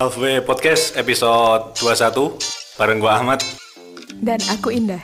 Halfway 0.00 0.40
Podcast 0.40 0.96
episode 0.96 1.76
21 1.76 2.40
bareng 2.80 3.04
gua 3.04 3.20
Ahmad. 3.20 3.44
Dan 4.16 4.40
aku 4.48 4.72
Indah. 4.72 4.96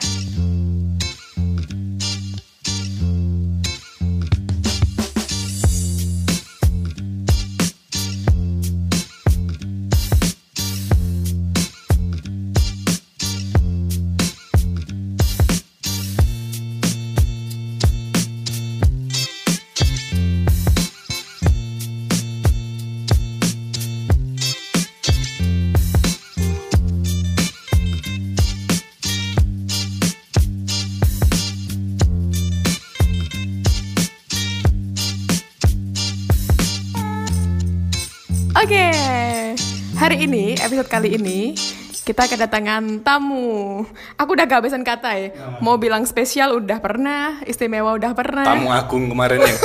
Kali 40.97 41.13
ini 41.13 41.53
kita 42.01 42.25
kedatangan 42.25 43.05
tamu. 43.05 43.85
Aku 44.17 44.33
udah 44.33 44.49
gak 44.49 44.65
habisan 44.65 44.81
kata 44.81 45.13
ya. 45.13 45.29
Mau 45.61 45.77
bilang 45.77 46.01
spesial 46.09 46.57
udah 46.57 46.81
pernah, 46.81 47.37
istimewa 47.45 47.93
udah 47.93 48.17
pernah. 48.17 48.47
Tamu 48.47 48.73
agung 48.73 49.05
kemarin 49.05 49.45
yang 49.45 49.57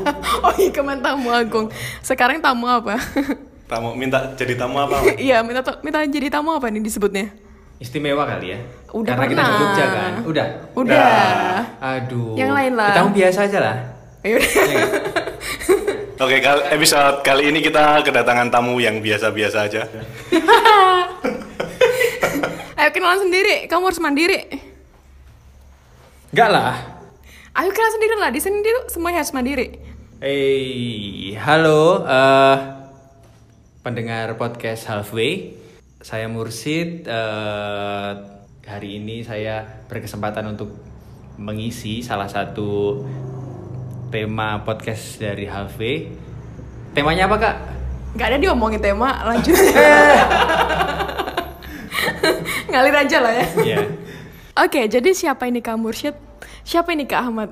oh 0.44 0.52
iya 0.60 0.70
kemarin 0.74 1.00
tamu 1.00 1.32
agung. 1.32 1.66
Sekarang 2.04 2.44
tamu 2.44 2.68
apa? 2.68 3.00
tamu 3.70 3.96
minta 3.96 4.36
jadi 4.36 4.60
tamu 4.60 4.76
apa? 4.76 5.16
Iya 5.16 5.40
minta 5.40 5.64
minta 5.80 6.04
jadi 6.04 6.28
tamu 6.28 6.52
apa 6.52 6.68
nih 6.68 6.84
disebutnya? 6.84 7.32
Istimewa 7.80 8.28
kali 8.28 8.52
ya? 8.52 8.58
Udah 8.92 9.16
Karena 9.16 9.24
kita 9.24 9.40
di 9.40 9.48
pernah. 9.48 9.60
Jogja 9.64 9.84
kan? 9.88 10.12
Udah? 10.28 10.46
Udah. 10.76 11.58
Aduh. 11.80 12.36
Yang 12.36 12.50
lain 12.52 12.72
lah. 12.76 12.92
Tamu 12.92 13.08
biasa 13.16 13.38
aja 13.48 13.58
lah. 13.62 13.76
Yaudah. 14.20 14.52
Oke, 16.24 16.40
kali, 16.40 16.72
episode 16.72 17.20
kali 17.20 17.52
ini 17.52 17.60
kita 17.60 18.00
kedatangan 18.00 18.48
tamu 18.48 18.80
yang 18.80 19.04
biasa-biasa 19.04 19.68
aja. 19.68 19.84
Ayo 22.80 22.88
kenalan 22.96 23.28
sendiri. 23.28 23.68
Kamu 23.68 23.92
harus 23.92 24.00
mandiri. 24.00 24.48
Enggak 26.32 26.48
lah. 26.48 26.80
Ayo 27.52 27.68
kenalan 27.76 27.94
sendiri 28.00 28.14
lah. 28.16 28.32
Di 28.32 28.40
sini 28.40 28.64
dia 28.64 28.72
semuanya 28.88 29.20
harus 29.20 29.36
mandiri. 29.36 29.76
Hey, 30.16 31.36
halo 31.44 32.08
eh, 32.08 32.56
pendengar 33.84 34.40
podcast 34.40 34.88
Halfway. 34.88 35.60
Saya 36.00 36.24
Mursid. 36.32 37.04
eh, 37.04 38.10
hari 38.64 38.96
ini 38.96 39.28
saya 39.28 39.60
berkesempatan 39.92 40.56
untuk 40.56 40.72
mengisi 41.36 42.00
salah 42.00 42.32
satu 42.32 43.04
tema 44.14 44.62
podcast 44.62 45.18
dari 45.18 45.42
Halfway. 45.42 46.06
Temanya 46.94 47.26
apa 47.26 47.34
kak? 47.34 47.56
Gak 48.14 48.30
ada 48.30 48.38
diomongin 48.38 48.78
tema, 48.78 49.10
lanjut. 49.26 49.58
Ngalir 52.70 52.94
aja 52.94 53.18
lah 53.18 53.32
ya. 53.34 53.46
Iya. 53.58 53.78
Oke, 54.54 54.86
jadi 54.86 55.10
siapa 55.10 55.50
ini 55.50 55.58
Kak 55.58 55.74
Mursyid? 55.74 56.14
Siapa 56.62 56.94
ini 56.94 57.10
Kak 57.10 57.26
Ahmad? 57.26 57.50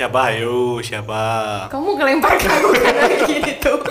Siapa? 0.00 0.32
Ayo, 0.32 0.80
siapa? 0.80 1.20
Kamu 1.68 1.92
ngelempar 1.92 2.40
ke 2.40 2.48
aku 2.48 2.72
kan 2.80 2.94
kayak 3.04 3.20
gini 3.28 3.52
tuh. 3.60 3.84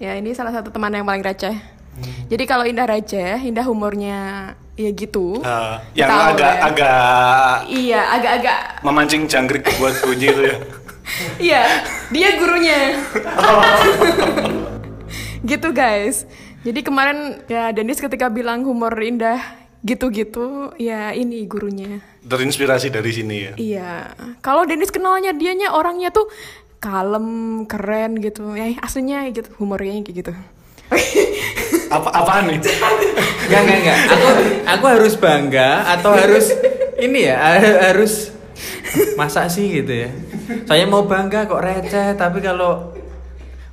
ya, 0.00 0.16
ini 0.16 0.32
salah 0.32 0.56
satu 0.56 0.72
teman 0.72 0.96
yang 0.96 1.04
paling 1.04 1.20
receh. 1.20 1.52
Jadi 2.26 2.44
kalau 2.48 2.64
Indah 2.64 2.88
receh, 2.88 3.36
Indah 3.44 3.68
humornya 3.68 4.18
ya 4.72 4.90
gitu. 4.96 5.44
Ah, 5.44 5.84
yang 5.92 6.08
Tahu 6.08 6.24
agak 6.32 6.52
ya. 6.52 6.60
agak 6.64 7.56
Iya, 7.68 8.00
agak-agak. 8.16 8.58
memancing 8.80 9.22
jangkrik 9.28 9.68
buat 9.76 9.94
bunyi 10.02 10.28
itu 10.32 10.42
ya. 10.48 10.56
Iya, 11.42 11.62
dia 12.14 12.28
gurunya. 12.38 12.94
gitu 15.50 15.68
guys. 15.74 16.24
Jadi 16.62 16.80
kemarin 16.80 17.42
ya 17.50 17.74
Dennis 17.74 17.98
ketika 17.98 18.30
bilang 18.30 18.62
humor 18.62 18.94
Indah 18.96 19.42
gitu-gitu, 19.82 20.70
ya 20.78 21.10
ini 21.10 21.42
gurunya. 21.44 21.98
Terinspirasi 22.22 22.94
dari 22.94 23.10
sini 23.10 23.36
ya. 23.42 23.52
Iya. 23.58 23.92
Kalau 24.38 24.62
Dennis 24.62 24.94
kenalnya 24.94 25.34
dianya 25.34 25.74
orangnya 25.74 26.14
tuh 26.14 26.30
kalem, 26.78 27.26
keren 27.66 28.22
gitu. 28.22 28.54
Ya 28.54 28.70
aslinya 28.78 29.26
gitu, 29.34 29.50
humornya 29.58 30.06
kayak 30.06 30.16
gitu. 30.22 30.32
Apa 31.92 32.08
apaan 32.10 32.48
nih? 32.48 32.58
Enggak, 32.58 33.60
enggak, 33.60 33.78
enggak. 33.78 33.98
Aku 34.08 34.26
aku 34.64 34.84
harus 34.88 35.14
bangga 35.14 35.68
atau 35.90 36.10
harus 36.10 36.46
ini 36.96 37.28
ya, 37.28 37.36
ha- 37.36 37.80
harus 37.90 38.32
masa 39.14 39.44
sih 39.46 39.68
gitu 39.74 39.92
ya. 39.92 40.10
Saya 40.64 40.84
mau 40.84 41.04
bangga 41.04 41.44
kok 41.44 41.60
receh, 41.60 42.14
tapi 42.14 42.40
kalau 42.40 42.92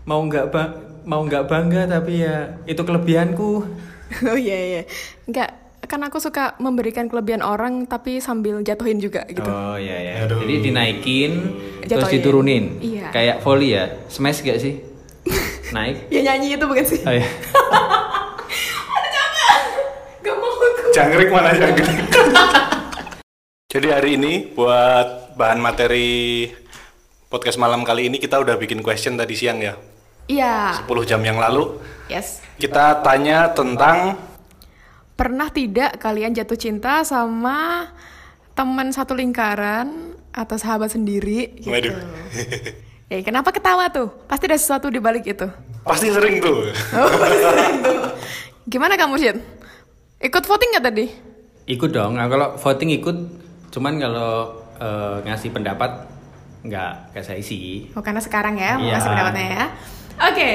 mau 0.03 0.19
nggak 0.21 0.45
ba- 0.49 0.73
mau 1.03 1.23
nggak 1.23 1.45
bangga 1.45 1.87
tapi 1.89 2.21
ya 2.21 2.59
itu 2.63 2.79
kelebihanku. 2.79 3.51
oh 4.25 4.37
iya 4.37 4.57
iya. 4.57 4.81
Enggak, 5.23 5.49
kan 5.85 6.01
aku 6.01 6.17
suka 6.17 6.57
memberikan 6.57 7.07
kelebihan 7.07 7.39
orang 7.39 7.85
tapi 7.85 8.19
sambil 8.19 8.59
jatuhin 8.59 8.99
juga 8.99 9.23
gitu. 9.25 9.45
Oh 9.45 9.77
iya 9.77 9.95
ya. 9.95 10.13
Aduh. 10.27 10.43
Jadi 10.43 10.55
dinaikin 10.65 11.31
terus 11.81 12.03
Jatuhin. 12.03 12.13
diturunin. 12.15 12.63
Iya. 12.79 13.07
Kayak 13.09 13.35
volley 13.41 13.71
ya. 13.71 13.85
Smash 14.05 14.41
gak 14.41 14.59
sih? 14.59 14.88
Naik. 15.69 16.09
Ya 16.09 16.19
nyanyi 16.25 16.57
itu 16.57 16.65
bukan 16.65 16.85
sih? 16.85 16.99
Oh 17.05 17.13
iya. 17.13 17.25
Gak 20.25 20.35
mau 20.35 20.49
aku. 20.49 20.89
Jangkrik 20.91 21.29
mana 21.29 21.53
jangkrik? 21.53 21.87
Jadi 23.69 23.87
hari 23.93 24.17
ini 24.17 24.49
buat 24.51 25.37
bahan 25.37 25.61
materi 25.61 26.49
podcast 27.29 27.61
malam 27.61 27.85
kali 27.85 28.09
ini 28.09 28.17
kita 28.17 28.41
udah 28.41 28.57
bikin 28.57 28.81
question 28.81 29.13
tadi 29.13 29.37
siang 29.37 29.61
ya. 29.61 29.77
Iya. 30.25 30.81
10 30.85 30.89
jam 31.05 31.21
yang 31.21 31.37
lalu 31.37 31.77
Yes. 32.09 32.41
kita 32.57 33.01
tanya 33.05 33.53
tentang 33.53 34.17
Pernah 35.13 35.51
tidak 35.51 35.99
kalian 35.99 36.31
jatuh 36.31 36.55
cinta 36.55 37.03
sama 37.03 37.91
teman 38.55 38.89
satu 38.89 39.13
lingkaran 39.13 40.15
atau 40.31 40.55
sahabat 40.55 40.95
sendiri 40.95 41.59
gitu? 41.59 41.69
Waduh. 41.69 41.91
Ya, 43.09 43.25
kenapa 43.25 43.49
ketawa 43.49 43.89
tuh? 43.89 44.13
Pasti 44.29 44.45
ada 44.45 44.53
sesuatu 44.53 44.85
di 44.87 45.01
balik 45.01 45.25
itu. 45.25 45.49
Pasti 45.81 46.13
sering 46.13 46.37
tuh. 46.37 46.69
Oh, 46.93 47.09
Gimana 48.69 48.93
kamu, 48.93 49.17
Syed? 49.17 49.41
Ikut 50.21 50.45
voting 50.45 50.69
nggak 50.77 50.85
tadi? 50.85 51.05
Ikut 51.65 51.89
dong. 51.89 52.21
Nah, 52.21 52.29
kalau 52.29 52.53
voting 52.61 52.93
ikut, 53.01 53.17
cuman 53.73 53.97
kalau 53.97 54.53
eh, 54.77 55.17
ngasih 55.25 55.49
pendapat 55.49 56.05
nggak 56.61 57.17
kayak 57.17 57.25
saya 57.25 57.41
sih. 57.41 57.89
Oh, 57.97 58.03
karena 58.05 58.21
sekarang 58.21 58.61
ya, 58.61 58.77
mau 58.77 58.85
Iya. 58.85 58.93
kasih 58.95 59.09
pendapatnya 59.09 59.47
ya. 59.49 59.65
Oke. 60.29 60.49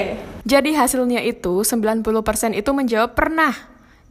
Jadi 0.44 0.70
hasilnya 0.76 1.20
itu 1.24 1.54
90% 1.64 2.54
itu 2.54 2.70
menjawab 2.70 3.18
pernah. 3.18 3.50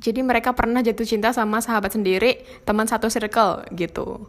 Jadi 0.04 0.20
mereka 0.20 0.52
pernah 0.52 0.84
jatuh 0.84 1.08
cinta 1.08 1.32
sama 1.32 1.64
sahabat 1.64 1.96
sendiri, 1.96 2.44
teman 2.68 2.92
satu 2.92 3.08
circle 3.08 3.64
gitu. 3.72 4.28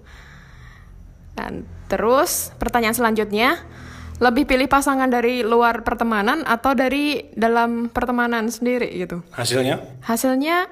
Dan 1.34 1.66
terus 1.90 2.54
pertanyaan 2.56 2.94
selanjutnya, 2.94 3.58
lebih 4.22 4.46
pilih 4.46 4.70
pasangan 4.70 5.10
dari 5.10 5.42
luar 5.42 5.82
pertemanan 5.82 6.46
atau 6.46 6.70
dari 6.72 7.30
dalam 7.34 7.90
pertemanan 7.90 8.46
sendiri 8.46 8.86
gitu? 8.94 9.26
Hasilnya? 9.34 9.82
Hasilnya 10.06 10.70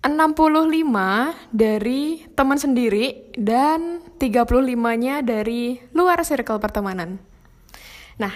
65 0.00 1.52
dari 1.52 2.24
teman 2.32 2.56
sendiri 2.56 3.28
dan 3.36 4.00
35-nya 4.16 5.20
dari 5.20 5.76
luar 5.92 6.24
circle 6.24 6.56
pertemanan. 6.56 7.20
Nah, 8.16 8.32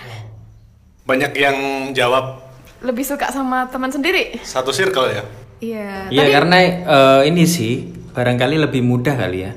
Banyak 1.05 1.33
yang 1.37 1.57
jawab 1.93 2.41
lebih 2.81 3.05
suka 3.05 3.29
sama 3.29 3.69
teman 3.69 3.93
sendiri. 3.93 4.41
satu 4.41 4.73
circle 4.73 5.09
ya. 5.13 5.23
Iya. 5.61 5.93
Iya 6.09 6.25
karena 6.33 6.57
eh, 6.61 7.21
ini 7.29 7.45
sih 7.45 7.93
barangkali 8.13 8.57
lebih 8.61 8.81
mudah 8.85 9.13
kali 9.17 9.45
ya. 9.45 9.53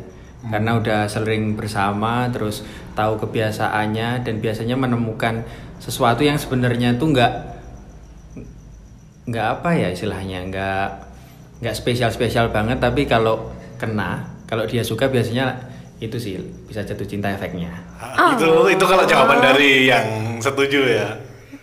Karena 0.47 0.79
udah 0.79 1.05
sering 1.05 1.53
bersama, 1.53 2.31
terus 2.31 2.63
tahu 2.93 3.19
kebiasaannya 3.19 4.23
dan 4.23 4.35
biasanya 4.39 4.75
menemukan 4.75 5.43
sesuatu 5.77 6.23
yang 6.23 6.39
sebenarnya 6.39 6.95
tuh 6.95 7.11
nggak 7.11 7.31
nggak 9.27 9.47
apa 9.59 9.69
ya 9.75 9.87
istilahnya 9.91 10.39
nggak 10.47 10.87
nggak 11.59 11.75
spesial 11.75 12.09
spesial 12.09 12.47
banget 12.47 12.79
tapi 12.79 13.03
kalau 13.03 13.51
kena 13.75 14.23
kalau 14.47 14.63
dia 14.63 14.81
suka 14.81 15.11
biasanya 15.11 15.59
itu 15.99 16.15
sih 16.15 16.39
bisa 16.63 16.81
jatuh 16.81 17.03
cinta 17.03 17.27
efeknya 17.29 17.73
Ah, 17.99 18.37
Itu 18.37 18.69
itu 18.69 18.85
kalau 18.85 19.03
jawaban 19.03 19.41
dari 19.41 19.89
yang 19.89 20.37
setuju 20.37 20.85
ya. 20.85 21.09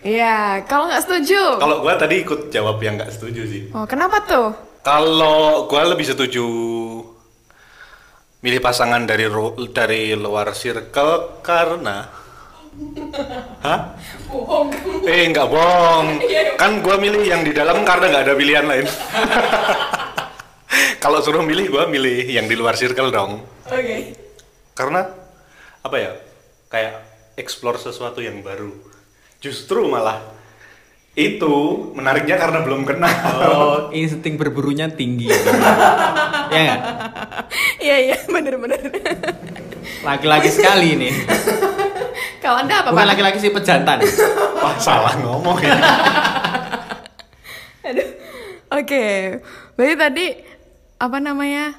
Iya, 0.03 0.61
kalau 0.67 0.91
nggak 0.91 0.99
setuju. 1.01 1.57
Kalau 1.57 1.79
gua 1.79 1.95
tadi 1.95 2.21
ikut 2.21 2.51
jawab 2.51 2.77
yang 2.77 2.99
nggak 2.99 3.07
setuju 3.09 3.41
sih. 3.47 3.61
Oh, 3.71 3.87
kenapa 3.87 4.19
tuh? 4.27 4.51
Kalau 4.83 5.63
gua 5.65 5.87
lebih 5.87 6.03
setuju 6.03 6.43
milih 8.45 8.61
pasangan 8.61 9.01
dari 9.09 9.25
dari 9.73 10.13
luar 10.13 10.53
circle 10.53 11.41
karena 11.41 12.05
Hah? 13.63 13.95
Bohong. 14.27 14.67
Eh, 15.07 15.31
nggak 15.31 15.47
bohong. 15.47 16.19
Kan 16.61 16.83
gua 16.83 16.99
milih 16.99 17.23
yang 17.23 17.41
di 17.47 17.55
dalam 17.55 17.87
karena 17.87 18.11
nggak 18.11 18.23
ada 18.27 18.35
pilihan 18.35 18.67
lain. 18.67 18.83
Kalau 21.03 21.23
suruh 21.23 21.39
milih, 21.39 21.71
gua 21.71 21.87
milih 21.87 22.27
yang 22.27 22.51
di 22.51 22.55
luar 22.59 22.75
circle 22.75 23.15
dong. 23.15 23.39
Oke. 23.71 24.11
Karena 24.75 25.07
apa 25.81 25.95
ya? 25.95 26.11
Kayak 26.67 26.95
explore 27.39 27.79
sesuatu 27.79 28.19
yang 28.19 28.43
baru. 28.43 28.75
Justru 29.39 29.87
malah 29.87 30.19
itu 31.15 31.55
menariknya 31.95 32.35
karena 32.35 32.59
belum 32.59 32.83
kenal. 32.83 33.39
Oh, 33.39 33.77
insting 33.95 34.35
berburunya 34.35 34.91
tinggi. 34.91 35.31
ya 35.31 36.59
nggak? 36.59 36.81
Iya 37.79 37.95
iya 38.01 38.17
bener-bener. 38.25 38.81
Laki-laki 40.01 40.49
sekali 40.49 40.95
nih. 40.97 41.13
Kalau 42.39 42.61
anda 42.61 42.81
apa 42.81 42.93
Bukan 42.93 43.01
Pak? 43.01 43.09
laki-laki 43.15 43.37
sih 43.41 43.49
pejantan. 43.49 44.01
Wah, 44.61 44.77
salah 44.77 45.13
ngomong 45.17 45.57
ya. 45.61 45.73
Aduh. 47.89 48.09
Oke, 48.75 49.05
berarti 49.77 49.95
tadi 49.95 50.25
apa 50.97 51.17
namanya? 51.21 51.73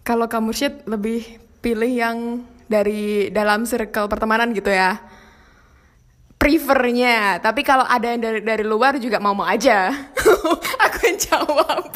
Kalau 0.00 0.26
kamu 0.26 0.50
shit 0.52 0.74
lebih 0.88 1.24
pilih 1.60 1.92
yang 1.92 2.18
dari 2.66 3.28
dalam 3.30 3.64
circle 3.64 4.08
pertemanan 4.08 4.50
gitu 4.52 4.70
ya? 4.72 4.96
Prefernya, 6.36 7.40
tapi 7.40 7.64
kalau 7.64 7.82
ada 7.88 8.12
yang 8.12 8.20
dari 8.20 8.40
dari 8.44 8.64
luar 8.64 9.00
juga 9.00 9.16
mau 9.18 9.32
mau 9.32 9.48
aja. 9.48 9.88
Aku 10.84 10.98
yang 11.08 11.18
jawab. 11.18 11.88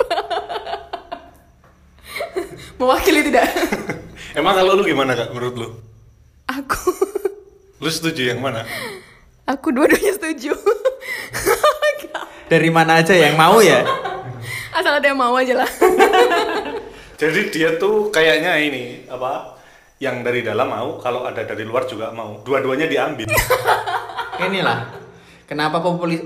Mewakili 2.80 3.20
tidak? 3.28 3.44
Emang 4.38 4.56
kalau 4.56 4.72
lu 4.72 4.82
gimana 4.82 5.12
kak 5.12 5.36
menurut 5.36 5.54
lu? 5.54 5.68
Aku, 6.48 6.80
Lu 7.78 7.86
setuju 7.86 8.32
yang 8.32 8.40
mana? 8.40 8.64
aku 9.44 9.68
dua-duanya 9.70 10.16
setuju. 10.16 10.54
Dari 12.50 12.70
mana 12.70 12.98
aja 12.98 13.14
yang 13.14 13.36
mau 13.36 13.60
ya? 13.60 13.84
Asal 14.76 14.98
ada 14.98 15.06
yang 15.06 15.18
mau 15.18 15.34
aja 15.36 15.60
lah. 15.60 15.70
Jadi 17.14 17.52
dia 17.52 17.76
tuh 17.76 18.08
kayaknya 18.08 18.56
ini 18.58 19.06
apa? 19.06 19.60
Yang 20.00 20.16
dari 20.24 20.40
dalam 20.40 20.72
mau, 20.72 20.96
kalau 20.96 21.28
ada 21.28 21.44
dari 21.44 21.62
luar 21.66 21.84
juga 21.84 22.08
mau. 22.10 22.40
Dua-duanya 22.40 22.88
diambil. 22.88 23.28
Inilah. 24.40 24.88
Kenapa 25.44 25.82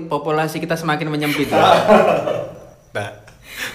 populasi 0.07 0.63
kita 0.63 0.79
semakin 0.79 1.11
menyempit? 1.11 1.51
Nah, 1.51 3.24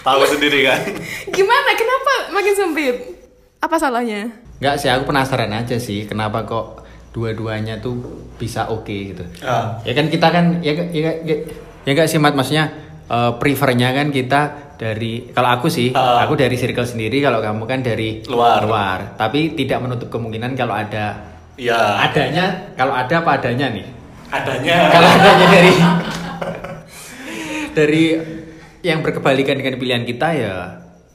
tahu 0.00 0.22
sendiri 0.26 0.64
kan? 0.64 0.80
Gimana? 1.28 1.70
Kenapa 1.72 2.12
makin 2.30 2.54
sempit? 2.54 2.96
Apa 3.58 3.76
salahnya? 3.76 4.28
Enggak 4.56 4.76
sih, 4.76 4.88
aku 4.88 5.04
penasaran 5.06 5.50
aja 5.50 5.76
sih 5.76 6.04
kenapa 6.04 6.44
kok 6.44 6.84
dua-duanya 7.10 7.78
tuh 7.78 7.96
bisa 8.36 8.68
oke 8.68 8.92
gitu. 8.92 9.24
Ah. 9.40 9.80
Ya 9.82 9.92
kan 9.92 10.06
kita 10.06 10.28
kan 10.28 10.60
ya 10.60 10.72
ya 10.90 11.10
ya, 11.20 11.36
ya 11.82 11.90
enggak 11.90 12.06
sih 12.06 12.16
Mat 12.16 12.32
maksudnya 12.32 12.70
eh, 13.04 13.32
prefernya 13.36 13.90
kan 13.90 14.08
kita 14.08 14.40
dari 14.76 15.28
kalau 15.28 15.50
aku 15.50 15.68
sih 15.68 15.90
Ah. 15.90 16.22
aku 16.22 16.34
dari 16.34 16.54
circle 16.54 16.84
sendiri 16.84 17.18
kalau 17.18 17.40
kamu 17.40 17.64
kan 17.64 17.80
dari 17.80 18.20
Luar. 18.24 18.62
luar. 18.62 18.98
Tapi 19.16 19.52
tidak 19.54 19.80
menutup 19.80 20.08
kemungkinan 20.08 20.54
kalau 20.54 20.72
ada 20.72 21.32
Iya. 21.56 21.76
adanya 22.00 22.72
kalau 22.72 22.92
ada 22.92 23.14
apa 23.16 23.36
adanya 23.36 23.68
nih. 23.68 23.84
Adanya. 24.30 24.76
Kalau 24.88 25.08
adanya 25.10 25.46
dari 25.50 25.72
dari 27.76 28.04
yang 28.82 29.00
berkebalikan 29.00 29.54
dengan 29.54 29.76
pilihan 29.76 30.04
kita 30.04 30.28
ya 30.30 30.56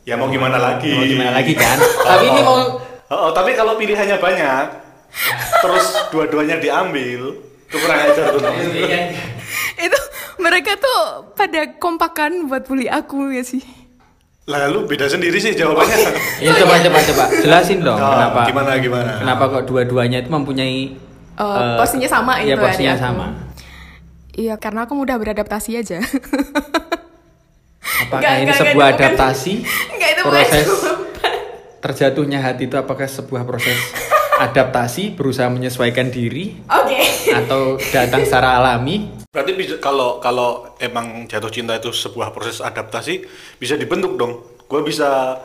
Ya 0.01 0.13
mau 0.13 0.27
gimana 0.27 0.55
lagi? 0.55 0.91
mau 0.91 1.01
gimana 1.01 1.33
lagi 1.33 1.53
kan? 1.53 1.77
Tapi 2.09 2.25
ini 2.27 2.41
mau 2.41 2.77
Oh, 3.05 3.29
oh, 3.29 3.31
tapi 3.31 3.53
kalau 3.53 3.77
pilihannya 3.77 4.17
banyak, 4.17 4.65
terus 5.61 5.85
dua-duanya 6.09 6.57
diambil, 6.57 7.37
itu 7.37 7.75
kurang 7.75 8.01
ajar 8.01 8.33
tuh. 8.33 8.41
Nom. 8.41 8.57
itu 9.77 9.99
mereka 10.35 10.73
tuh 10.75 10.99
pada 11.31 11.69
kompakan 11.77 12.45
buat 12.45 12.65
bully 12.65 12.85
aku 12.85 13.29
ya 13.29 13.45
sih 13.45 13.61
Lalu 14.45 14.85
beda 14.87 15.05
sendiri 15.07 15.37
sih 15.37 15.53
jawabannya. 15.53 16.17
Ya 16.45 16.53
coba 16.55 16.77
coba 16.79 16.97
coba 17.03 17.23
jelasin 17.35 17.81
dong 17.81 17.93
Oh, 17.95 18.09
kenapa 18.09 18.39
gimana, 18.45 18.69
gimana? 18.77 19.11
Kenapa 19.21 19.43
kok 19.51 19.63
dua-duanya 19.65 20.21
itu 20.21 20.29
mempunyai 20.29 20.97
Eh, 21.31 21.41
eh, 21.41 21.75
porsinya 21.77 22.05
sama 22.07 22.41
ya, 22.41 22.53
gitu 22.53 22.65
ya, 22.81 22.93
aku. 22.93 23.05
sama. 23.05 23.25
iya 24.33 24.53
karena 24.55 24.89
aku 24.89 24.93
mudah 24.93 25.13
beradaptasi 25.15 25.77
aja 25.77 26.01
Apakah 28.05 28.21
Nggak, 28.21 28.35
ini 28.35 28.43
nggak, 28.45 28.59
sebuah 28.61 28.87
bukan- 28.87 28.99
adaptasi? 28.99 29.53
Nggak, 29.89 30.09
itu 30.11 30.21
proses 30.23 30.67
jawaban. 30.67 30.93
terjatuhnya 31.79 32.39
hati 32.39 32.65
itu 32.65 32.75
apakah 32.75 33.05
sebuah 33.05 33.43
proses 33.43 33.75
adaptasi 34.45 35.13
berusaha 35.13 35.45
menyesuaikan 35.47 36.07
diri 36.07 36.55
oke 36.65 37.01
atau 37.31 37.75
datang 37.89 38.21
secara 38.21 38.57
alami? 38.57 39.09
Berarti 39.27 39.51
bisa, 39.53 39.73
kalau 39.77 40.17
kalau 40.17 40.73
emang 40.77 41.25
jatuh 41.25 41.49
cinta 41.49 41.73
itu 41.73 41.89
sebuah 41.89 42.31
proses 42.31 42.59
adaptasi, 42.59 43.23
bisa 43.55 43.73
dibentuk 43.75 44.15
dong. 44.15 44.43
Gue 44.65 44.81
bisa 44.81 45.37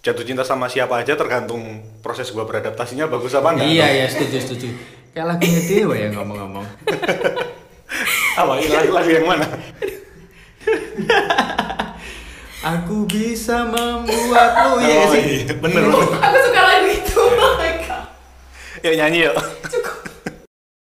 jatuh 0.00 0.22
cinta 0.22 0.42
sama 0.42 0.66
siapa 0.66 0.96
aja 0.96 1.12
tergantung 1.12 1.82
proses 1.98 2.28
gue 2.28 2.40
beradaptasinya 2.40 3.06
bagus 3.06 3.32
apa 3.32 3.52
enggak. 3.52 3.66
Iya 3.66 3.86
ya 3.94 4.06
setuju 4.06 4.36
setuju. 4.38 4.68
Kayak 5.10 5.26
lagunya 5.32 5.60
Dewa 5.62 5.94
ya 5.94 6.08
ngomong-ngomong. 6.12 6.66
Apa? 8.36 8.52
Lagu, 8.60 8.90
lagu 8.92 9.10
yang 9.10 9.24
mana? 9.24 9.46
Aku 12.66 13.06
bisa 13.06 13.62
membuatmu 13.64 14.82
ya 14.82 14.96
Oh, 14.98 15.10
sih. 15.12 15.46
iya, 15.46 15.54
bener 15.54 15.86
bener. 15.86 16.18
aku 16.18 16.38
suka 16.42 16.60
lagu 16.60 16.88
itu 16.88 17.14
oh 17.16 17.54
my 17.54 17.72
God. 17.80 18.04
Yuk 18.82 18.94
nyanyi 18.96 19.18
yuk. 19.22 19.36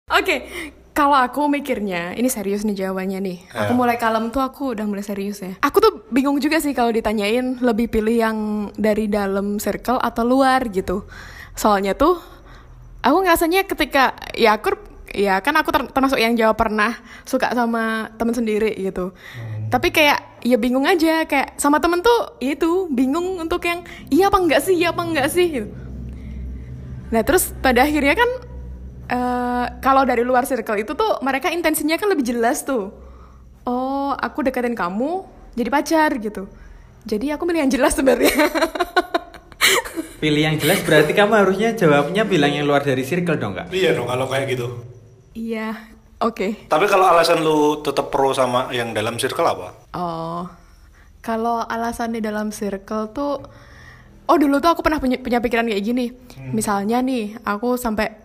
oke 0.10 0.36
kalau 0.92 1.14
aku 1.14 1.46
mikirnya 1.46 2.12
ini 2.12 2.26
serius 2.28 2.66
nih 2.66 2.74
jawabannya 2.76 3.20
nih 3.20 3.38
aku 3.54 3.72
mulai 3.72 3.96
kalem 3.96 4.28
tuh 4.28 4.42
aku 4.42 4.74
udah 4.74 4.84
mulai 4.84 5.02
serius 5.02 5.38
ya 5.40 5.54
aku 5.60 5.78
tuh 5.78 5.94
bingung 6.10 6.38
juga 6.38 6.58
sih 6.58 6.74
kalau 6.74 6.90
ditanyain 6.90 7.62
lebih 7.62 7.86
pilih 7.88 8.18
yang 8.18 8.38
dari 8.74 9.06
dalam 9.06 9.58
circle 9.58 10.00
atau 10.00 10.24
luar 10.24 10.66
gitu 10.68 11.06
soalnya 11.54 11.94
tuh 11.94 12.18
aku 13.00 13.18
ngerasanya 13.20 13.68
ketika 13.68 14.18
ya 14.34 14.58
aku 14.58 14.74
ya 15.08 15.38
kan 15.40 15.54
aku 15.56 15.70
ter- 15.70 15.92
termasuk 15.92 16.18
yang 16.18 16.34
jawab 16.34 16.56
pernah 16.56 16.98
suka 17.24 17.52
sama 17.52 18.10
temen 18.16 18.34
sendiri 18.34 18.74
gitu 18.74 19.14
tapi 19.68 19.92
kayak 19.92 20.44
ya 20.48 20.56
bingung 20.56 20.88
aja 20.88 21.28
kayak 21.28 21.60
sama 21.60 21.84
temen 21.84 22.00
tuh 22.00 22.40
ya 22.40 22.56
itu 22.56 22.88
bingung 22.88 23.42
untuk 23.44 23.60
yang 23.68 23.84
iya 24.08 24.32
apa 24.32 24.38
enggak 24.40 24.62
sih 24.64 24.76
iya 24.80 24.96
apa 24.96 25.02
enggak 25.04 25.28
sih 25.28 25.48
gitu. 25.48 25.70
nah 27.12 27.22
terus 27.24 27.52
pada 27.60 27.84
akhirnya 27.84 28.16
kan 28.16 28.30
eh, 29.12 29.66
kalau 29.84 30.08
dari 30.08 30.24
luar 30.24 30.48
circle 30.48 30.80
itu 30.80 30.96
tuh 30.96 31.20
mereka 31.20 31.52
intensinya 31.52 32.00
kan 32.00 32.08
lebih 32.08 32.24
jelas 32.24 32.64
tuh 32.64 32.96
oh 33.68 34.16
aku 34.16 34.48
deketin 34.48 34.76
kamu 34.76 35.28
jadi 35.60 35.70
pacar 35.72 36.16
gitu 36.20 36.48
jadi 37.04 37.36
aku 37.36 37.44
milih 37.44 37.68
yang 37.68 37.72
jelas 37.72 37.96
sebenarnya 37.96 38.32
Pilih 40.18 40.50
yang 40.50 40.58
jelas 40.58 40.82
berarti 40.82 41.14
kamu 41.14 41.34
harusnya 41.46 41.78
jawabnya 41.78 42.26
bilang 42.26 42.50
yang 42.50 42.66
luar 42.66 42.82
dari 42.82 43.06
circle 43.06 43.38
dong 43.38 43.54
kak? 43.54 43.70
Iya 43.70 43.94
dong 43.94 44.10
kalau 44.10 44.26
kayak 44.26 44.50
gitu. 44.50 44.66
iya 45.38 45.78
oke 46.22 46.70
Tapi 46.72 46.86
kalau 46.90 47.06
alasan 47.06 47.42
lu 47.42 47.82
tetap 47.86 48.10
pro 48.10 48.34
sama 48.34 48.70
yang 48.74 48.92
dalam 48.92 49.18
circle 49.22 49.46
apa? 49.46 49.68
Oh, 49.94 50.50
kalau 51.22 51.60
alasan 51.68 52.16
di 52.16 52.24
dalam 52.24 52.56
circle 52.56 53.12
tuh, 53.12 53.44
oh 54.32 54.38
dulu 54.40 54.64
tuh 54.64 54.72
aku 54.72 54.82
pernah 54.82 55.04
punya, 55.04 55.20
punya 55.20 55.44
pikiran 55.44 55.68
kayak 55.68 55.84
gini. 55.84 56.16
Misalnya 56.56 57.04
nih, 57.04 57.36
aku 57.44 57.76
sampai, 57.76 58.16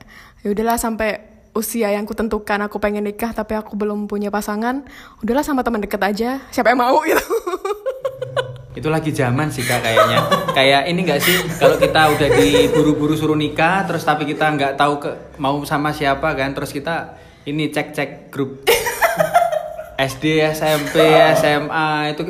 ya 0.47 0.55
udahlah 0.55 0.79
sampai 0.79 1.33
usia 1.53 1.93
yang 1.93 2.09
kutentukan 2.09 2.65
aku 2.65 2.81
pengen 2.81 3.05
nikah 3.05 3.29
tapi 3.37 3.53
aku 3.53 3.77
belum 3.77 4.09
punya 4.09 4.33
pasangan, 4.33 4.87
udahlah 5.21 5.45
sama 5.45 5.61
teman 5.61 5.85
deket 5.85 6.01
aja, 6.01 6.41
siapa 6.49 6.73
yang 6.73 6.81
mau 6.81 6.97
gitu. 7.05 7.21
Itu 8.79 8.89
lagi 8.89 9.13
zaman 9.13 9.53
sih 9.53 9.61
kak 9.69 9.85
kayaknya. 9.85 10.19
Kayak 10.57 10.83
ini 10.89 11.01
nggak 11.05 11.21
sih 11.21 11.37
kalau 11.61 11.77
kita 11.77 12.09
udah 12.09 12.29
diburu-buru 12.33 13.13
suruh 13.13 13.37
nikah, 13.37 13.85
terus 13.85 14.01
tapi 14.01 14.25
kita 14.25 14.49
nggak 14.49 14.81
tahu 14.81 14.97
ke 14.97 15.11
mau 15.37 15.61
sama 15.69 15.93
siapa 15.93 16.33
kan, 16.33 16.57
terus 16.57 16.73
kita 16.73 17.21
ini 17.43 17.69
cek-cek 17.69 18.31
grup 18.31 18.63
SD, 19.99 20.43
SMP, 20.51 20.95
SMA 21.37 22.15
itu 22.15 22.23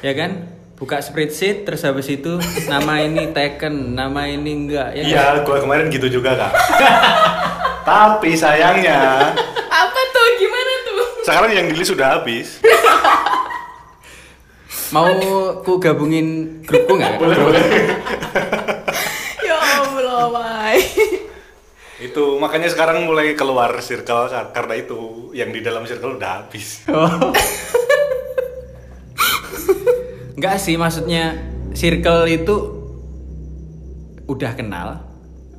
ya 0.00 0.12
kan 0.12 0.48
buka 0.76 1.00
spreadsheet 1.04 1.68
terus 1.68 1.84
habis 1.84 2.08
itu 2.08 2.40
nama 2.64 3.04
ini 3.04 3.36
taken, 3.36 3.92
nama 3.92 4.24
ini 4.24 4.64
enggak 4.64 4.96
ya 4.96 5.02
kan? 5.04 5.12
Iya, 5.12 5.24
gua 5.44 5.56
kemarin 5.60 5.92
gitu 5.92 6.08
juga 6.08 6.36
kak. 6.36 6.52
Tapi 7.88 8.32
sayangnya 8.32 9.28
Apa 9.68 10.00
tuh? 10.12 10.26
Gimana 10.40 10.72
tuh? 10.84 11.04
sekarang 11.24 11.50
yang 11.52 11.66
dili 11.68 11.84
sudah 11.84 12.20
habis. 12.20 12.60
Mau 14.96 15.06
ku 15.62 15.78
gabungin 15.78 16.60
grupku 16.64 16.96
nggak? 16.96 17.20
Boleh 17.20 17.36
boleh. 17.38 17.62
ya 19.44 19.56
Allah. 19.84 20.72
Itu 22.00 22.40
makanya 22.40 22.72
sekarang 22.72 23.04
mulai 23.04 23.36
keluar 23.36 23.76
circle 23.84 24.32
kar- 24.32 24.56
karena 24.56 24.74
itu 24.80 25.30
yang 25.36 25.52
di 25.52 25.60
dalam 25.60 25.84
circle 25.84 26.16
udah 26.16 26.44
habis. 26.44 26.88
Oh. 26.88 27.30
Enggak 30.40 30.56
sih, 30.56 30.80
maksudnya 30.80 31.36
circle 31.76 32.24
itu 32.24 32.56
udah 34.24 34.52
kenal 34.56 35.04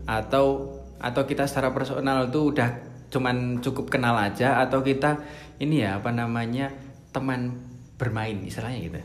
atau 0.09 0.73
atau 0.97 1.21
kita 1.29 1.45
secara 1.45 1.69
personal 1.69 2.33
tuh 2.33 2.49
udah 2.55 2.69
cuman 3.11 3.59
cukup 3.59 3.91
kenal 3.91 4.15
aja 4.15 4.63
atau 4.63 4.79
kita 4.79 5.19
ini 5.59 5.83
ya 5.83 5.99
apa 5.99 6.09
namanya 6.15 6.71
teman 7.11 7.59
bermain 7.99 8.39
istilahnya 8.47 8.79
gitu 8.79 8.99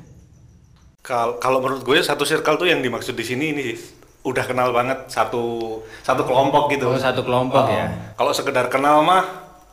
Kal- 1.03 1.43
kalau 1.43 1.59
menurut 1.59 1.83
gue 1.83 1.99
satu 1.99 2.23
circle 2.23 2.57
tuh 2.57 2.71
yang 2.71 2.79
dimaksud 2.79 3.19
di 3.19 3.27
sini 3.27 3.51
ini 3.51 3.75
sih 3.75 3.96
udah 4.27 4.45
kenal 4.45 4.75
banget 4.75 5.07
satu 5.07 5.79
satu 6.03 6.27
kelompok 6.27 6.75
gitu. 6.75 6.91
Oh, 6.91 6.99
satu 6.99 7.23
kelompok 7.23 7.63
Oh, 7.63 7.71
ya. 7.71 8.15
Kalau 8.19 8.33
sekedar 8.35 8.67
kenal 8.67 9.07
mah 9.07 9.23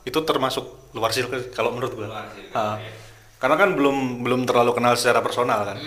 itu 0.05 0.19
termasuk 0.21 0.93
luar 0.93 1.09
circle 1.09 1.49
kalau 1.49 1.73
menurut 1.73 1.93
gue. 1.97 2.07
Ah. 2.53 2.77
Karena 3.41 3.55
kan 3.57 3.73
belum 3.73 4.21
belum 4.21 4.45
terlalu 4.45 4.77
kenal 4.77 4.93
secara 4.93 5.25
personal 5.25 5.65
kan. 5.73 5.77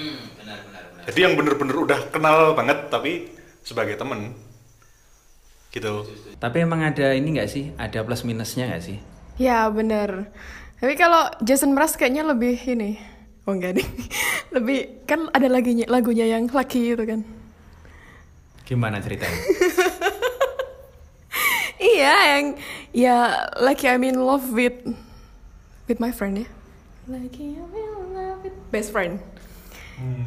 Jadi 1.06 1.18
yang 1.22 1.38
bener-bener 1.38 1.76
udah 1.78 2.10
kenal 2.10 2.58
banget 2.58 2.90
tapi 2.90 3.30
sebagai 3.62 3.94
temen 3.94 4.34
gitu. 5.74 6.08
tapi 6.40 6.64
emang 6.64 6.80
ada 6.80 7.12
ini 7.12 7.36
nggak 7.36 7.50
sih 7.52 7.68
ada 7.76 8.00
plus 8.00 8.24
minusnya 8.24 8.64
nggak 8.64 8.80
sih 8.80 8.96
Ya 9.36 9.68
bener. 9.68 10.32
Tapi 10.80 10.96
kalau 10.96 11.28
Jason 11.44 11.76
Mraz 11.76 11.92
kayaknya 11.92 12.24
lebih 12.24 12.56
ini. 12.64 12.96
Oh 13.44 13.52
enggak 13.52 13.76
deh. 13.76 13.88
Lebih 14.56 15.04
kan 15.04 15.28
ada 15.28 15.44
lagunya 15.52 15.84
lagunya 15.92 16.24
yang 16.24 16.48
Lucky 16.48 16.96
itu 16.96 17.04
kan. 17.04 17.20
Gimana 18.66 18.98
ceritanya 18.98 19.40
Iya 21.76 22.14
yang 22.36 22.44
ya 22.90 23.16
Lucky 23.60 23.86
I'm 23.88 24.04
in 24.04 24.16
love 24.16 24.48
with 24.52 24.80
with 25.86 26.00
my 26.00 26.10
friend 26.10 26.44
ya. 26.44 26.48
Lucky 27.06 27.56
I'm 27.56 27.70
in 27.72 28.16
love 28.16 28.40
with 28.42 28.56
best 28.72 28.90
friend. 28.90 29.20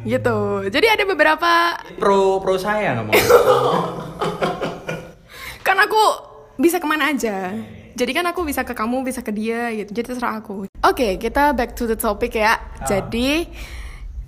Gitu. 0.02 0.38
Jadi 0.70 0.86
ada 0.90 1.04
beberapa 1.06 1.78
pro 1.98 2.42
pro 2.42 2.58
saya 2.58 2.98
ngomong 2.98 3.14
kan 5.66 5.76
aku 5.78 6.02
bisa 6.58 6.82
ke 6.82 6.86
mana 6.86 7.14
aja. 7.14 7.54
Jadi 7.94 8.10
kan 8.16 8.24
aku 8.26 8.46
bisa 8.46 8.64
ke 8.64 8.72
kamu, 8.72 9.04
bisa 9.04 9.20
ke 9.20 9.30
dia 9.30 9.70
gitu. 9.74 9.90
Jadi 9.92 10.06
terserah 10.14 10.40
aku. 10.40 10.64
Oke, 10.86 11.20
kita 11.20 11.52
back 11.52 11.76
to 11.76 11.84
the 11.84 11.98
topic 11.98 12.34
ya. 12.38 12.56
Jadi 12.88 13.46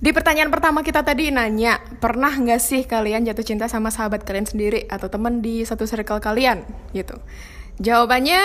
di 0.03 0.11
pertanyaan 0.11 0.51
pertama 0.51 0.83
kita 0.83 1.07
tadi 1.07 1.31
nanya, 1.31 1.79
pernah 2.03 2.35
nggak 2.35 2.59
sih 2.59 2.83
kalian 2.91 3.23
jatuh 3.23 3.47
cinta 3.47 3.71
sama 3.71 3.87
sahabat 3.95 4.27
kalian 4.27 4.51
sendiri 4.51 4.83
atau 4.91 5.07
teman 5.07 5.39
di 5.39 5.63
satu 5.63 5.87
circle 5.87 6.19
kalian 6.19 6.67
gitu? 6.91 7.15
Jawabannya 7.79 8.43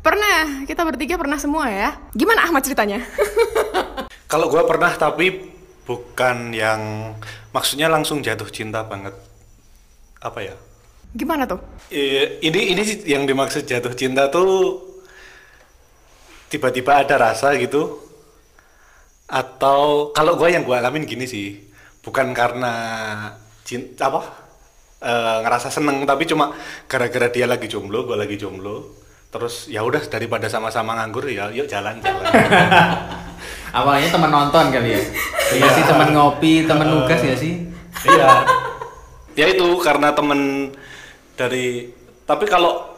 pernah. 0.00 0.64
Kita 0.64 0.80
bertiga 0.80 1.20
pernah 1.20 1.36
semua 1.36 1.68
ya. 1.68 1.92
Gimana 2.16 2.48
Ahmad 2.48 2.64
ceritanya? 2.64 3.04
Kalau 4.32 4.48
gue 4.48 4.64
pernah 4.64 4.96
tapi 4.96 5.52
bukan 5.84 6.56
yang 6.56 7.12
maksudnya 7.52 7.92
langsung 7.92 8.24
jatuh 8.24 8.48
cinta 8.48 8.80
banget. 8.88 9.12
Apa 10.24 10.40
ya? 10.40 10.56
Gimana 11.12 11.44
tuh? 11.44 11.60
Eh, 11.92 12.40
ini 12.40 12.72
ini 12.72 12.82
yang 13.04 13.28
dimaksud 13.28 13.68
jatuh 13.68 13.92
cinta 13.92 14.32
tuh 14.32 14.80
tiba-tiba 16.48 17.04
ada 17.04 17.20
rasa 17.20 17.52
gitu 17.60 18.03
atau 19.24 20.12
kalau 20.12 20.36
gue 20.36 20.48
yang 20.52 20.62
gue 20.68 20.76
alamin 20.76 21.08
gini 21.08 21.24
sih 21.24 21.56
bukan 22.04 22.36
karena 22.36 22.74
cinta 23.64 24.12
apa 24.12 24.20
eh, 25.00 25.36
ngerasa 25.40 25.72
seneng 25.72 26.04
tapi 26.04 26.28
cuma 26.28 26.52
gara-gara 26.84 27.32
dia 27.32 27.48
lagi 27.48 27.66
jomblo 27.66 28.04
gue 28.04 28.16
lagi 28.16 28.36
jomblo. 28.36 29.02
Terus 29.34 29.66
ya 29.66 29.82
udah 29.82 29.98
daripada 30.06 30.46
sama-sama 30.46 30.94
nganggur 30.94 31.26
ya 31.26 31.50
yuk 31.50 31.66
jalan-jalan. 31.66 32.22
Awalnya 33.82 34.14
teman 34.14 34.30
nonton 34.30 34.70
kali 34.70 34.94
ya? 34.94 35.02
Iya 35.58 35.68
sih 35.74 35.82
teman 35.82 36.14
ngopi 36.14 36.62
teman 36.62 36.86
nugas 36.86 37.18
ya 37.18 37.34
sih? 37.34 37.66
iya. 38.06 38.46
Ya 39.34 39.50
itu 39.50 39.66
karena 39.82 40.14
temen 40.14 40.70
dari 41.34 41.90
tapi 42.22 42.46
kalau 42.46 42.93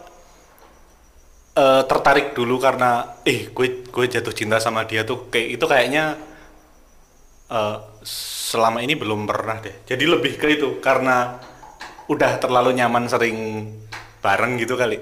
eh, 1.57 1.83
tertarik 1.89 2.37
dulu 2.37 2.61
karena 2.61 3.19
eh 3.25 3.49
gue 3.51 3.89
gue 3.89 4.05
jatuh 4.07 4.35
cinta 4.37 4.61
sama 4.61 4.85
dia 4.85 5.03
tuh 5.09 5.33
kayak 5.33 5.49
itu 5.57 5.65
kayaknya 5.65 6.05
eh, 7.51 7.77
selama 8.07 8.85
ini 8.85 8.95
belum 8.95 9.25
pernah 9.25 9.59
deh. 9.59 9.89
Jadi 9.89 10.05
lebih 10.07 10.37
ke 10.39 10.47
itu 10.61 10.79
karena 10.85 11.41
udah 12.07 12.39
terlalu 12.39 12.77
nyaman 12.79 13.11
sering 13.11 13.67
bareng 14.23 14.61
gitu 14.61 14.79
kali. 14.79 15.01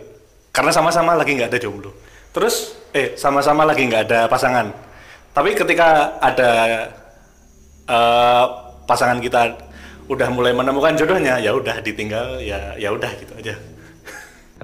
Karena 0.54 0.70
sama-sama 0.70 1.18
lagi 1.18 1.34
nggak 1.34 1.50
ada 1.52 1.60
jomblo. 1.60 1.92
Terus 2.32 2.78
eh 2.94 3.18
sama-sama 3.18 3.66
lagi 3.66 3.84
nggak 3.84 4.02
ada 4.08 4.20
pasangan. 4.30 4.70
Tapi 5.34 5.50
ketika 5.58 6.16
ada 6.22 6.50
eh, 7.90 8.44
pasangan 8.86 9.18
kita 9.18 9.74
udah 10.04 10.28
mulai 10.28 10.52
menemukan 10.52 10.92
jodohnya 11.00 11.40
ya 11.40 11.56
udah 11.56 11.80
ditinggal 11.80 12.36
ya 12.44 12.76
ya 12.76 12.92
udah 12.92 13.08
gitu 13.16 13.32
aja 13.40 13.56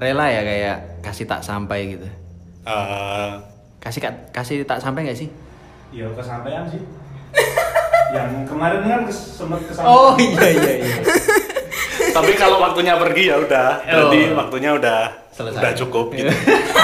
rela 0.01 0.25
ya 0.27 0.41
kayak 0.41 0.77
kasih 0.99 1.29
tak 1.29 1.45
sampai 1.45 1.93
gitu. 1.93 2.07
Eh, 2.61 3.29
kasih 3.77 4.01
ka- 4.01 4.21
kasih 4.31 4.65
tak 4.65 4.81
sampai 4.81 5.05
nggak 5.05 5.15
sih? 5.15 5.29
ya 5.91 6.09
kesampaian 6.09 6.65
sih. 6.65 6.81
Yang 8.15 8.43
kemarin 8.43 8.81
kan 8.81 9.01
sempat 9.07 9.61
oh 9.81 10.17
iya 10.17 10.47
iya 10.49 10.71
iya. 10.81 10.95
Tapi 12.17 12.33
kalau 12.33 12.59
waktunya 12.59 12.97
pergi 12.97 13.29
ya 13.29 13.37
udah. 13.37 13.69
Berarti 13.81 14.19
Oh. 14.25 14.35
waktunya 14.35 14.71
udah 14.73 14.99
Selesai. 15.31 15.59
udah 15.61 15.71
cukup 15.77 16.11
gitu. 16.11 16.27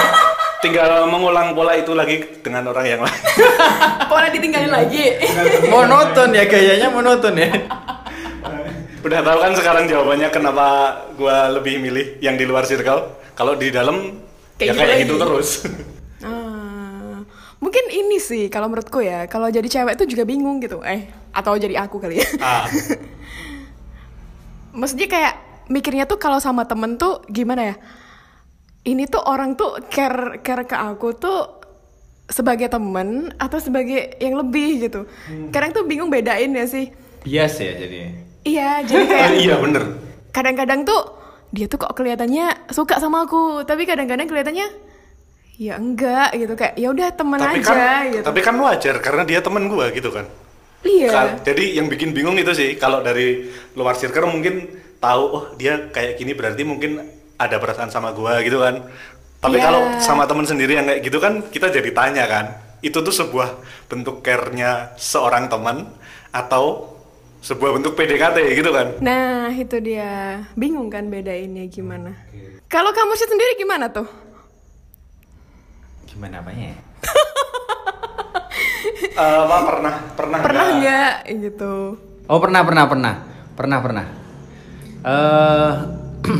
Tinggal 0.62 1.06
mengulang 1.06 1.52
pola 1.52 1.74
itu 1.74 1.92
lagi 1.92 2.22
dengan 2.40 2.66
orang 2.66 2.86
yang 2.86 3.00
lain. 3.02 3.20
Pola 4.08 4.26
ditinggalin 4.28 4.70
lagi. 4.70 5.14
monoton 5.68 6.30
ya 6.32 6.44
gayanya 6.44 6.88
monoton 6.88 7.34
ya 7.34 7.50
udah 8.98 9.20
tahu 9.22 9.38
kan 9.38 9.52
sekarang 9.54 9.84
jawabannya 9.86 10.28
kenapa 10.28 10.66
gua 11.14 11.48
lebih 11.50 11.78
milih 11.78 12.18
yang 12.18 12.34
di 12.34 12.44
luar 12.44 12.64
circle 12.64 13.06
kalau 13.32 13.54
di 13.54 13.70
dalam 13.70 14.18
Kayak 14.58 14.66
ya 14.66 14.72
gitu 14.72 14.78
kayak 14.78 14.90
lagi. 14.90 15.02
gitu 15.02 15.14
terus 15.16 15.50
Ah, 16.18 17.22
mungkin 17.62 17.84
ini 17.88 18.18
sih 18.18 18.50
kalau 18.50 18.66
menurutku 18.66 18.98
ya, 18.98 19.30
kalau 19.30 19.46
jadi 19.46 19.64
cewek 19.64 19.94
tuh 19.94 20.02
juga 20.02 20.26
bingung 20.26 20.58
gitu. 20.58 20.82
Eh, 20.82 21.06
atau 21.30 21.54
jadi 21.54 21.78
aku 21.78 22.02
kali 22.02 22.18
ya. 22.18 22.26
ah, 22.42 22.66
Maksudnya 24.74 25.06
kayak 25.06 25.34
mikirnya 25.70 26.04
tuh 26.04 26.18
kalau 26.18 26.38
sama 26.38 26.66
temen 26.66 26.98
tuh 26.98 27.22
gimana 27.26 27.70
ya? 27.70 27.76
Ini 28.82 29.06
tuh 29.06 29.22
orang 29.22 29.54
tuh 29.54 29.78
care 29.86 30.42
care 30.42 30.64
ke 30.64 30.74
aku 30.74 31.14
tuh 31.14 31.38
sebagai 32.26 32.66
temen 32.66 33.30
atau 33.38 33.58
sebagai 33.58 34.18
yang 34.18 34.34
lebih 34.36 34.82
gitu. 34.82 35.06
Kadang 35.48 35.70
tuh 35.70 35.86
bingung 35.86 36.10
bedain 36.10 36.50
ya 36.50 36.66
sih. 36.66 36.90
bias 37.18 37.58
ya 37.58 37.74
jadi 37.74 38.14
Iya, 38.46 38.82
jadi 38.86 39.04
kayak 39.12 39.32
iya 39.38 39.54
bener 39.58 39.84
kadang-kadang 40.28 40.86
tuh 40.86 41.02
dia 41.50 41.64
tuh 41.66 41.80
kok 41.80 41.96
kelihatannya 41.96 42.68
suka 42.70 43.00
sama 43.00 43.24
aku, 43.24 43.64
tapi 43.64 43.88
kadang-kadang 43.88 44.28
kelihatannya 44.28 44.68
ya 45.58 45.74
enggak 45.74 46.30
gitu 46.38 46.54
kayak 46.54 46.78
ya 46.78 46.88
udah 46.94 47.08
temen 47.10 47.38
tapi 47.42 47.58
aja 47.58 47.74
kan 47.74 48.02
gitu. 48.14 48.22
tapi 48.22 48.40
kan 48.46 48.54
wajar 48.62 48.94
karena 49.02 49.22
dia 49.26 49.42
temen 49.42 49.66
gua 49.66 49.90
gitu 49.90 50.14
kan 50.14 50.22
iya. 50.86 51.10
Kal- 51.10 51.42
jadi 51.42 51.82
yang 51.82 51.90
bikin 51.90 52.14
bingung 52.14 52.38
itu 52.38 52.54
sih 52.54 52.78
kalau 52.78 53.02
dari 53.02 53.50
luar 53.74 53.98
circle 53.98 54.30
mungkin 54.30 54.70
tahu 55.02 55.22
oh 55.26 55.44
dia 55.58 55.90
kayak 55.90 56.14
gini 56.14 56.38
berarti 56.38 56.62
mungkin 56.62 57.02
ada 57.34 57.58
perasaan 57.58 57.90
sama 57.90 58.14
gua 58.14 58.38
gitu 58.46 58.62
kan 58.62 58.86
tapi 59.42 59.58
Iya. 59.58 59.66
kalau 59.66 59.82
sama 59.98 60.30
temen 60.30 60.46
sendiri 60.46 60.78
yang 60.78 60.86
kayak 60.86 61.02
gitu 61.02 61.18
kan 61.18 61.42
kita 61.50 61.74
jadi 61.74 61.90
tanya 61.90 62.24
kan 62.30 62.54
itu 62.78 63.02
tuh 63.02 63.10
sebuah 63.10 63.58
bentuk 63.90 64.22
care-nya 64.22 64.94
seorang 64.94 65.50
teman 65.50 65.90
atau 66.30 66.97
sebuah 67.38 67.70
bentuk 67.74 67.94
PDKT 67.94 68.36
gitu 68.52 68.70
kan 68.70 68.98
Nah, 68.98 69.48
itu 69.48 69.78
dia. 69.78 70.42
Bingung 70.52 70.88
kan 70.88 71.06
bedainnya 71.06 71.64
gimana. 71.66 72.12
Kalau 72.66 72.90
kamu 72.90 73.12
sih 73.14 73.26
sendiri 73.26 73.56
gimana 73.56 73.88
tuh? 73.88 74.08
gimana 76.08 76.40
apanya 76.40 76.72
ya 76.72 76.78
Eh, 79.14 79.38
apa 79.40 79.56
pernah 79.64 79.94
pernah 80.14 80.38
Pernah 80.40 80.66
nggak? 80.76 81.14
gitu? 81.38 81.98
Oh 82.26 82.38
pernah 82.38 82.62
pernah 82.62 82.84
pernah 82.86 83.14
pernah 83.52 83.78
pernah. 83.78 84.06
Eh 85.00 85.72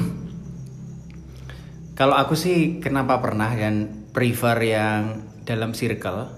kalau 1.98 2.14
aku 2.14 2.34
sih 2.34 2.78
kenapa 2.78 3.18
pernah 3.18 3.50
dan 3.50 4.06
prefer 4.10 4.58
yang 4.62 5.02
dalam 5.42 5.74
circle 5.74 6.30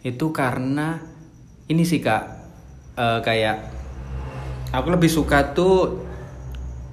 itu 0.00 0.28
karena 0.30 1.00
ini 1.66 1.84
sih 1.84 2.00
kak 2.00 2.24
eh, 2.94 3.20
kayak 3.20 3.56
aku 4.70 4.88
lebih 4.92 5.08
suka 5.08 5.54
tuh 5.54 6.04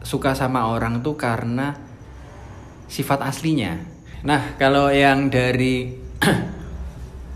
suka 0.01 0.37
sama 0.37 0.69
orang 0.69 1.01
tuh 1.01 1.17
karena 1.17 1.73
sifat 2.85 3.25
aslinya. 3.25 3.81
Nah 4.23 4.55
kalau 4.57 4.93
yang 4.93 5.29
dari 5.29 5.91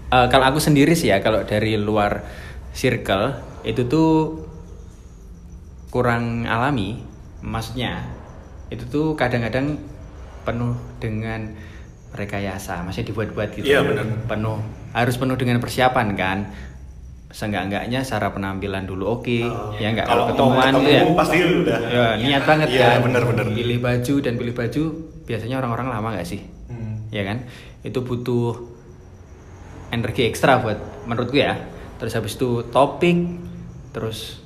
Eh, 0.09 0.27
kalau 0.33 0.41
aku 0.49 0.57
sendiri 0.57 0.97
sih 0.97 1.13
ya 1.13 1.21
kalau 1.21 1.45
dari 1.45 1.77
luar 1.77 2.25
circle 2.73 3.29
itu 3.61 3.85
tuh 3.85 4.41
kurang 5.93 6.49
alami 6.49 6.97
maksudnya 7.45 8.09
itu 8.73 8.89
tuh 8.89 9.13
kadang-kadang 9.13 9.77
penuh 10.41 10.73
dengan 10.97 11.53
rekayasa 12.17 12.81
masih 12.81 13.05
dibuat-buat 13.05 13.53
gitu 13.53 13.69
Iya, 13.69 13.85
benar. 13.85 14.25
penuh 14.25 14.57
harus 14.97 15.13
penuh 15.13 15.37
dengan 15.37 15.61
persiapan 15.61 16.07
kan 16.17 16.37
seenggak-enggaknya 17.29 18.01
secara 18.01 18.33
penampilan 18.33 18.89
dulu 18.89 19.21
oke. 19.21 19.39
Ya 19.77 19.93
enggak 19.93 20.09
kalau, 20.09 20.33
ketemuan 20.33 20.73
ketemu, 20.73 20.89
ya. 20.89 21.01
pasti 21.13 21.37
udah. 21.37 21.79
ya, 21.85 22.05
niat 22.17 22.43
banget 22.43 22.67
Iya, 22.73 22.87
kan 22.97 23.01
bener-bener. 23.05 23.45
pilih 23.53 23.77
baju 23.79 24.13
dan 24.19 24.33
pilih 24.33 24.53
baju 24.57 24.83
biasanya 25.29 25.55
orang-orang 25.61 25.87
lama 25.93 26.07
nggak 26.17 26.25
sih? 26.27 26.41
Hmm. 26.67 27.05
ya 27.13 27.21
kan? 27.21 27.45
Itu 27.85 28.01
butuh 28.01 28.57
energi 29.89 30.25
ekstra 30.25 30.57
buat 30.59 30.77
menurutku 31.05 31.37
ya. 31.37 31.53
Terus 32.01 32.17
habis 32.17 32.33
itu 32.33 32.65
topik 32.69 33.17
terus 33.93 34.41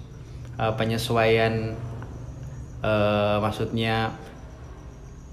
eh, 0.59 0.73
penyesuaian 0.75 1.79
eh, 2.83 3.37
maksudnya 3.39 4.11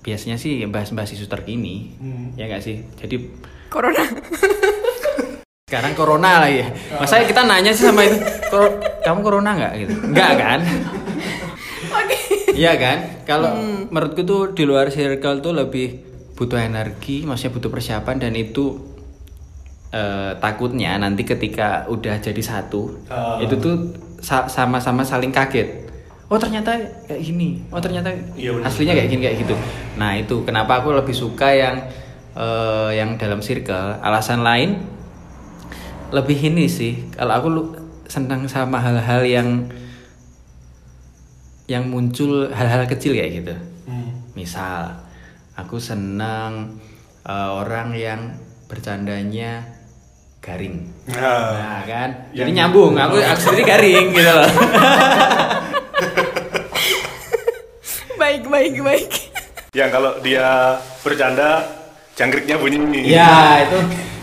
biasanya 0.00 0.38
sih 0.38 0.64
bahas-bahas 0.64 1.12
isu 1.12 1.26
terkini 1.26 1.99
ya 2.38 2.47
nggak 2.47 2.62
sih? 2.62 2.78
Jadi 2.95 3.16
Corona. 3.69 4.00
sekarang 5.71 5.95
corona 5.95 6.43
lah 6.43 6.50
ya 6.50 6.67
masa 6.93 7.23
kita 7.23 7.47
nanya 7.47 7.71
sih 7.71 7.87
sama 7.87 8.03
itu 8.03 8.19
"Kor- 8.45 8.75
kamu 9.00 9.21
corona 9.23 9.55
nggak 9.55 9.73
gitu 9.79 9.95
nggak 10.11 10.33
kan 10.37 10.61
Oke. 11.91 12.17
Iya 12.53 12.75
kan? 12.77 12.99
Kalau 13.25 13.50
menurutku 13.89 14.23
tuh 14.23 14.50
di 14.50 14.62
luar 14.62 14.87
circle 14.89 15.39
tuh 15.41 15.50
lebih 15.50 15.99
butuh 16.33 16.55
energi, 16.57 17.23
maksudnya 17.23 17.50
butuh 17.53 17.67
persiapan 17.69 18.17
dan 18.21 18.33
itu 18.33 18.79
eh, 19.91 20.33
takutnya 20.37 20.95
nanti 20.97 21.23
ketika 21.25 21.87
udah 21.87 22.19
jadi 22.19 22.39
satu, 22.39 22.95
Ah. 23.07 23.39
itu 23.39 23.55
tuh 23.57 23.75
sa- 24.17 24.47
sama-sama 24.47 25.03
saling 25.03 25.31
kaget. 25.31 25.91
Oh 26.27 26.39
ternyata 26.39 26.79
kayak 27.05 27.19
gini. 27.21 27.59
Oh 27.69 27.79
ternyata 27.79 28.15
benar. 28.33 28.62
aslinya 28.62 28.95
kayak 28.95 29.09
gini 29.09 29.23
kayak 29.25 29.39
gitu. 29.41 29.55
Nah 29.97 30.15
itu 30.15 30.43
kenapa 30.45 30.79
aku 30.79 30.91
lebih 30.93 31.11
suka 31.12 31.50
yang 31.50 31.91
eh, 32.33 32.91
yang 32.95 33.15
dalam 33.17 33.39
circle. 33.41 33.99
Alasan 33.99 34.41
lain 34.41 34.79
lebih 36.11 36.38
ini 36.40 36.67
sih. 36.67 37.09
Kalau 37.14 37.33
aku 37.33 37.47
lu 37.49 37.62
senang 38.07 38.47
sama 38.47 38.79
hal-hal 38.79 39.23
yang 39.23 39.49
yang 41.67 41.87
muncul 41.87 42.50
hal-hal 42.50 42.83
kecil 42.87 43.14
kayak 43.14 43.43
gitu. 43.43 43.55
Misal, 44.35 44.90
aku 45.55 45.79
senang 45.79 46.79
eh, 47.23 47.50
orang 47.52 47.95
yang 47.95 48.21
bercandanya 48.67 49.62
garing. 50.40 50.88
Nah, 51.07 51.52
Nah 51.55 51.81
kan, 51.85 52.09
Yang- 52.33 52.38
jadi 52.38 52.50
nyambung. 52.57 52.95
Aku 52.97 53.17
aku 53.19 53.40
sendiri 53.40 53.64
garing 53.67 54.07
gitu 54.11 54.31
loh. 54.31 54.50
Baik, 58.21 58.45
baik, 58.47 58.75
baik. 58.81 59.11
yang 59.73 59.88
kalau 59.88 60.19
dia 60.21 60.76
bercanda 61.00 61.62
jangkriknya 62.12 62.59
bunyi. 62.59 63.07
ya 63.07 63.64
itu 63.64 63.79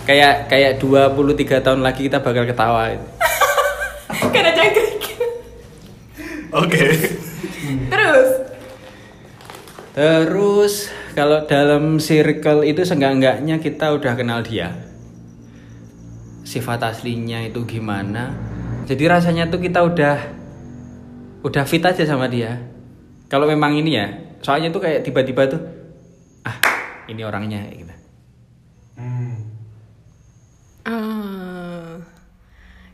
kayak 0.08 0.48
kayak 0.48 0.80
23 0.80 1.60
tahun 1.60 1.84
lagi 1.84 2.08
kita 2.08 2.24
bakal 2.24 2.48
ketawa. 2.48 2.96
Karena 4.34 4.52
jangkrik. 4.56 5.04
Oke. 6.56 6.86
Terus. 7.92 8.30
Terus 9.92 10.74
kalau 11.12 11.44
dalam 11.44 12.00
circle 12.00 12.64
itu 12.64 12.88
seenggak-enggaknya 12.88 13.60
kita 13.60 13.92
udah 13.92 14.14
kenal 14.16 14.40
dia. 14.48 14.72
Sifat 16.48 16.80
aslinya 16.88 17.44
itu 17.44 17.68
gimana? 17.68 18.32
Jadi 18.88 19.04
rasanya 19.04 19.52
tuh 19.52 19.60
kita 19.60 19.84
udah 19.84 20.18
udah 21.44 21.64
fit 21.68 21.84
aja 21.84 22.08
sama 22.08 22.32
dia. 22.32 22.64
Kalau 23.28 23.44
memang 23.44 23.76
ini 23.76 24.00
ya, 24.00 24.08
soalnya 24.40 24.72
tuh 24.72 24.80
kayak 24.80 25.04
tiba-tiba 25.04 25.52
tuh 25.52 25.60
ah, 26.48 26.56
ini 27.12 27.28
orangnya 27.28 27.68
kayak 27.68 27.78
gitu. 27.84 27.96
Hmm. 28.96 29.37
Ah. 30.88 32.00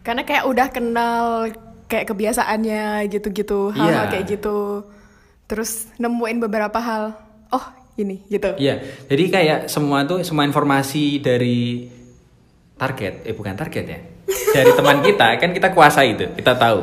karena 0.03 0.25
kayak 0.25 0.43
udah 0.49 0.67
kenal 0.67 1.47
kayak 1.87 2.09
kebiasaannya 2.09 3.05
gitu-gitu, 3.07 3.69
hal-hal 3.71 4.09
Iya. 4.09 4.11
kayak 4.11 4.25
gitu. 4.35 4.83
Terus 5.45 5.87
nemuin 5.95 6.41
beberapa 6.41 6.75
hal. 6.81 7.13
Oh, 7.53 7.65
ini 7.95 8.25
gitu. 8.27 8.51
Iya, 8.57 8.81
jadi 9.05 9.23
kayak 9.29 9.59
semua 9.69 10.03
tuh 10.03 10.25
semua 10.25 10.43
informasi 10.43 11.21
dari 11.21 11.85
target, 12.75 13.23
eh 13.23 13.31
bukan 13.37 13.53
target 13.53 13.85
ya, 13.85 13.99
dari 14.51 14.71
teman 14.73 15.05
kita 15.05 15.37
kan 15.37 15.53
kita 15.53 15.69
kuasai 15.69 16.17
itu, 16.17 16.25
kita 16.33 16.57
tahu. 16.57 16.81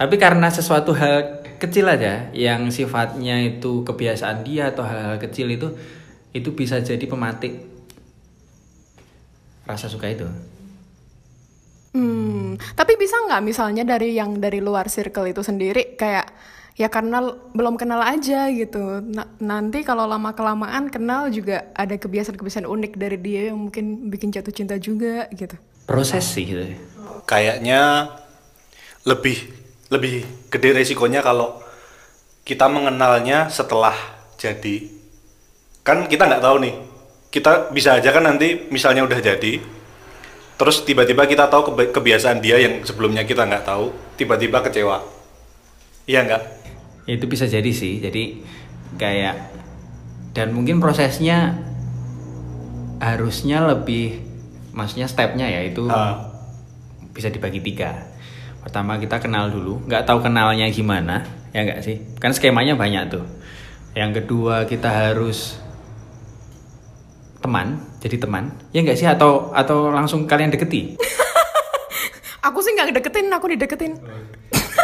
Tapi 0.00 0.14
karena 0.16 0.48
sesuatu 0.48 0.96
hal 0.96 1.44
kecil 1.60 1.86
aja 1.86 2.32
yang 2.32 2.72
sifatnya 2.72 3.40
itu 3.44 3.84
kebiasaan 3.84 4.42
dia 4.42 4.72
atau 4.72 4.82
hal-hal 4.88 5.20
kecil 5.20 5.52
itu 5.52 5.68
itu 6.32 6.48
bisa 6.52 6.80
jadi 6.80 7.04
pematik 7.04 7.52
rasa 9.66 9.88
suka 9.88 10.08
itu. 10.08 10.24
Hmm, 11.96 12.60
tapi 12.76 13.00
bisa 13.00 13.16
nggak 13.24 13.40
misalnya 13.40 13.80
dari 13.88 14.12
yang 14.12 14.36
dari 14.36 14.60
luar 14.60 14.92
circle 14.92 15.32
itu 15.32 15.40
sendiri 15.40 15.96
kayak 15.96 16.28
ya 16.76 16.92
karena 16.92 17.24
belum 17.56 17.80
kenal 17.80 18.04
aja 18.04 18.52
gitu. 18.52 19.00
Na- 19.00 19.32
nanti 19.40 19.80
kalau 19.80 20.04
lama 20.04 20.36
kelamaan 20.36 20.92
kenal 20.92 21.32
juga 21.32 21.72
ada 21.72 21.96
kebiasaan-kebiasaan 21.96 22.68
unik 22.68 23.00
dari 23.00 23.16
dia 23.16 23.48
yang 23.48 23.56
mungkin 23.56 24.12
bikin 24.12 24.28
jatuh 24.28 24.52
cinta 24.52 24.76
juga 24.76 25.24
gitu. 25.32 25.56
Proses 25.88 26.28
sih 26.28 26.44
gitu. 26.44 26.76
Kayaknya 27.24 28.12
lebih 29.08 29.40
lebih 29.88 30.28
gede 30.52 30.76
resikonya 30.76 31.24
kalau 31.24 31.56
kita 32.44 32.68
mengenalnya 32.68 33.48
setelah 33.48 33.96
jadi. 34.36 34.92
Kan 35.80 36.12
kita 36.12 36.28
nggak 36.28 36.44
tahu 36.44 36.56
nih. 36.60 36.74
Kita 37.32 37.72
bisa 37.72 37.96
aja 37.96 38.12
kan 38.12 38.28
nanti 38.28 38.68
misalnya 38.68 39.04
udah 39.04 39.20
jadi, 39.20 39.60
terus 40.56 40.82
tiba-tiba 40.82 41.28
kita 41.28 41.48
tahu 41.48 41.76
kebiasaan 41.76 42.40
dia 42.40 42.56
yang 42.56 42.80
sebelumnya 42.82 43.22
kita 43.22 43.44
nggak 43.44 43.64
tahu, 43.64 43.92
tiba-tiba 44.16 44.64
kecewa. 44.64 45.04
Iya 46.08 46.24
nggak? 46.24 46.42
Ya, 47.06 47.12
itu 47.14 47.26
bisa 47.28 47.44
jadi 47.46 47.70
sih. 47.70 48.00
Jadi 48.00 48.42
kayak 48.96 49.36
dan 50.32 50.52
mungkin 50.52 50.80
prosesnya 50.80 51.56
harusnya 53.00 53.64
lebih 53.68 54.20
maksudnya 54.72 55.08
stepnya 55.08 55.48
ya 55.48 55.64
itu 55.64 55.88
Ah. 55.88 56.32
bisa 57.12 57.32
dibagi 57.32 57.60
tiga. 57.64 58.08
Pertama 58.60 59.00
kita 59.00 59.16
kenal 59.22 59.48
dulu, 59.48 59.80
nggak 59.88 60.04
tahu 60.04 60.20
kenalnya 60.20 60.68
gimana, 60.68 61.24
ya 61.56 61.64
nggak 61.64 61.80
sih? 61.80 61.96
Kan 62.20 62.34
skemanya 62.36 62.76
banyak 62.76 63.08
tuh. 63.08 63.24
Yang 63.96 64.20
kedua 64.24 64.68
kita 64.68 64.90
harus 64.92 65.56
teman, 67.40 67.80
jadi 68.06 68.22
teman, 68.22 68.54
ya 68.70 68.86
nggak 68.86 68.94
sih? 68.94 69.10
Atau 69.10 69.50
atau 69.50 69.90
langsung 69.90 70.30
kalian 70.30 70.54
deketi? 70.54 70.94
Aku 72.46 72.62
sih 72.62 72.78
nggak 72.78 72.94
deketin, 72.94 73.26
aku 73.34 73.50
dideketin. 73.50 73.98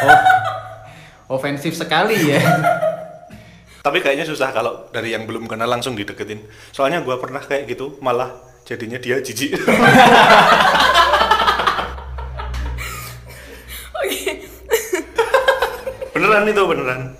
Oh, 0.02 1.38
ofensif 1.38 1.78
sekali 1.78 2.34
ya. 2.34 2.42
Tapi 3.86 4.02
kayaknya 4.02 4.26
susah 4.26 4.50
kalau 4.50 4.90
dari 4.90 5.14
yang 5.14 5.30
belum 5.30 5.46
kenal 5.46 5.70
langsung 5.70 5.94
dideketin. 5.94 6.42
Soalnya 6.74 7.06
gua 7.06 7.22
pernah 7.22 7.38
kayak 7.38 7.70
gitu, 7.70 8.02
malah 8.02 8.34
jadinya 8.66 8.98
dia 8.98 9.22
jijik. 9.22 9.54
Oke. 14.02 14.42
beneran 16.18 16.50
itu 16.50 16.62
beneran. 16.66 17.14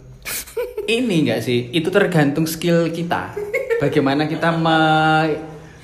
Ini 0.90 1.16
nggak 1.30 1.38
sih? 1.38 1.70
Itu 1.70 1.94
tergantung 1.94 2.50
skill 2.50 2.90
kita. 2.90 3.38
Bagaimana 3.78 4.26
kita 4.26 4.50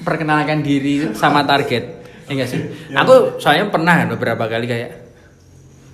memperkenalkan 0.08 0.64
diri 0.64 1.12
sama 1.12 1.44
target. 1.44 1.84
Ya 2.24 2.32
nggak 2.32 2.48
sih? 2.48 2.60
Aku 2.96 3.36
soalnya 3.36 3.68
pernah 3.68 4.08
beberapa 4.08 4.48
kali 4.48 4.64
kayak 4.64 4.90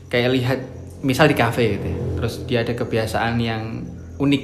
kayak 0.06 0.30
lihat 0.30 0.58
misal 1.02 1.26
di 1.26 1.34
kafe 1.34 1.74
gitu. 1.74 1.86
ya. 1.90 1.98
Terus 2.22 2.34
dia 2.46 2.58
ada 2.62 2.72
kebiasaan 2.78 3.34
yang 3.42 3.82
unik. 4.22 4.42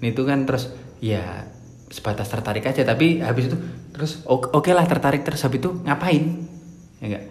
Itu 0.00 0.24
kan 0.24 0.48
terus 0.48 0.72
ya 1.04 1.44
sebatas 1.92 2.32
tertarik 2.32 2.64
aja 2.64 2.88
tapi 2.88 3.20
habis 3.20 3.52
itu 3.52 3.56
terus 3.92 4.24
oke 4.24 4.48
oke 4.56 4.72
lah 4.72 4.88
tertarik 4.88 5.20
terus 5.20 5.44
habis 5.44 5.60
itu 5.60 5.70
ngapain? 5.84 6.48
Ya 7.04 7.04
enggak? 7.12 7.24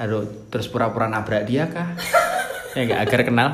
Aduh, 0.00 0.24
terus 0.48 0.64
pura-pura 0.72 1.12
nabrak 1.12 1.44
dia 1.44 1.68
kah? 1.68 1.92
ya 2.76 2.88
enggak 2.88 3.00
agar 3.04 3.20
kenal. 3.28 3.48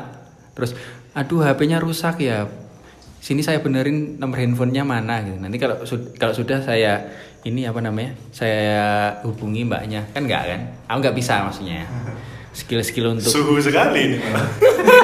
Terus 0.55 0.79
aduh 1.11 1.43
HP-nya 1.43 1.83
rusak 1.83 2.23
ya. 2.23 2.47
Sini 3.27 3.43
saya 3.43 3.59
benerin 3.59 4.23
nomor 4.23 4.39
handphonenya 4.39 4.87
mana 4.87 5.19
gitu. 5.27 5.35
Nanti 5.43 5.59
kalau 5.59 5.83
kalau 6.15 6.31
sudah 6.31 6.63
saya 6.63 7.11
ini 7.43 7.67
apa 7.67 7.83
namanya? 7.83 8.15
Saya 8.31 9.19
hubungi 9.27 9.67
mbaknya. 9.67 10.07
Kan 10.15 10.31
enggak 10.31 10.47
kan? 10.47 10.61
Aku 10.87 10.99
nggak 11.03 11.17
bisa 11.19 11.43
maksudnya. 11.43 11.91
Skill-skill 12.55 13.19
untuk 13.19 13.27
Suhu 13.27 13.59
sekali 13.59 14.15
ini. 14.15 14.19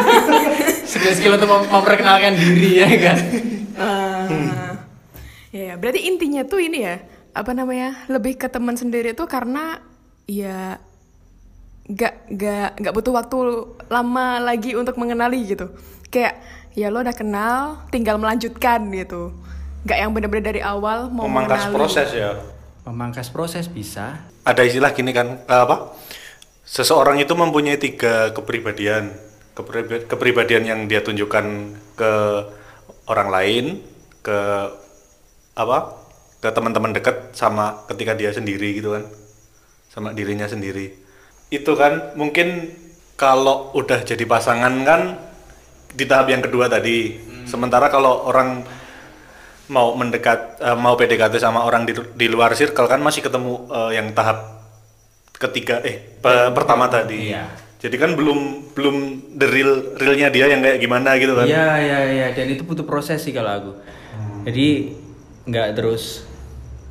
skill-skill 0.95 1.35
untuk 1.35 1.51
mem- 1.51 1.67
memperkenalkan 1.67 2.39
diri 2.39 2.71
ya 2.79 2.89
kan. 3.03 3.19
Ah. 3.75 4.27
ya, 5.51 5.63
ya, 5.67 5.75
berarti 5.75 6.07
intinya 6.07 6.47
tuh 6.47 6.63
ini 6.63 6.79
ya, 6.87 7.03
apa 7.35 7.51
namanya? 7.59 8.07
Lebih 8.07 8.39
ke 8.39 8.47
teman 8.47 8.79
sendiri 8.79 9.19
tuh 9.19 9.27
karena 9.27 9.83
ya 10.31 10.79
gak 11.91 12.31
gak 12.39 12.79
gak 12.79 12.95
butuh 12.95 13.19
waktu 13.19 13.39
lama 13.91 14.39
lagi 14.39 14.79
untuk 14.79 14.95
mengenali 14.95 15.43
gitu. 15.43 15.75
Kayak 16.07 16.39
ya 16.73 16.89
lo 16.89 17.01
udah 17.01 17.13
kenal, 17.13 17.83
tinggal 17.89 18.17
melanjutkan 18.17 18.89
gitu. 18.91 19.33
Gak 19.83 19.99
yang 19.99 20.11
bener-bener 20.15 20.55
dari 20.55 20.63
awal 20.63 21.11
mau 21.11 21.27
Memangkas 21.27 21.67
mengenali. 21.67 21.77
proses 21.77 22.09
ya. 22.13 22.31
Memangkas 22.83 23.29
proses 23.29 23.67
bisa. 23.67 24.23
Ada 24.43 24.63
istilah 24.63 24.91
gini 24.91 25.11
kan, 25.11 25.43
eh, 25.43 25.61
apa? 25.61 25.95
Seseorang 26.63 27.19
itu 27.19 27.35
mempunyai 27.35 27.77
tiga 27.77 28.31
kepribadian. 28.31 29.11
Kepriba- 29.53 30.07
Kepribadian 30.07 30.65
yang 30.65 30.81
dia 30.87 31.03
tunjukkan 31.03 31.45
ke 31.95 32.13
orang 33.05 33.29
lain, 33.29 33.65
ke 34.21 34.39
apa? 35.53 36.01
ke 36.43 36.51
teman-teman 36.51 36.91
dekat 36.91 37.31
sama 37.39 37.87
ketika 37.87 38.19
dia 38.19 38.35
sendiri 38.35 38.75
gitu 38.75 38.99
kan 38.99 39.07
sama 39.87 40.11
dirinya 40.11 40.51
sendiri 40.51 40.91
itu 41.55 41.73
kan 41.79 42.19
mungkin 42.19 42.67
kalau 43.15 43.71
udah 43.79 44.03
jadi 44.03 44.27
pasangan 44.27 44.75
kan 44.83 45.23
di 45.93 46.05
tahap 46.05 46.27
yang 46.27 46.41
kedua 46.41 46.67
tadi 46.67 47.17
sementara 47.45 47.87
kalau 47.87 48.27
orang 48.27 48.65
mau 49.69 49.93
mendekat 49.93 50.59
eh, 50.59 50.75
mau 50.75 50.95
PDKT 50.95 51.39
sama 51.39 51.63
orang 51.63 51.85
di, 51.85 51.93
di 52.15 52.27
luar 52.27 52.53
circle 52.53 52.87
kan 52.87 52.99
masih 52.99 53.21
ketemu 53.21 53.69
eh, 53.69 53.91
yang 53.97 54.13
tahap 54.13 54.61
ketiga 55.33 55.81
eh 55.81 55.99
pe- 56.19 56.51
pertama 56.53 56.87
tadi 56.87 57.31
Iya. 57.31 57.51
jadi 57.79 57.97
kan 57.97 58.11
belum 58.15 58.39
belum 58.73 58.97
the 59.35 59.47
real 59.47 59.73
realnya 59.97 60.29
dia 60.29 60.47
yang 60.47 60.61
kayak 60.61 60.79
gimana 60.79 61.17
gitu 61.17 61.35
kan 61.35 61.45
Iya 61.45 61.67
iya 61.79 61.99
iya 62.09 62.27
dan 62.31 62.47
itu 62.47 62.63
butuh 62.63 62.85
proses 62.85 63.19
sih 63.19 63.35
kalau 63.35 63.51
aku. 63.51 63.73
Jadi 64.43 64.95
nggak 65.43 65.75
terus 65.75 66.23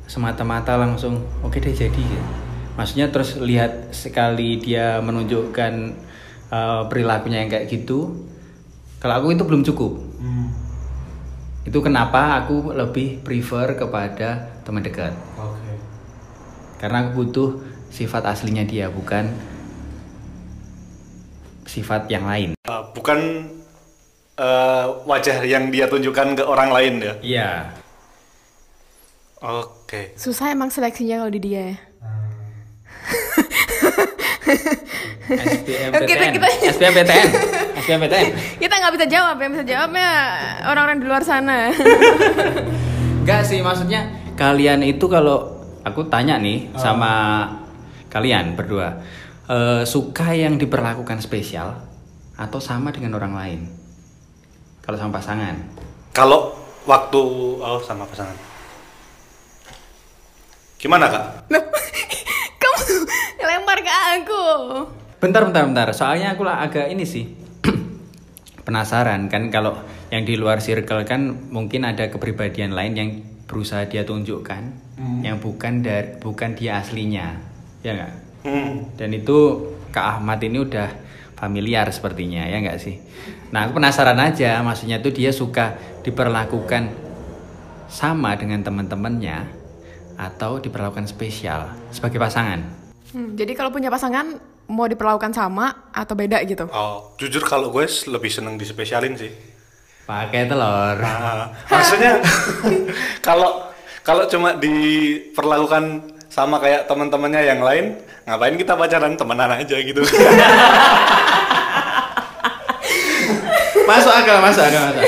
semata-mata 0.04 0.76
langsung 0.76 1.24
oke 1.40 1.56
deh 1.56 1.72
jadi 1.72 1.92
gitu. 1.92 2.26
Maksudnya 2.72 3.08
terus 3.08 3.36
lihat 3.36 3.92
sekali 3.92 4.56
dia 4.56 5.00
menunjukkan 5.00 5.72
uh, 6.48 6.82
perilakunya 6.88 7.44
yang 7.44 7.50
kayak 7.50 7.68
gitu. 7.68 8.28
Kalau 9.02 9.18
aku 9.18 9.34
itu 9.34 9.42
belum 9.42 9.66
cukup. 9.66 9.98
Itu 11.66 11.78
kenapa 11.82 12.38
aku 12.38 12.70
lebih 12.70 13.18
prefer 13.26 13.74
kepada 13.74 14.62
teman 14.62 14.82
dekat. 14.82 15.10
Oke. 15.34 15.74
Karena 16.78 17.02
aku 17.02 17.10
butuh 17.18 17.50
sifat 17.90 18.22
aslinya 18.26 18.62
dia 18.62 18.86
bukan 18.86 19.26
sifat 21.66 22.06
yang 22.06 22.26
lain. 22.26 22.54
Uh, 22.62 22.82
bukan 22.94 23.50
uh, 24.38 25.02
wajah 25.02 25.42
yang 25.42 25.74
dia 25.74 25.90
tunjukkan 25.90 26.38
ke 26.38 26.42
orang 26.46 26.70
lain 26.70 26.94
ya. 27.02 27.14
Iya. 27.22 27.50
Oke. 29.42 30.14
Susah 30.14 30.54
emang 30.54 30.70
seleksinya 30.70 31.26
kalau 31.26 31.32
di 31.34 31.42
dia 31.42 31.74
ya. 31.74 31.76
SBMPTN. 35.32 36.06
Kita- 36.06 36.32
kita- 36.34 36.70
SBMPTN. 36.70 37.28
SBMPTN. 37.82 38.30
Kita 38.62 38.74
nggak 38.78 38.94
bisa 38.94 39.06
jawab 39.10 39.36
ya, 39.42 39.48
bisa 39.50 39.64
jawabnya 39.66 40.08
orang-orang 40.70 40.98
di 41.02 41.06
luar 41.10 41.22
sana. 41.26 41.74
Enggak 43.22 43.42
sih, 43.46 43.58
maksudnya 43.58 44.06
kalian 44.38 44.86
itu 44.86 45.10
kalau 45.10 45.58
aku 45.82 46.06
tanya 46.06 46.38
nih 46.38 46.70
sama 46.78 47.44
kalian 48.06 48.54
berdua, 48.54 49.02
eh, 49.50 49.82
suka 49.82 50.34
yang 50.34 50.58
diperlakukan 50.58 51.18
spesial 51.18 51.74
atau 52.38 52.58
sama 52.62 52.94
dengan 52.94 53.18
orang 53.18 53.34
lain? 53.34 53.60
Kalau 54.82 54.98
sama 54.98 55.18
pasangan. 55.18 55.54
Kalau 56.14 56.54
waktu 56.86 57.22
oh 57.62 57.82
sama 57.82 58.06
pasangan. 58.06 58.34
Gimana 60.82 61.06
kak? 61.06 61.26
Kamu 62.62 62.82
lempar 63.38 63.78
ke 63.78 63.92
aku. 64.18 64.44
Bentar, 65.22 65.46
bentar, 65.46 65.62
bentar. 65.62 65.88
Soalnya 65.94 66.34
aku 66.34 66.42
lah 66.42 66.66
agak 66.66 66.90
ini 66.90 67.06
sih 67.06 67.41
penasaran 68.62 69.26
kan 69.26 69.50
kalau 69.50 69.74
yang 70.14 70.22
di 70.22 70.38
luar 70.38 70.62
circle 70.62 71.02
kan 71.02 71.50
mungkin 71.50 71.82
ada 71.82 72.06
kepribadian 72.08 72.74
lain 72.76 72.92
yang 72.94 73.10
berusaha 73.50 73.84
dia 73.90 74.06
tunjukkan 74.06 74.82
yang 75.22 75.42
bukan 75.42 75.82
dari 75.82 76.14
bukan 76.20 76.54
dia 76.54 76.78
aslinya, 76.78 77.36
ya 77.82 77.90
nggak? 77.96 78.14
Hmm. 78.46 78.74
Dan 78.94 79.10
itu 79.14 79.70
Kak 79.90 80.18
Ahmad 80.18 80.38
ini 80.42 80.62
udah 80.62 80.88
familiar 81.34 81.90
sepertinya 81.90 82.46
ya 82.46 82.62
nggak 82.62 82.78
sih? 82.78 83.02
Nah 83.50 83.66
aku 83.66 83.82
penasaran 83.82 84.18
aja, 84.22 84.62
maksudnya 84.62 85.02
tuh 85.02 85.10
dia 85.10 85.34
suka 85.34 85.74
diperlakukan 86.06 86.92
sama 87.90 88.38
dengan 88.38 88.62
teman-temannya 88.62 89.48
atau 90.16 90.62
diperlakukan 90.62 91.10
spesial 91.10 91.72
sebagai 91.90 92.22
pasangan. 92.22 92.62
Hmm, 93.12 93.34
jadi 93.34 93.52
kalau 93.58 93.74
punya 93.74 93.90
pasangan 93.90 94.38
mau 94.68 94.86
diperlakukan 94.86 95.34
sama 95.34 95.90
atau 95.90 96.14
beda 96.14 96.42
gitu? 96.46 96.68
Oh, 96.70 97.14
jujur 97.18 97.42
kalau 97.42 97.70
gue 97.70 97.86
lebih 97.86 98.30
seneng 98.30 98.58
dispesialin 98.58 99.16
sih. 99.18 99.32
Pakai 100.06 100.50
telur. 100.50 100.98
Nah, 100.98 101.50
maksudnya 101.70 102.18
kalau 103.26 103.70
kalau 104.02 104.26
cuma 104.26 104.58
diperlakukan 104.58 106.10
sama 106.26 106.58
kayak 106.58 106.90
teman-temannya 106.90 107.42
yang 107.46 107.62
lain, 107.62 108.02
ngapain 108.26 108.58
kita 108.58 108.74
pacaran 108.74 109.14
temenan 109.14 109.52
aja 109.62 109.76
gitu. 109.78 110.02
masuk 113.88 114.12
akal, 114.12 114.38
masuk 114.42 114.62
akal, 114.66 114.82
masuk 114.90 114.98
akal. 114.98 115.06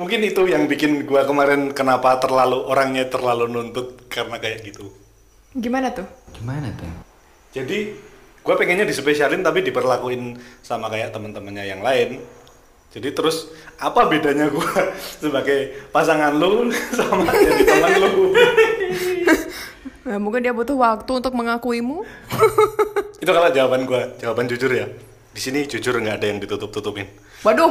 Mungkin 0.00 0.24
itu 0.24 0.48
yang 0.48 0.64
bikin 0.64 1.04
gua 1.04 1.28
kemarin 1.28 1.76
kenapa 1.76 2.16
terlalu 2.16 2.64
orangnya 2.64 3.04
terlalu 3.06 3.52
nuntut 3.52 4.08
karena 4.08 4.40
kayak 4.40 4.64
gitu. 4.72 4.88
Gimana 5.52 5.92
tuh? 5.92 6.08
Gimana 6.32 6.72
tuh? 6.72 7.09
Jadi 7.50 7.78
gue 8.40 8.54
pengennya 8.54 8.86
dispesialin 8.86 9.42
tapi 9.42 9.66
diperlakuin 9.66 10.38
sama 10.62 10.86
kayak 10.86 11.10
teman-temannya 11.10 11.66
yang 11.66 11.82
lain. 11.82 12.22
Jadi 12.90 13.14
terus 13.14 13.50
apa 13.78 14.06
bedanya 14.10 14.50
gue 14.50 14.70
sebagai 15.22 15.90
pasangan 15.94 16.34
lu 16.34 16.70
sama 16.98 17.30
jadi 17.30 17.62
teman 17.66 17.92
lu? 17.98 18.10
Ya, 20.00 20.18
mungkin 20.18 20.42
dia 20.42 20.50
butuh 20.50 20.74
waktu 20.74 21.06
untuk 21.22 21.30
mengakuimu. 21.38 22.02
Itu 23.22 23.30
kalau 23.30 23.46
jawaban 23.54 23.86
gue, 23.86 24.02
jawaban 24.18 24.50
jujur 24.50 24.72
ya. 24.72 24.90
Di 25.30 25.38
sini 25.38 25.70
jujur 25.70 25.94
nggak 25.94 26.18
ada 26.18 26.26
yang 26.26 26.42
ditutup-tutupin. 26.42 27.06
Waduh. 27.46 27.70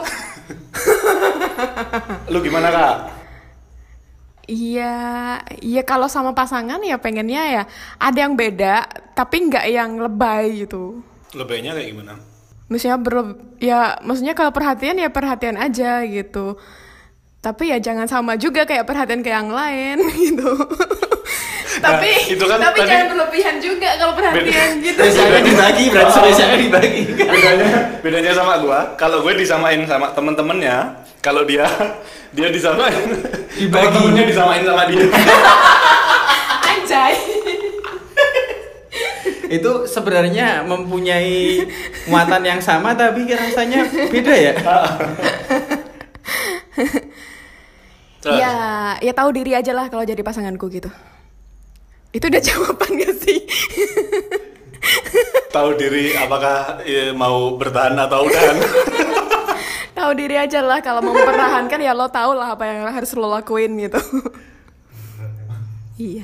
Lu 2.31 2.39
gimana 2.39 2.71
kak? 2.71 3.18
Iya, 4.49 4.95
iya 5.62 5.81
kalau 5.85 6.09
sama 6.09 6.33
pasangan 6.33 6.81
ya 6.81 6.97
pengennya 6.97 7.43
ya 7.51 7.63
ada 7.95 8.17
yang 8.17 8.33
beda, 8.33 8.81
tapi 9.13 9.45
nggak 9.45 9.65
yang 9.69 10.01
lebay 10.01 10.65
gitu. 10.65 11.05
Lebihnya 11.31 11.77
kayak 11.77 11.88
gimana? 11.88 12.13
Maksudnya 12.65 12.97
berle- 12.97 13.38
ya 13.57 14.01
maksudnya 14.01 14.33
kalau 14.33 14.49
perhatian 14.49 14.97
ya 14.97 15.09
perhatian 15.09 15.53
aja 15.53 16.01
gitu. 16.01 16.57
Tapi 17.39 17.69
ya 17.69 17.77
jangan 17.77 18.03
sama 18.03 18.35
juga 18.35 18.65
kayak 18.65 18.83
perhatian 18.83 19.21
ke 19.21 19.29
yang 19.29 19.47
lain 19.47 20.01
gitu. 20.25 20.49
tapi 21.79 22.12
itu 22.27 22.43
kan 22.43 22.59
tapi 22.59 22.81
tadi- 22.81 22.89
jangan 22.89 23.07
berlebihan 23.07 23.55
juga 23.57 23.89
kalau 23.95 24.13
perhatian 24.13 24.69
gitu. 24.81 24.99
Spesialnya 24.99 25.41
dibagi, 25.45 25.85
berarti 25.88 26.12
spesialnya 26.12 26.57
dibagi. 26.59 27.01
bedanya 27.13 27.69
bedanya 28.01 28.31
sama 28.33 28.53
gua 28.59 28.79
kalau 28.95 29.21
gue 29.21 29.33
disamain 29.38 29.79
sama 29.85 30.09
temen-temennya 30.12 31.05
kalau 31.19 31.43
dia 31.43 31.65
dia 32.36 32.47
disamain 32.49 32.95
Dibagi. 33.51 33.71
temen-temennya 33.71 34.25
disamain 34.25 34.63
sama 34.63 34.84
dia 34.88 35.03
Anjay. 36.69 37.13
itu 39.49 39.71
sebenarnya 39.86 40.62
mempunyai 40.62 41.65
muatan 42.05 42.43
yang 42.45 42.62
sama 42.62 42.93
tapi 42.93 43.25
rasanya 43.27 43.82
beda 44.10 44.36
ya 44.36 44.53
Terus, 48.19 48.36
Ya, 48.36 48.51
ya 48.99 49.15
tahu 49.15 49.32
diri 49.32 49.55
aja 49.55 49.71
lah 49.71 49.88
kalau 49.88 50.03
jadi 50.03 50.19
pasanganku 50.19 50.67
gitu. 50.67 50.91
Itu 52.12 52.27
udah 52.27 52.43
jawaban 52.43 52.99
gak 52.99 53.15
sih? 53.15 53.39
tahu 55.49 55.75
diri 55.75 56.12
apakah 56.15 56.84
eh, 56.84 57.12
mau 57.12 57.55
bertahan 57.55 57.95
atau 57.95 58.27
udahan 58.27 58.58
tahu 59.99 60.12
diri 60.15 60.35
aja 60.39 60.63
lah 60.63 60.79
kalau 60.79 61.03
mau 61.03 61.12
mempertahankan 61.12 61.79
ya 61.83 61.91
lo 61.91 62.07
tau 62.07 62.31
lah 62.31 62.55
apa 62.55 62.63
yang 62.63 62.88
harus 62.88 63.12
lo 63.19 63.27
lakuin 63.27 63.75
gitu. 63.75 63.99
iya, 65.99 66.23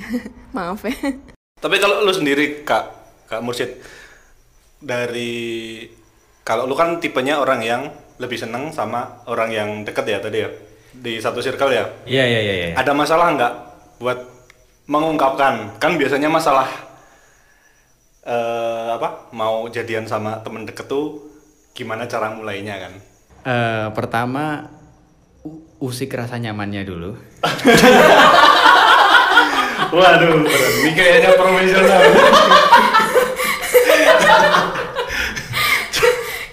maaf 0.56 0.80
ya. 0.88 0.96
tapi 1.60 1.76
kalau 1.76 2.00
lu 2.00 2.12
sendiri 2.16 2.64
kak 2.64 2.88
kak 3.28 3.44
Mursyid 3.44 3.76
dari 4.80 5.84
kalau 6.40 6.64
lu 6.64 6.72
kan 6.72 6.96
tipenya 7.02 7.36
orang 7.36 7.60
yang 7.60 7.82
lebih 8.16 8.40
seneng 8.40 8.72
sama 8.72 9.20
orang 9.28 9.52
yang 9.52 9.68
deket 9.84 10.08
ya 10.08 10.18
tadi 10.20 10.38
ya 10.40 10.48
di 10.96 11.20
satu 11.20 11.44
circle 11.44 11.72
ya 11.72 11.84
iya 12.08 12.24
iya 12.24 12.40
iya 12.40 12.54
iya. 12.54 12.68
ada 12.76 12.96
masalah 12.96 13.28
nggak 13.36 13.52
buat 14.00 14.18
mengungkapkan 14.88 15.76
kan 15.76 15.92
biasanya 16.00 16.32
masalah 16.32 16.68
eh, 18.24 18.88
apa 18.96 19.28
mau 19.36 19.68
jadian 19.68 20.08
sama 20.08 20.40
temen 20.40 20.64
deket 20.64 20.88
tuh 20.88 21.20
gimana 21.76 22.08
cara 22.08 22.32
mulainya 22.32 22.88
kan 22.88 22.92
Eh, 23.46 23.86
pertama 23.94 24.66
usik 25.78 26.10
rasa 26.10 26.34
nyamannya 26.34 26.82
dulu 26.82 27.14
waduh 29.94 30.42
ini 30.82 30.90
kayaknya 30.90 31.38
profesional 31.38 32.02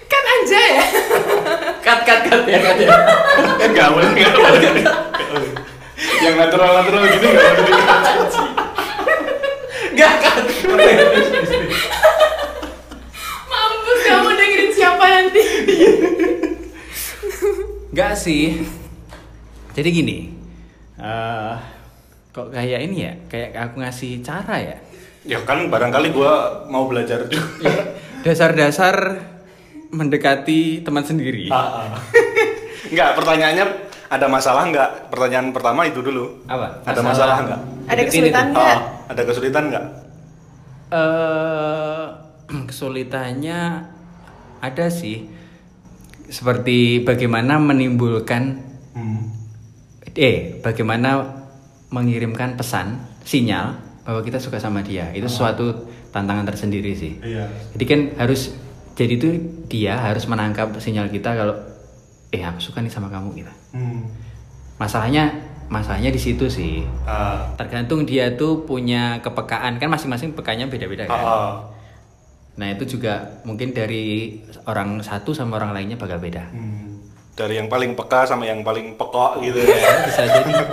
Kan 0.06 0.22
aja 0.24 0.60
ya. 0.70 0.86
cut 1.82 2.00
cut 2.06 2.20
cut 2.22 2.42
ya 2.46 2.62
cut 2.62 2.78
ya 2.78 2.94
nggak 3.66 3.88
boleh 3.90 4.08
nggak 4.14 4.30
boleh 4.30 4.54
Nggak 4.54 4.70
boleh. 4.70 4.86
yang 6.22 6.38
natural 6.38 6.78
natural 6.78 7.02
gini 7.10 7.26
nggak 7.26 7.54
boleh 7.58 7.74
nggak 9.98 10.14
cut 10.22 10.46
Mampus 13.50 14.00
kamu 14.00 14.30
dengerin 14.30 14.70
siapa 14.70 15.04
nanti. 15.04 15.42
nggak 17.94 18.12
sih 18.12 18.58
jadi 19.70 19.88
gini 19.88 20.34
eh 20.96 21.54
kok 22.28 22.50
kayak 22.50 22.80
ini 22.82 22.96
ya 23.00 23.12
kayak 23.24 23.50
aku 23.54 23.78
ngasih 23.78 24.18
cara 24.20 24.58
ya 24.58 24.78
Ya 25.24 25.40
kan 25.40 25.72
barangkali 25.72 26.12
gua 26.12 26.34
mau 26.66 26.84
belajar 26.84 27.24
juga. 27.24 27.96
dasar-dasar 28.20 29.24
mendekati 29.88 30.84
teman 30.84 31.00
sendiri 31.00 31.48
Ah, 31.48 31.88
ah. 31.88 31.96
Enggak, 32.84 33.16
pertanyaannya 33.16 33.64
ada 34.06 34.26
masalah 34.28 34.68
enggak? 34.68 35.08
Pertanyaan 35.08 35.48
pertama 35.48 35.88
itu 35.88 35.98
dulu. 35.98 36.44
apa 36.44 36.76
Ada 36.84 37.00
masalah 37.00 37.40
enggak? 37.40 37.60
Ada 37.86 38.02
kesulitan 38.04 38.44
itu. 38.44 38.52
Enggak. 38.52 38.68
Ah, 38.68 38.80
ada 39.08 39.22
kesulitan 39.24 39.62
enggak? 39.64 39.84
eh 40.90 42.04
kesulitannya 42.68 43.60
ada 44.60 44.86
sih 44.86 45.24
seperti 46.26 46.76
bagaimana 47.00 47.56
menimbulkan 47.56 48.60
Hmm. 48.92 49.26
eh 50.12 50.62
bagaimana 50.62 51.26
mengirimkan 51.90 52.54
pesan 52.54 52.94
sinyal 53.20 53.74
bahwa 54.00 54.20
kita 54.20 54.38
suka 54.38 54.56
sama 54.56 54.78
dia 54.80 55.10
itu 55.10 55.26
suatu 55.26 55.74
tantangan 56.08 56.46
tersendiri 56.46 56.94
sih 56.94 57.18
Iya. 57.18 57.50
jadi 57.74 57.84
kan 57.84 58.00
harus 58.16 58.54
jadi 58.94 59.12
itu 59.12 59.28
dia 59.66 59.98
harus 59.98 60.24
menangkap 60.24 60.70
sinyal 60.76 61.08
kita 61.08 61.34
kalau 61.34 61.58
eh 62.30 62.38
aku 62.38 62.62
suka 62.62 62.78
nih 62.78 62.88
sama 62.88 63.10
kamu 63.10 63.34
gitu 63.36 63.52
Hmm. 63.72 64.06
masalahnya 64.76 65.34
masalahnya 65.66 66.08
di 66.08 66.20
situ 66.20 66.46
sih 66.46 66.86
Ah, 67.02 67.50
tergantung 67.56 68.04
dia 68.04 68.30
tuh 68.32 68.62
punya 68.62 69.18
kepekaan 69.18 69.76
kan 69.76 69.88
masing-masing 69.88 70.30
pekanya 70.32 70.66
beda-beda 70.66 71.04
kan 71.04 71.18
ah. 71.18 71.54
Nah 72.54 72.68
itu 72.68 72.86
juga 72.88 73.12
mungkin 73.42 73.70
dari 73.70 74.38
orang 74.64 75.00
satu 75.00 75.30
sama 75.30 75.56
orang 75.56 75.72
lainnya 75.72 75.94
bakal 75.94 76.16
beda 76.16 76.44
Hmm. 76.48 76.82
Dari 77.34 77.56
yang 77.56 77.66
paling 77.66 77.92
peka 77.92 78.24
sama 78.24 78.44
yang 78.44 78.62
paling 78.62 78.94
pekok 78.94 79.42
gitu 79.42 79.58
ya. 79.58 79.74
bisa 80.04 80.22
jadi 80.24 80.54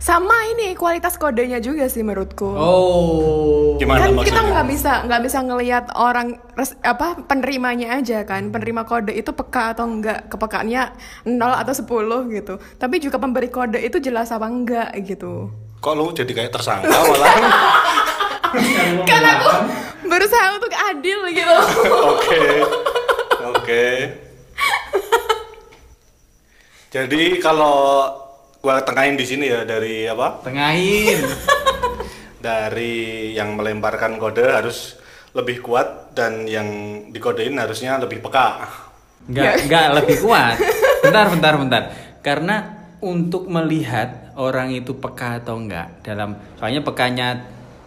Sama 0.00 0.32
ini 0.48 0.72
kualitas 0.72 1.14
kodenya 1.14 1.58
juga 1.58 1.84
sih 1.84 2.00
menurutku. 2.00 2.48
oh 2.48 3.76
Gimana 3.76 4.00
kan 4.00 4.10
maksudnya? 4.10 4.26
kita 4.26 4.40
nggak 4.48 4.66
bisa 4.66 4.92
nggak 5.04 5.22
bisa 5.22 5.38
ngelihat 5.40 5.84
orang 5.92 6.28
res- 6.52 6.80
apa 6.80 7.14
penerimanya 7.22 7.94
aja 7.94 8.24
kan 8.24 8.48
penerima 8.48 8.82
kode 8.82 9.12
itu 9.12 9.30
peka 9.30 9.70
atau 9.70 9.86
enggak 9.86 10.26
kepekaannya 10.26 10.82
0 11.28 11.38
atau 11.54 11.74
10 11.76 11.84
gitu 12.32 12.54
tapi 12.74 12.98
juga 12.98 13.16
pemberi 13.16 13.46
kode 13.48 13.78
itu 13.78 14.00
jelas 14.00 14.30
apa 14.30 14.46
enggak 14.46 14.88
gitu 15.04 15.52
Kok 15.78 15.92
lu 15.92 16.10
jadi 16.10 16.32
kayak 16.32 16.50
tersangka 16.50 16.88
malah? 16.88 17.34
kan 19.04 19.22
aku 19.22 19.48
berusaha 20.18 20.46
untuk 20.58 20.72
adil 20.74 21.18
gitu 21.30 21.56
Oke. 22.10 22.42
Oke. 23.54 23.84
Jadi 26.90 27.38
kalau 27.38 28.10
gua 28.58 28.82
tengahin 28.82 29.14
di 29.14 29.22
sini 29.22 29.46
ya 29.46 29.62
dari 29.62 30.10
apa? 30.10 30.42
tengahin 30.42 31.22
Dari 32.38 33.30
yang 33.34 33.54
melemparkan 33.54 34.18
kode 34.18 34.42
harus 34.42 34.98
lebih 35.38 35.62
kuat 35.62 36.16
dan 36.18 36.48
yang 36.50 36.66
dikodein 37.14 37.54
harusnya 37.54 38.00
lebih 38.02 38.18
peka. 38.18 38.66
nggak 39.28 39.68
nggak 39.68 39.86
lebih 40.02 40.16
kuat 40.24 40.56
bentar 41.04 41.28
bentar 41.28 41.54
bentar 41.60 41.82
karena 42.24 42.56
untuk 43.04 43.44
melihat 43.44 44.32
orang 44.40 44.72
itu 44.72 44.96
peka 44.96 45.44
atau 45.44 45.60
enggak 45.60 46.00
dalam 46.00 46.32
soalnya 46.56 46.80
pekanya 46.80 47.28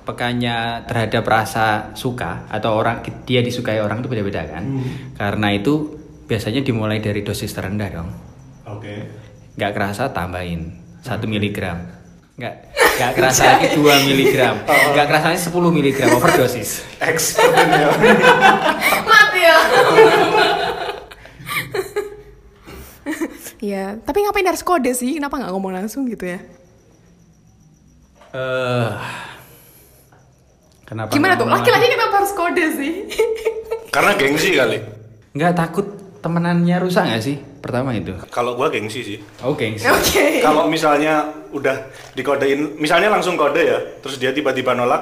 pekanya 0.02 0.82
terhadap 0.90 1.24
rasa 1.26 1.94
suka 1.94 2.50
atau 2.50 2.74
orang 2.78 3.06
dia 3.26 3.46
disukai 3.46 3.78
orang 3.78 4.02
itu 4.02 4.10
beda-beda 4.10 4.42
kan? 4.50 4.64
Karena 5.16 5.48
itu 5.54 6.02
biasanya 6.26 6.64
dimulai 6.64 7.04
dari 7.04 7.22
dosis 7.28 7.52
terendah 7.52 7.90
dong. 7.92 8.10
Oke. 8.72 9.20
nggak 9.52 9.76
kerasa 9.76 10.08
tambahin 10.16 10.72
satu 11.04 11.28
miligram. 11.28 11.76
Nggak 12.40 12.56
nggak 12.72 13.12
kerasa 13.20 13.42
lagi 13.60 13.68
dua 13.80 14.00
miligram. 14.08 14.56
Nggak 14.66 15.06
kerasa 15.12 15.26
lagi 15.36 15.42
10 15.44 15.76
miligram 15.76 16.10
overdosis. 16.16 16.88
Expert 17.04 17.52
ya. 17.52 17.90
mati 19.12 19.42
ya. 19.44 19.58
Ya 23.62 23.86
tapi 24.02 24.24
ngapain 24.24 24.48
harus 24.48 24.64
kode 24.64 24.96
sih? 24.96 25.20
Kenapa 25.20 25.38
nggak 25.38 25.52
ngomong 25.52 25.76
langsung 25.84 26.08
gitu 26.08 26.26
ya? 26.32 26.40
Eh 28.32 28.90
kenapa 30.92 31.10
gimana 31.10 31.34
tuh 31.34 31.48
laki-laki 31.48 31.88
kenapa 31.90 32.14
harus 32.18 32.34
kode 32.34 32.66
sih 32.76 32.94
Karena 33.90 34.12
gengsi 34.14 34.50
kali. 34.54 34.78
nggak 35.32 35.54
takut 35.54 35.88
temenannya 36.20 36.78
rusak 36.78 37.04
nggak 37.06 37.24
sih 37.24 37.40
pertama 37.58 37.92
itu 37.92 38.12
Kalau 38.28 38.54
gua 38.54 38.68
gengsi 38.68 39.00
sih. 39.02 39.18
oh 39.40 39.52
gengsi 39.54 39.88
oke 39.88 40.26
Kalau 40.40 40.68
misalnya 40.68 41.24
udah 41.50 41.76
dikodein, 42.12 42.76
misalnya 42.76 43.08
langsung 43.10 43.36
kode 43.36 43.60
ya, 43.62 43.80
terus 44.00 44.16
dia 44.16 44.32
tiba-tiba 44.32 44.72
nolak, 44.72 45.00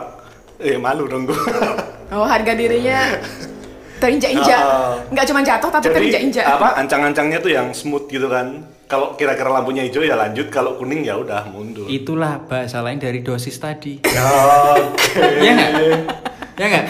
eh 0.58 0.76
malu 0.76 1.06
dong 1.06 1.26
gua. 1.26 1.38
Oh 2.10 2.26
harga 2.26 2.54
dirinya 2.54 3.22
terinjak-injak, 3.98 4.62
nggak 5.10 5.26
cuma 5.26 5.42
jatuh 5.44 5.70
tapi 5.70 5.84
Jadi 5.84 5.94
terinjak-injak. 5.94 6.46
apa 6.48 6.68
ancang-ancangnya 6.80 7.38
tuh 7.38 7.52
yang 7.52 7.68
smooth 7.70 8.08
gitu 8.08 8.26
kan. 8.26 8.66
Kalau 8.90 9.14
kira-kira 9.14 9.54
lampunya 9.54 9.86
hijau 9.86 10.02
ya 10.02 10.18
lanjut, 10.18 10.50
kalau 10.50 10.74
kuning 10.74 11.06
ya 11.06 11.14
udah 11.14 11.46
mundur. 11.46 11.86
itulah 11.86 12.42
bahasa 12.42 12.82
lain 12.82 12.98
dari 12.98 13.22
dosis 13.22 13.54
tadi 13.56 14.02
Oke. 14.82 15.22
ya 15.46 15.52
nggak 15.54 15.72
ya 16.58 16.66
nggak 16.68 16.86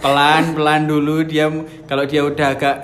pelan 0.00 0.56
pelan 0.56 0.82
dulu 0.88 1.20
dia 1.22 1.52
kalau 1.84 2.02
dia 2.02 2.24
udah 2.24 2.48
agak 2.50 2.76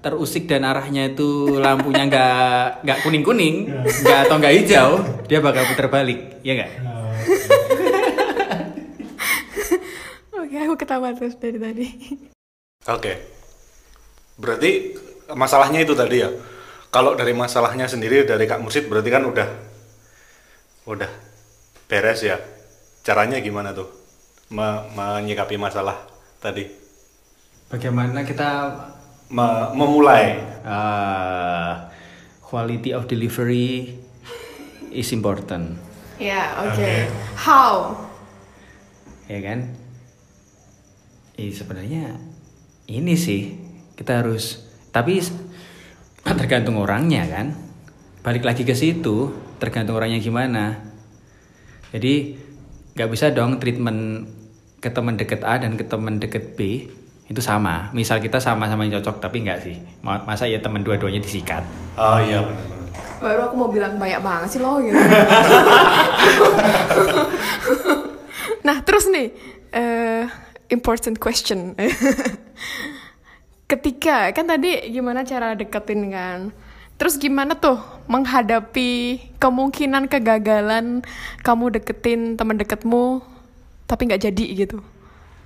terusik 0.00 0.48
dan 0.48 0.64
arahnya 0.64 1.12
itu 1.12 1.60
lampunya 1.60 2.08
nggak 2.08 2.82
nggak 2.82 2.98
kuning 3.04 3.20
kuning 3.20 3.56
nggak 3.76 4.18
atau 4.24 4.40
nggak 4.40 4.54
hijau 4.56 4.90
dia 5.28 5.38
bakal 5.38 5.68
putar 5.68 5.86
balik 5.86 6.40
ya 6.40 6.56
nggak 6.56 6.72
Oke, 10.32 10.56
aku 10.56 10.74
ketawa 10.80 11.12
terus 11.12 11.36
dari 11.36 11.60
tadi. 11.60 11.86
Oke. 12.88 13.20
Berarti 14.34 14.96
masalahnya 15.30 15.84
itu 15.84 15.92
tadi 15.92 16.24
ya. 16.24 16.30
Kalau 16.88 17.12
dari 17.12 17.36
masalahnya 17.36 17.84
sendiri 17.84 18.24
dari 18.24 18.48
Kak 18.48 18.64
Mursid 18.64 18.88
berarti 18.88 19.10
kan 19.12 19.22
udah 19.22 19.48
udah 20.88 21.10
beres 21.84 22.22
ya. 22.22 22.40
Caranya 23.02 23.40
gimana 23.40 23.72
tuh? 23.72 23.88
Me- 24.48 24.84
menyikapi 24.92 25.60
masalah 25.60 26.08
tadi. 26.38 26.64
bagaimana 27.68 28.24
kita 28.24 28.72
Me- 29.28 29.68
memulai. 29.76 30.40
uh, 30.64 31.84
quality 32.40 32.96
of 32.96 33.04
delivery 33.04 33.92
is 34.88 35.12
important 35.12 35.76
Ya, 36.16 36.64
oke. 36.64 36.72
Oke. 36.72 36.92
How? 37.36 37.72
ya 39.28 39.44
kan 39.44 39.76
eh, 41.36 41.52
sebenarnya 41.52 42.16
ini 42.88 43.12
sih 43.14 43.52
kita 43.92 44.24
harus 44.24 44.64
tapi 44.88 45.20
tergantung 46.24 46.78
orangnya 46.78 47.26
kan 47.26 47.54
balik 48.22 48.44
lagi 48.44 48.62
ke 48.62 48.74
situ 48.74 49.32
tergantung 49.58 49.96
orangnya 49.96 50.18
gimana 50.18 50.78
jadi 51.90 52.36
nggak 52.94 53.10
bisa 53.10 53.30
dong 53.30 53.58
treatment 53.62 54.26
ke 54.78 54.90
teman 54.90 55.18
deket 55.18 55.42
A 55.42 55.58
dan 55.58 55.74
ke 55.74 55.84
teman 55.86 56.18
deket 56.18 56.54
B 56.54 56.86
itu 57.28 57.40
sama 57.44 57.92
misal 57.92 58.18
kita 58.18 58.40
sama-sama 58.40 58.88
cocok 58.88 59.20
tapi 59.20 59.44
nggak 59.44 59.58
sih 59.60 59.76
Ma- 60.00 60.24
masa 60.24 60.48
ya 60.48 60.58
teman 60.58 60.80
dua-duanya 60.80 61.20
disikat 61.20 61.62
Oh 61.98 62.18
iya. 62.22 62.40
Baru 63.18 63.50
aku 63.50 63.54
mau 63.58 63.66
bilang 63.66 63.98
banyak 63.98 64.22
banget 64.22 64.48
sih 64.54 64.60
lo 64.62 64.78
gitu. 64.78 64.94
nah, 68.66 68.78
terus 68.86 69.10
nih, 69.10 69.34
eh, 69.74 70.22
important 70.70 71.18
question. 71.18 71.74
Ketika 73.68 74.32
kan 74.32 74.48
tadi 74.48 74.80
gimana 74.88 75.28
cara 75.28 75.52
deketin 75.52 76.08
kan? 76.08 76.48
Terus 76.96 77.20
gimana 77.20 77.52
tuh 77.52 77.76
menghadapi 78.08 79.20
kemungkinan 79.36 80.08
kegagalan 80.08 81.04
kamu 81.44 81.76
deketin 81.76 82.34
teman 82.40 82.56
deketmu 82.56 83.20
tapi 83.84 84.08
nggak 84.08 84.24
jadi 84.24 84.44
gitu? 84.64 84.80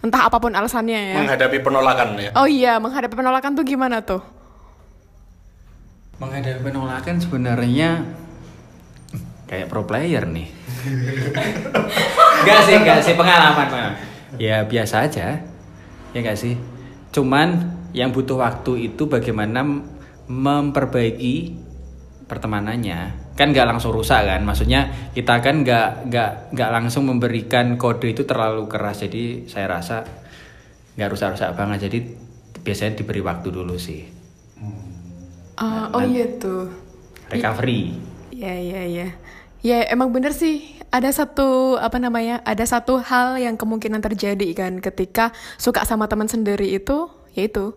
Entah 0.07 0.31
apa 0.31 0.39
pun 0.39 0.55
alasannya 0.55 1.13
ya. 1.13 1.19
Menghadapi 1.19 1.59
penolakan 1.67 2.09
ya. 2.23 2.31
Oh 2.39 2.47
iya, 2.47 2.79
menghadapi 2.79 3.15
penolakan 3.15 3.59
tuh 3.59 3.67
gimana 3.67 4.01
tuh? 4.07 4.23
menghadapi 6.23 6.63
penolakan 6.63 7.19
sebenarnya 7.19 8.07
kayak 9.51 9.67
pro 9.67 9.83
player 9.83 10.23
nih. 10.23 10.47
Gak 12.47 12.61
sih, 12.67 12.75
gak 12.83 12.99
sih 13.07 13.15
pengalaman, 13.15 13.71
pengalaman. 13.71 13.99
Ya 14.35 14.67
biasa 14.67 15.07
aja, 15.07 15.39
ya 16.11 16.19
gak 16.19 16.35
sih. 16.35 16.59
Cuman 17.13 17.49
yang 17.93 18.11
butuh 18.11 18.41
waktu 18.41 18.89
itu 18.93 19.05
bagaimana 19.05 19.61
memperbaiki 20.27 21.55
pertemanannya. 22.25 23.21
Kan 23.37 23.53
nggak 23.53 23.69
langsung 23.69 23.93
rusak 23.93 24.25
kan, 24.25 24.41
maksudnya 24.45 25.13
kita 25.13 25.41
kan 25.45 25.65
nggak 25.65 26.09
nggak 26.09 26.31
nggak 26.57 26.71
langsung 26.73 27.09
memberikan 27.09 27.77
kode 27.77 28.17
itu 28.17 28.25
terlalu 28.25 28.65
keras. 28.69 29.05
Jadi 29.05 29.45
saya 29.49 29.69
rasa 29.69 30.05
nggak 30.97 31.09
rusak-rusak 31.13 31.53
banget. 31.53 31.89
Jadi 31.89 31.99
biasanya 32.65 32.97
diberi 32.97 33.21
waktu 33.21 33.49
dulu 33.53 33.77
sih. 33.77 34.05
Ah, 35.61 35.93
oh 35.93 36.01
iya 36.01 36.25
tuh. 36.41 36.73
Recovery. 37.29 37.93
Ya 38.33 38.57
ya 38.57 38.83
ya. 38.89 39.09
Ya 39.63 39.87
emang 39.87 40.11
bener 40.11 40.35
sih. 40.35 40.75
Ada 40.93 41.25
satu 41.25 41.81
apa 41.81 41.97
namanya 41.97 42.45
ada 42.45 42.67
satu 42.67 43.01
hal 43.01 43.41
yang 43.41 43.57
kemungkinan 43.57 44.03
terjadi 44.05 44.53
kan 44.53 44.83
ketika 44.83 45.33
suka 45.57 45.89
sama 45.89 46.05
teman 46.05 46.29
sendiri 46.29 46.69
itu 46.77 47.09
yaitu 47.33 47.73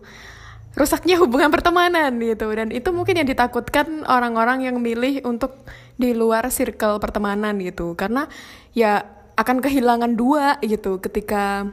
rusaknya 0.76 1.16
hubungan 1.16 1.48
pertemanan 1.48 2.12
gitu. 2.20 2.50
Dan 2.52 2.74
itu 2.74 2.92
mungkin 2.92 3.22
yang 3.22 3.28
ditakutkan 3.30 4.04
orang-orang 4.04 4.68
yang 4.68 4.76
milih 4.82 5.24
untuk 5.24 5.56
di 5.96 6.12
luar 6.12 6.50
circle 6.52 7.00
pertemanan 7.00 7.56
gitu. 7.62 7.96
Karena 7.96 8.28
ya 8.76 9.06
akan 9.38 9.62
kehilangan 9.64 10.12
dua 10.18 10.60
gitu 10.60 11.00
ketika 11.00 11.70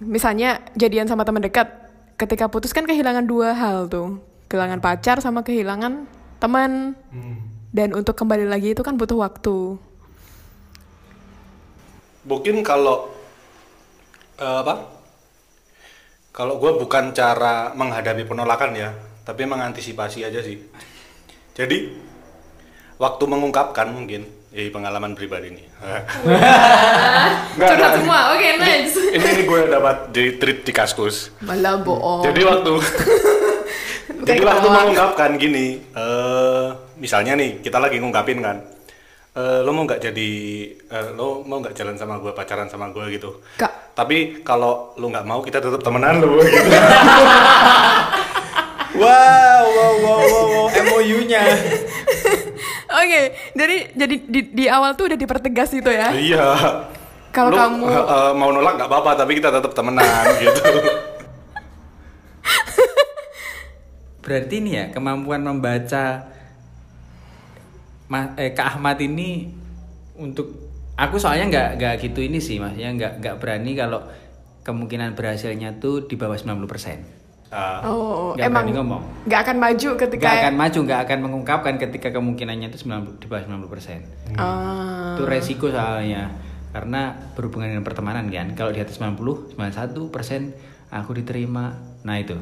misalnya 0.00 0.64
jadian 0.78 1.04
sama 1.10 1.28
teman 1.28 1.44
dekat 1.44 1.68
ketika 2.16 2.48
putus 2.48 2.72
kan 2.72 2.88
kehilangan 2.88 3.26
dua 3.28 3.52
hal 3.52 3.90
tuh. 3.90 4.22
Kehilangan 4.48 4.80
pacar 4.80 5.20
sama 5.20 5.44
kehilangan 5.44 6.08
teman 6.40 6.96
dan 7.70 7.94
untuk 7.94 8.18
kembali 8.18 8.50
lagi 8.50 8.74
itu 8.74 8.82
kan 8.82 8.98
butuh 8.98 9.18
waktu 9.18 9.78
Mungkin 12.20 12.60
kalau 12.60 13.08
eh, 14.36 14.56
apa? 14.60 14.92
Kalau 16.30 16.60
gue 16.60 16.72
bukan 16.76 17.16
cara 17.16 17.72
menghadapi 17.72 18.28
penolakan 18.28 18.76
ya, 18.76 18.92
tapi 19.24 19.48
mengantisipasi 19.48 20.28
aja 20.28 20.44
sih. 20.44 20.60
Jadi 21.56 21.96
waktu 23.00 23.24
mengungkapkan 23.24 23.88
mungkin, 23.90 24.28
eh 24.52 24.68
pengalaman 24.68 25.16
pribadi 25.16 25.48
nih. 25.58 25.66
Nggak, 27.56 27.68
curhat 27.72 27.80
nggak. 27.80 27.92
semua 28.04 28.20
oke 28.36 28.48
nice 28.60 28.94
Ini, 29.16 29.26
ini 29.26 29.42
gue 29.48 29.60
dapat 29.72 29.96
di 30.12 30.24
treat 30.36 30.60
di 30.60 30.72
kaskus. 30.76 31.32
malah 31.40 31.80
bohong 31.80 32.20
Jadi 32.20 32.40
waktu 32.44 32.72
jadi 34.28 34.42
waktu 34.44 34.66
mengungkapkan 34.68 35.30
gini, 35.40 35.80
eh 35.96 36.68
misalnya 37.00 37.32
nih 37.34 37.58
kita 37.58 37.76
lagi 37.76 37.96
ngungkapin 37.96 38.38
kan, 38.38 38.56
eh 39.32 39.58
lo 39.60 39.72
mau 39.72 39.82
nggak 39.82 40.00
jadi, 40.02 40.30
eh, 40.70 41.08
lo 41.12 41.40
mau 41.42 41.58
nggak 41.58 41.72
jalan 41.72 41.96
sama 41.96 42.16
gue 42.16 42.30
pacaran 42.30 42.68
sama 42.68 42.88
gue 42.88 43.08
gitu. 43.10 43.40
Kak. 43.56 43.92
Tapi 43.92 44.40
kalau 44.40 44.92
lo 44.94 45.06
nggak 45.06 45.24
mau 45.24 45.40
kita 45.40 45.58
tetap 45.58 45.80
temenan 45.80 46.20
lo 46.20 46.38
gitu. 46.44 46.60
Wow, 48.92 49.08
wow, 49.66 49.94
wow, 49.96 50.20
wow, 50.20 50.46
wow. 50.46 50.66
MOU-nya. 50.68 51.42
Oke, 53.00 53.20
jadi 53.54 53.76
jadi 53.94 54.16
di, 54.20 54.40
di 54.52 54.64
awal 54.66 54.92
tuh 54.92 55.06
udah 55.06 55.16
dipertegas 55.16 55.72
itu 55.72 55.88
ya. 55.88 56.10
iya. 56.12 56.46
Kalau 57.30 57.54
kamu- 57.54 57.86
eh, 57.86 58.32
mau 58.34 58.50
nolak 58.50 58.74
nggak 58.76 58.90
apa-apa, 58.90 59.14
tapi 59.16 59.38
kita 59.38 59.48
tetap 59.48 59.70
temenan 59.70 60.04
gitu. 60.42 60.66
Berarti 64.20 64.54
ini 64.58 64.70
ya 64.74 64.84
kemampuan 64.90 65.40
membaca 65.40 66.28
Ma- 68.10 68.34
eh, 68.34 68.50
Kak 68.50 68.76
Ahmad 68.76 68.98
ini 68.98 69.46
untuk 70.14 70.50
aku 70.94 71.16
soalnya 71.16 71.46
nggak 71.46 71.68
nggak 71.78 71.94
gitu 72.02 72.20
ini 72.20 72.38
sih 72.38 72.58
maksudnya 72.58 72.90
nggak 72.92 73.12
nggak 73.18 73.34
berani 73.38 73.72
kalau 73.72 74.02
kemungkinan 74.60 75.14
berhasilnya 75.14 75.78
tuh 75.78 76.04
di 76.04 76.14
bawah 76.14 76.34
90% 76.34 77.22
Ah, 77.50 77.82
Oh, 77.82 78.30
Nggak 78.30 78.46
emang 78.46 78.62
berani 78.62 78.78
ngomong. 78.78 79.02
nggak 79.26 79.40
akan 79.42 79.56
maju 79.58 79.88
ketika 79.96 80.22
nggak 80.22 80.38
akan 80.40 80.54
maju 80.54 80.78
nggak 80.84 81.00
akan 81.02 81.18
mengungkapkan 81.20 81.74
ketika 81.78 82.08
kemungkinannya 82.12 82.70
itu 82.70 82.78
90 82.80 83.18
di 83.18 83.26
bawah 83.26 83.42
90% 83.42 84.06
Ah. 84.36 85.14
itu 85.14 85.22
resiko 85.24 85.66
soalnya. 85.66 86.30
Karena 86.70 87.10
berhubungan 87.34 87.66
dengan 87.68 87.82
pertemanan 87.82 88.30
kan. 88.30 88.54
Kalau 88.54 88.70
di 88.70 88.78
atas 88.78 88.94
90 88.94 89.50
91 89.50 90.06
persen 90.08 90.54
aku 90.88 91.10
diterima. 91.12 91.74
Nah 92.00 92.16
itu 92.16 92.38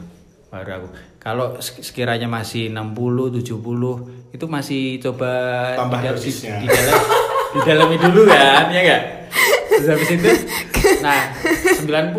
baru 0.49 0.71
aku 0.75 0.89
kalau 1.19 1.47
sek- 1.59 1.83
sekiranya 1.83 2.25
masih 2.25 2.69
60 2.69 3.45
70 3.45 4.33
itu 4.33 4.45
masih 4.47 4.83
coba 4.99 5.31
Tambah 5.77 5.99
di, 5.99 6.09
dosisnya. 6.09 6.57
di 6.57 6.67
dalam 6.67 7.01
di 7.49 7.59
dalami 7.63 7.97
dulu 7.97 8.21
kan 8.27 8.67
ya 8.69 8.81
enggak 8.81 9.03
terus 9.69 9.89
habis 9.89 10.09
itu 10.11 10.31
nah 10.99 11.21
90 11.85 12.17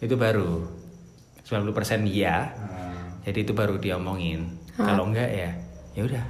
itu 0.00 0.14
baru 0.14 0.64
90 1.44 1.72
persen 1.72 2.04
iya 2.04 2.56
jadi 3.20 3.38
itu 3.38 3.52
baru 3.52 3.76
diomongin 3.76 4.56
kalau 4.74 5.04
enggak 5.06 5.28
ya 5.28 5.50
ya 5.92 6.02
udah 6.04 6.24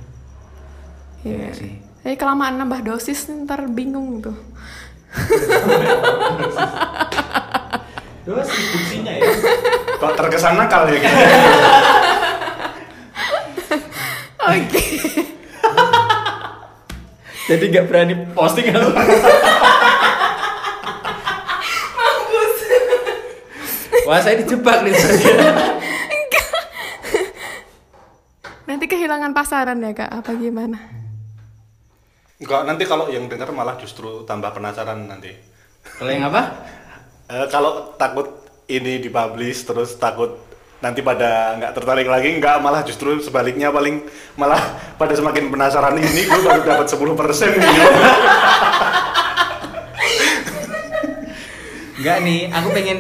Iya 1.21 1.37
Iya 1.37 1.51
sih. 1.53 1.73
Kelamaan 2.17 2.57
nambah 2.57 2.81
dosis 2.83 3.29
ntar 3.29 3.69
bingung 3.69 4.19
tuh. 4.19 4.33
dosis 8.23 8.65
fungsinya 8.69 9.13
ya 9.13 9.29
kok 10.01 10.17
terkesan 10.17 10.57
nakal 10.57 10.89
ya 10.89 10.97
gitu. 10.97 11.17
Oke. 14.41 14.83
jadi 17.53 17.65
nggak 17.69 17.87
berani 17.87 18.15
posting 18.33 18.73
kalau 18.73 18.91
Wah 24.09 24.19
saya 24.19 24.43
dijebak 24.43 24.83
nih 24.83 24.91
Nanti 28.67 28.87
kehilangan 28.87 29.35
pasaran 29.35 29.83
ya 29.83 29.95
kak? 29.95 30.11
Apa 30.11 30.35
gimana? 30.35 30.79
Enggak, 32.39 32.63
nanti 32.67 32.87
kalau 32.87 33.11
yang 33.11 33.27
dengar 33.27 33.51
malah 33.51 33.75
justru 33.79 34.23
tambah 34.27 34.51
penasaran 34.55 35.11
nanti. 35.11 35.35
Kalau 35.99 36.11
yang 36.11 36.27
apa? 36.31 36.43
Eh, 37.31 37.47
kalau 37.51 37.95
takut 37.99 38.40
ini 38.71 39.03
dipublish 39.03 39.67
terus 39.67 39.99
takut 39.99 40.39
nanti 40.81 41.05
pada 41.05 41.61
nggak 41.61 41.73
tertarik 41.77 42.09
lagi 42.09 42.41
nggak 42.41 42.57
malah 42.65 42.81
justru 42.81 43.21
sebaliknya 43.21 43.69
paling 43.69 44.01
malah 44.39 44.61
pada 45.01 45.13
semakin 45.13 45.53
penasaran 45.53 45.97
ini 45.99 46.23
gue 46.25 46.41
baru 46.41 46.63
dapat 46.65 46.87
10% 46.89 46.97
gitu. 47.61 47.83
Enggak 52.01 52.19
nih, 52.25 52.49
aku 52.49 52.69
pengen 52.73 52.99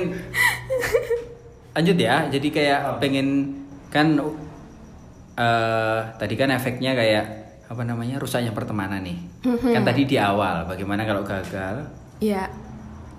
lanjut 1.73 1.97
ya. 1.97 2.29
Jadi 2.29 2.49
kayak 2.53 3.01
pengen 3.01 3.57
kan 3.89 4.21
eh 5.41 6.01
tadi 6.21 6.35
kan 6.37 6.53
efeknya 6.53 6.93
kayak 6.93 7.25
apa 7.65 7.81
namanya 7.81 8.21
rusaknya 8.21 8.53
pertemanan 8.53 9.01
nih. 9.01 9.17
Kan 9.73 9.89
tadi 9.89 10.05
di 10.05 10.21
awal 10.21 10.69
bagaimana 10.69 11.09
kalau 11.09 11.25
gagal. 11.25 11.89
Iya. 12.21 12.70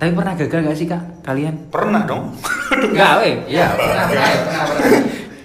Tapi 0.01 0.11
pernah 0.11 0.33
gagal 0.33 0.59
nggak 0.59 0.73
sih 0.75 0.87
kak 0.87 1.01
kalian? 1.21 1.69
Pernah 1.69 2.01
dong. 2.03 2.33
Enggak, 2.89 3.21
weh. 3.21 3.35
Iya, 3.47 3.69
pernah, 3.71 4.05
pernah, 4.07 4.29
pernah, 4.33 4.65
pernah. 4.65 5.01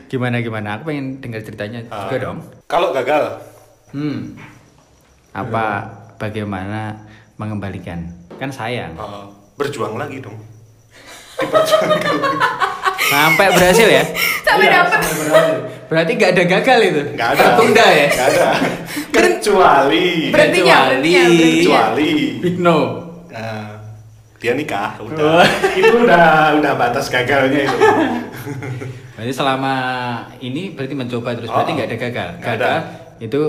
Gimana 0.07 0.37
gimana? 0.41 0.69
Aku 0.73 0.89
pengen 0.89 1.21
dengar 1.21 1.41
ceritanya 1.43 1.85
Ah. 1.87 2.09
juga 2.09 2.17
dong. 2.23 2.39
Kalau 2.65 2.89
gagal, 2.91 3.37
Hmm. 3.87 4.33
Apa 5.31 5.85
bagaimana 6.17 6.97
mengembalikan? 7.37 8.09
Kan 8.35 8.49
sayang. 8.49 8.93
eh, 8.93 9.25
berjuang 9.55 9.95
lagi 9.95 10.19
dong. 10.19 10.41
Diperjuangkan 11.37 12.01
lagi. 12.17 12.37
Sampai 13.13 13.47
berhasil 13.51 13.87
ya? 13.87 14.05
Sampai 14.43 14.67
Iya, 14.67 14.81
berhasil. 14.83 15.49
Berarti 15.87 16.13
nggak 16.13 16.31
ada 16.33 16.45
gagal 16.51 16.79
itu? 16.83 17.01
Nggak 17.13 17.29
ada. 17.31 17.39
Tertunda 17.39 17.87
ya? 17.87 18.07
Nggak 18.09 18.29
ada. 18.31 18.49
Kecuali. 19.13 20.07
Berhentinya, 20.29 20.65
Kecuali- 20.75 20.89
berhentinya, 20.89 21.23
berhentinya. 21.23 21.61
Kecuali. 21.61 22.11
Big 22.41 22.57
no. 22.59 22.79
eh, 23.29 23.69
dia 24.37 24.53
nikah, 24.53 25.01
udah. 25.01 25.41
itu 25.79 25.97
udah 26.05 26.61
udah 26.61 26.73
batas 26.77 27.09
gagalnya 27.09 27.65
itu. 27.65 27.79
Berarti 29.17 29.33
selama 29.33 29.75
ini 30.45 30.77
berarti 30.77 30.93
mencoba 30.93 31.33
terus 31.33 31.49
berarti 31.49 31.73
Oh, 31.73 31.77
nggak 31.81 31.89
ada 31.89 31.99
gagal. 31.99 32.29
Gagal 32.37 32.53
ada. 32.61 32.73
itu 33.17 33.43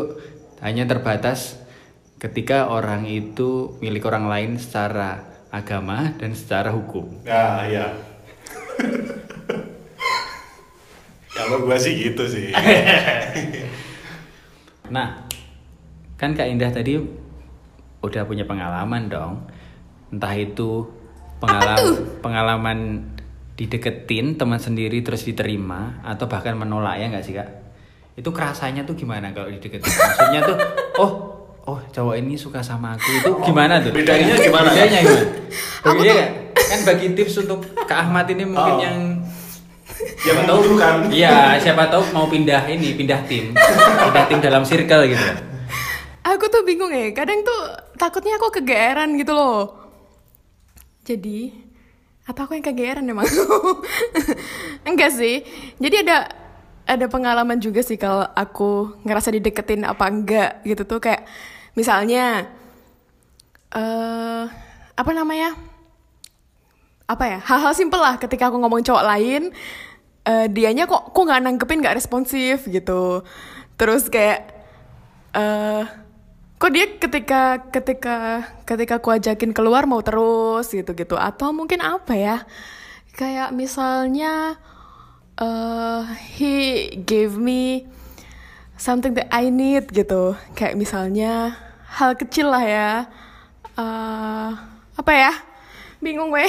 hanya 0.64 0.88
terbatas 0.88 1.60
ketika 2.18 2.72
orang 2.72 3.04
itu 3.04 3.76
milik 3.84 4.08
orang 4.08 4.32
lain 4.32 4.52
secara 4.56 5.28
agama 5.52 6.16
dan 6.16 6.32
secara 6.32 6.72
hukum. 6.72 7.20
Ya, 7.28 7.68
iya. 7.68 7.86
Kalau 11.36 11.68
gua 11.68 11.78
sih 11.78 11.94
gitu 12.00 12.24
sih. 12.26 12.56
Nah, 14.88 15.20
kan 16.16 16.32
Kak 16.32 16.48
Indah 16.48 16.72
tadi 16.72 16.96
udah 18.00 18.24
punya 18.24 18.48
pengalaman 18.48 19.12
dong. 19.12 19.44
Entah 20.08 20.34
itu 20.38 20.88
pengalaman 21.38 21.86
pengalaman 22.24 22.80
dideketin 23.58 24.38
teman 24.38 24.62
sendiri 24.62 25.02
terus 25.02 25.26
diterima 25.26 26.00
atau 26.06 26.30
bahkan 26.30 26.54
menolak 26.54 27.02
ya 27.02 27.10
nggak 27.10 27.26
sih 27.26 27.34
Kak? 27.34 27.50
Itu 28.18 28.30
kerasanya 28.34 28.86
tuh 28.86 28.98
gimana 28.98 29.34
kalau 29.34 29.50
dideketin? 29.50 29.86
Maksudnya 29.86 30.42
tuh, 30.46 30.58
oh, 31.04 31.12
oh 31.66 31.80
cowok 31.94 32.16
ini 32.18 32.38
suka 32.38 32.62
sama 32.62 32.98
aku 32.98 33.10
itu 33.14 33.32
gimana 33.46 33.82
tuh? 33.82 33.94
Bedanya 33.94 34.38
gimana? 34.38 34.70
Bedanya 34.74 35.00
gimana? 35.02 36.02
Dia, 36.02 36.26
kan 36.54 36.80
bagi 36.86 37.08
tips 37.14 37.46
untuk 37.46 37.66
Kak 37.86 38.10
Ahmad 38.10 38.26
ini 38.30 38.44
mungkin 38.46 38.76
Oh. 38.78 38.82
yang 38.82 38.98
Yang 39.98 40.46
tahu 40.46 40.78
kan. 40.78 41.10
Iya, 41.10 41.58
siapa 41.58 41.90
tahu 41.90 42.06
mau 42.14 42.30
pindah 42.30 42.70
ini, 42.70 42.94
pindah 42.94 43.18
tim, 43.26 43.50
pindah 44.06 44.24
tim 44.30 44.38
dalam 44.38 44.62
circle 44.62 45.10
gitu. 45.10 45.26
Aku 46.22 46.46
tuh 46.54 46.62
bingung 46.62 46.94
ya. 46.94 47.10
Kadang 47.18 47.42
tuh 47.42 47.74
takutnya 47.98 48.38
aku 48.38 48.62
kegeeran 48.62 49.18
gitu 49.18 49.34
loh. 49.34 49.87
Jadi 51.08 51.56
atau 52.28 52.44
aku 52.44 52.60
yang 52.60 52.68
kegeeran 52.68 53.08
emang? 53.08 53.24
Enggak 54.88 55.16
sih. 55.16 55.48
Jadi 55.80 56.04
ada 56.04 56.28
ada 56.88 57.06
pengalaman 57.08 57.60
juga 57.60 57.80
sih 57.84 57.96
kalau 57.96 58.28
aku 58.36 59.00
ngerasa 59.04 59.32
dideketin 59.32 59.84
apa 59.84 60.08
enggak 60.08 60.64
gitu 60.64 60.88
tuh 60.88 61.04
kayak 61.04 61.28
misalnya 61.76 62.48
eh 63.76 64.44
apa 64.96 65.12
namanya 65.12 65.52
apa 67.08 67.24
ya 67.28 67.40
hal-hal 67.44 67.76
simpel 67.76 68.00
lah 68.00 68.16
ketika 68.16 68.48
aku 68.48 68.56
ngomong 68.64 68.88
cowok 68.88 69.04
lain 69.04 69.52
eh 70.24 70.48
dianya 70.48 70.88
kok 70.88 71.12
kok 71.12 71.24
nggak 71.28 71.44
nanggepin 71.44 71.84
nggak 71.84 72.00
responsif 72.00 72.64
gitu 72.72 73.22
terus 73.76 74.08
kayak 74.08 74.48
eh 75.36 75.84
kok 76.58 76.74
dia 76.74 76.90
ketika 76.98 77.70
ketika 77.70 78.16
ketika 78.66 78.94
aku 78.98 79.14
ajakin 79.14 79.54
keluar 79.54 79.86
mau 79.86 80.02
terus 80.02 80.74
gitu 80.74 80.98
gitu 80.98 81.14
atau 81.14 81.54
mungkin 81.54 81.86
apa 81.86 82.18
ya? 82.18 82.38
Kayak 83.14 83.54
misalnya 83.54 84.58
eh 85.38 86.02
he 86.38 86.54
gave 86.98 87.38
me 87.38 87.86
something 88.74 89.14
that 89.14 89.30
I 89.30 89.54
need 89.54 89.94
gitu. 89.94 90.34
Kayak 90.58 90.82
misalnya 90.82 91.54
hal 91.94 92.18
kecil 92.18 92.50
lah 92.50 92.66
ya. 92.66 92.92
Eh 93.78 94.52
apa 94.98 95.12
ya? 95.14 95.34
Bingung 96.02 96.30
gue. 96.30 96.46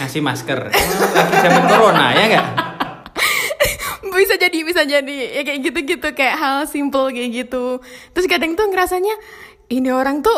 Ngasih 0.00 0.20
masker. 0.20 0.68
Lagi 0.68 1.36
zaman 1.40 1.64
corona 1.64 2.12
ya 2.12 2.24
nggak? 2.28 2.75
Bisa 4.16 4.34
jadi 4.40 4.58
bisa 4.64 4.82
jadi. 4.82 5.40
Ya 5.40 5.42
kayak 5.44 5.60
gitu 5.60 5.78
gitu 5.96 6.08
kayak 6.16 6.36
hal 6.40 6.58
simple 6.64 7.12
kayak 7.12 7.46
gitu. 7.46 7.84
Terus 8.16 8.26
kadang 8.26 8.56
tuh 8.56 8.66
ngerasanya 8.72 9.14
ini 9.70 9.92
orang 9.92 10.24
tuh 10.24 10.36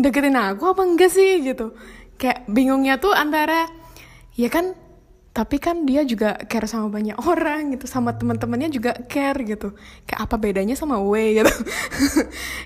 deketin 0.00 0.38
aku 0.38 0.72
apa 0.72 0.82
enggak 0.82 1.12
sih? 1.12 1.44
Gitu. 1.44 1.76
Kayak 2.16 2.48
bingungnya 2.50 2.98
tuh 2.98 3.14
antara 3.14 3.68
ya 4.34 4.48
kan 4.50 4.74
tapi 5.38 5.62
kan 5.62 5.86
dia 5.86 6.02
juga 6.02 6.34
care 6.50 6.66
sama 6.66 6.90
banyak 6.90 7.14
orang 7.30 7.78
gitu 7.78 7.86
sama 7.86 8.10
teman-temannya 8.18 8.74
juga 8.74 8.96
care 9.06 9.38
gitu. 9.46 9.76
Kayak 10.08 10.20
apa 10.26 10.34
bedanya 10.34 10.74
sama 10.74 10.98
gue 10.98 11.24
gitu. 11.38 11.52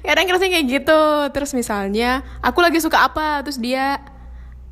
Kadang 0.07 0.25
ngerasanya 0.25 0.53
kayak 0.57 0.67
gitu. 0.81 1.03
Terus 1.37 1.51
misalnya 1.53 2.25
aku 2.41 2.65
lagi 2.65 2.81
suka 2.81 3.05
apa? 3.05 3.45
Terus 3.45 3.61
dia 3.61 4.01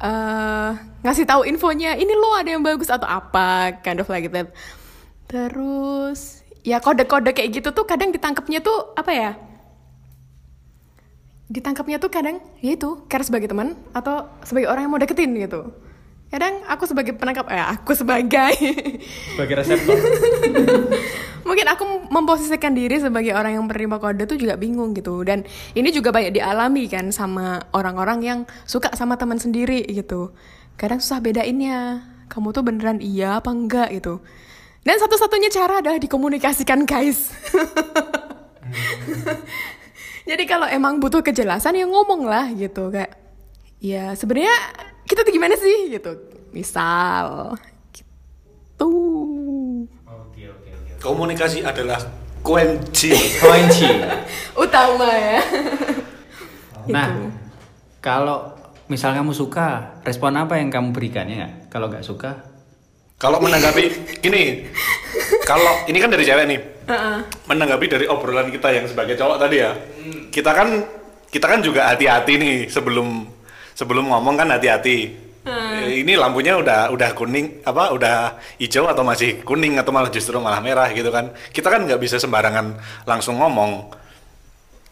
eh 0.01 0.73
ngasih 1.05 1.29
tahu 1.29 1.45
infonya 1.45 1.93
ini 2.01 2.17
lo 2.17 2.33
ada 2.33 2.49
yang 2.49 2.65
bagus 2.65 2.89
atau 2.89 3.05
apa? 3.05 3.77
Kind 3.85 4.01
of 4.01 4.09
like 4.09 4.33
that 4.33 4.49
terus 5.31 6.43
ya 6.67 6.83
kode-kode 6.83 7.31
kayak 7.31 7.63
gitu 7.63 7.71
tuh 7.71 7.87
kadang 7.87 8.11
ditangkapnya 8.11 8.59
tuh 8.59 8.91
apa 8.99 9.13
ya? 9.15 9.31
Ditangkapnya 11.47 12.03
tuh 12.03 12.11
kadang 12.11 12.43
ya 12.59 12.75
itu 12.75 13.07
care 13.07 13.23
sebagai 13.23 13.47
teman 13.47 13.79
atau 13.95 14.27
sebagai 14.43 14.67
orang 14.67 14.87
yang 14.87 14.93
mau 14.93 14.99
deketin 14.99 15.31
gitu. 15.39 15.71
Kadang 16.31 16.63
aku 16.67 16.87
sebagai 16.87 17.15
penangkap 17.15 17.47
eh 17.51 17.63
aku 17.63 17.95
sebagai 17.95 18.55
Sebagai 19.35 19.55
reseptor. 19.63 19.99
mungkin 21.49 21.67
aku 21.67 21.83
memposisikan 22.15 22.77
diri 22.79 23.03
sebagai 23.03 23.35
orang 23.35 23.59
yang 23.59 23.67
menerima 23.67 23.99
kode 23.99 24.27
tuh 24.27 24.39
juga 24.39 24.59
bingung 24.59 24.95
gitu. 24.99 25.23
Dan 25.23 25.47
ini 25.79 25.95
juga 25.95 26.11
banyak 26.11 26.35
dialami 26.35 26.91
kan 26.91 27.11
sama 27.15 27.63
orang-orang 27.71 28.19
yang 28.23 28.39
suka 28.67 28.95
sama 28.99 29.15
teman 29.15 29.39
sendiri 29.39 29.87
gitu. 29.91 30.35
Kadang 30.75 30.99
susah 30.99 31.23
bedainnya 31.23 32.03
kamu 32.31 32.55
tuh 32.55 32.63
beneran 32.63 32.99
iya 33.03 33.43
apa 33.43 33.51
enggak 33.51 33.91
gitu 33.95 34.23
dan 34.85 34.97
satu-satunya 34.97 35.53
cara 35.53 35.85
adalah 35.85 36.01
dikomunikasikan 36.01 36.89
guys 36.89 37.33
jadi 40.31 40.45
kalau 40.47 40.67
emang 40.69 41.03
butuh 41.03 41.21
kejelasan 41.21 41.77
ya 41.77 41.87
ngomong 41.89 42.29
lah 42.29 42.49
gitu 42.55 42.89
kayak 42.89 43.17
ya 43.81 44.13
sebenarnya 44.17 44.55
kita 45.05 45.27
tuh 45.27 45.33
gimana 45.33 45.57
sih 45.57 45.93
gitu 45.93 46.13
misal 46.53 47.57
gitu 47.93 48.93
Oke 50.09 50.49
oke 50.49 50.71
oke. 50.73 50.93
Komunikasi 51.01 51.61
adalah 51.61 52.01
kunci. 52.41 53.13
Kunci. 53.41 53.89
utama 54.65 55.09
ya 55.13 55.41
Nah, 56.91 57.31
kalau 58.03 58.51
misal 58.91 59.15
kamu 59.15 59.31
suka, 59.37 60.01
respon 60.03 60.35
apa 60.35 60.59
yang 60.59 60.73
kamu 60.73 60.91
berikan 60.91 61.29
ya? 61.29 61.69
Kalau 61.71 61.87
nggak 61.87 62.03
suka, 62.03 62.50
Kalau 63.21 63.37
menanggapi 63.37 64.17
gini, 64.25 64.65
kalau 65.51 65.85
ini 65.85 66.01
kan 66.01 66.09
dari 66.09 66.25
cewek 66.25 66.45
nih, 66.49 66.61
menanggapi 67.45 67.87
dari 67.87 68.07
obrolan 68.09 68.49
kita 68.49 68.73
yang 68.73 68.89
sebagai 68.89 69.13
cowok 69.21 69.37
tadi 69.37 69.61
ya, 69.61 69.77
kita 70.33 70.57
kan 70.57 70.81
kita 71.29 71.45
kan 71.45 71.61
juga 71.61 71.93
hati-hati 71.93 72.41
nih 72.41 72.57
sebelum 72.73 73.29
sebelum 73.77 74.09
ngomong 74.09 74.41
kan 74.41 74.49
hati-hati. 74.49 75.29
Eh, 75.45 76.01
Ini 76.01 76.17
lampunya 76.17 76.57
udah 76.57 76.93
udah 76.93 77.13
kuning 77.13 77.61
apa 77.65 77.93
udah 77.93 78.41
hijau 78.57 78.89
atau 78.89 79.05
masih 79.05 79.45
kuning 79.45 79.77
atau 79.77 79.93
malah 79.93 80.09
justru 80.09 80.41
malah 80.41 80.65
merah 80.65 80.89
gitu 80.89 81.13
kan? 81.13 81.29
Kita 81.53 81.69
kan 81.69 81.85
nggak 81.85 82.01
bisa 82.01 82.17
sembarangan 82.17 82.77
langsung 83.05 83.37
ngomong. 83.37 84.01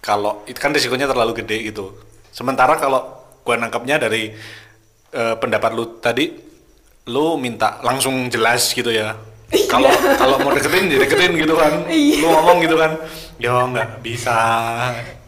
Kalau 0.04 0.44
itu 0.44 0.60
kan 0.60 0.76
risikonya 0.76 1.08
terlalu 1.08 1.44
gede 1.44 1.72
gitu. 1.72 1.96
Sementara 2.28 2.76
kalau 2.76 3.08
gua 3.40 3.56
nangkapnya 3.56 3.96
dari 3.96 4.36
eh, 5.16 5.34
pendapat 5.40 5.72
lu 5.72 5.96
tadi 5.96 6.47
lu 7.08 7.40
minta 7.40 7.80
langsung 7.80 8.28
jelas 8.28 8.70
gitu 8.76 8.92
ya. 8.92 9.16
Kalau 9.48 9.88
kalau 10.20 10.36
mau 10.44 10.52
deketin 10.52 10.92
ya 10.92 11.00
deketin 11.00 11.32
gitu 11.40 11.56
kan. 11.56 11.88
Lu 11.88 12.28
ngomong 12.28 12.60
gitu 12.60 12.76
kan. 12.76 13.00
Ya 13.40 13.64
nggak 13.64 14.04
bisa. 14.04 14.36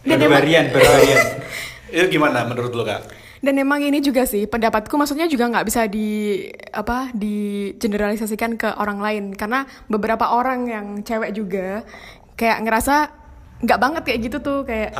Berharian, 0.05 0.68
berharian. 0.68 1.41
itu 1.97 2.07
gimana 2.20 2.45
menurut 2.45 2.72
lu 2.76 2.85
kak? 2.85 3.01
Dan 3.41 3.57
emang 3.57 3.81
ini 3.81 4.05
juga 4.05 4.28
sih 4.28 4.45
pendapatku 4.45 4.93
maksudnya 5.01 5.24
juga 5.24 5.49
nggak 5.49 5.64
bisa 5.64 5.89
di 5.89 6.45
apa 6.76 7.09
di 7.16 7.72
generalisasikan 7.81 8.61
ke 8.61 8.68
orang 8.76 9.01
lain. 9.01 9.24
Karena 9.33 9.64
beberapa 9.89 10.37
orang 10.37 10.68
yang 10.68 10.87
cewek 11.01 11.33
juga 11.33 11.81
kayak 12.37 12.61
ngerasa 12.68 12.97
nggak 13.64 13.81
banget 13.81 14.03
kayak 14.05 14.20
gitu 14.28 14.37
tuh. 14.45 14.61
Kayak 14.68 14.93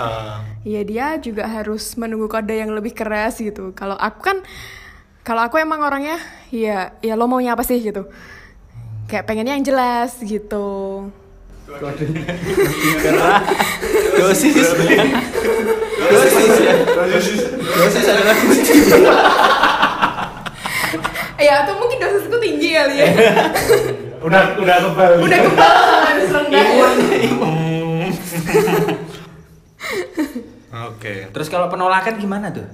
ya 0.65 0.81
dia 0.81 1.07
juga 1.21 1.45
harus 1.45 1.93
menunggu 2.01 2.33
kode 2.33 2.57
yang 2.57 2.73
lebih 2.73 2.97
keras 2.97 3.37
gitu. 3.37 3.77
Kalau 3.77 4.01
aku 4.01 4.21
kan 4.25 4.41
kalau 5.31 5.47
aku 5.47 5.63
emang 5.63 5.79
orangnya 5.79 6.19
ya 6.51 6.91
ya 6.99 7.15
lo 7.15 7.31
maunya 7.31 7.55
apa 7.55 7.63
sih 7.63 7.79
gitu. 7.79 8.11
Kayak 9.07 9.31
pengennya 9.31 9.55
yang 9.55 9.63
jelas 9.63 10.19
gitu. 10.19 11.07
Karena 11.71 13.39
dosis 14.19 14.59
dosis 14.59 14.91
ya. 14.91 15.07
Dosis 17.63 18.07
adalah 18.11 18.35
kunci. 18.43 18.75
Ya 21.39 21.63
atau 21.63 21.79
mungkin 21.79 22.03
dosisku 22.03 22.35
tinggi 22.43 22.75
kali 22.75 22.99
ya. 22.99 23.15
udah 24.27 24.59
udah 24.59 24.77
kebal 24.83 25.13
Udah 25.23 25.39
kebal 25.47 25.79
harus 26.11 26.27
rendah. 26.27 26.67
oke 30.91 31.15
Terus 31.31 31.47
kalau 31.47 31.71
penolakan 31.71 32.19
gimana 32.19 32.51
tuh? 32.51 32.67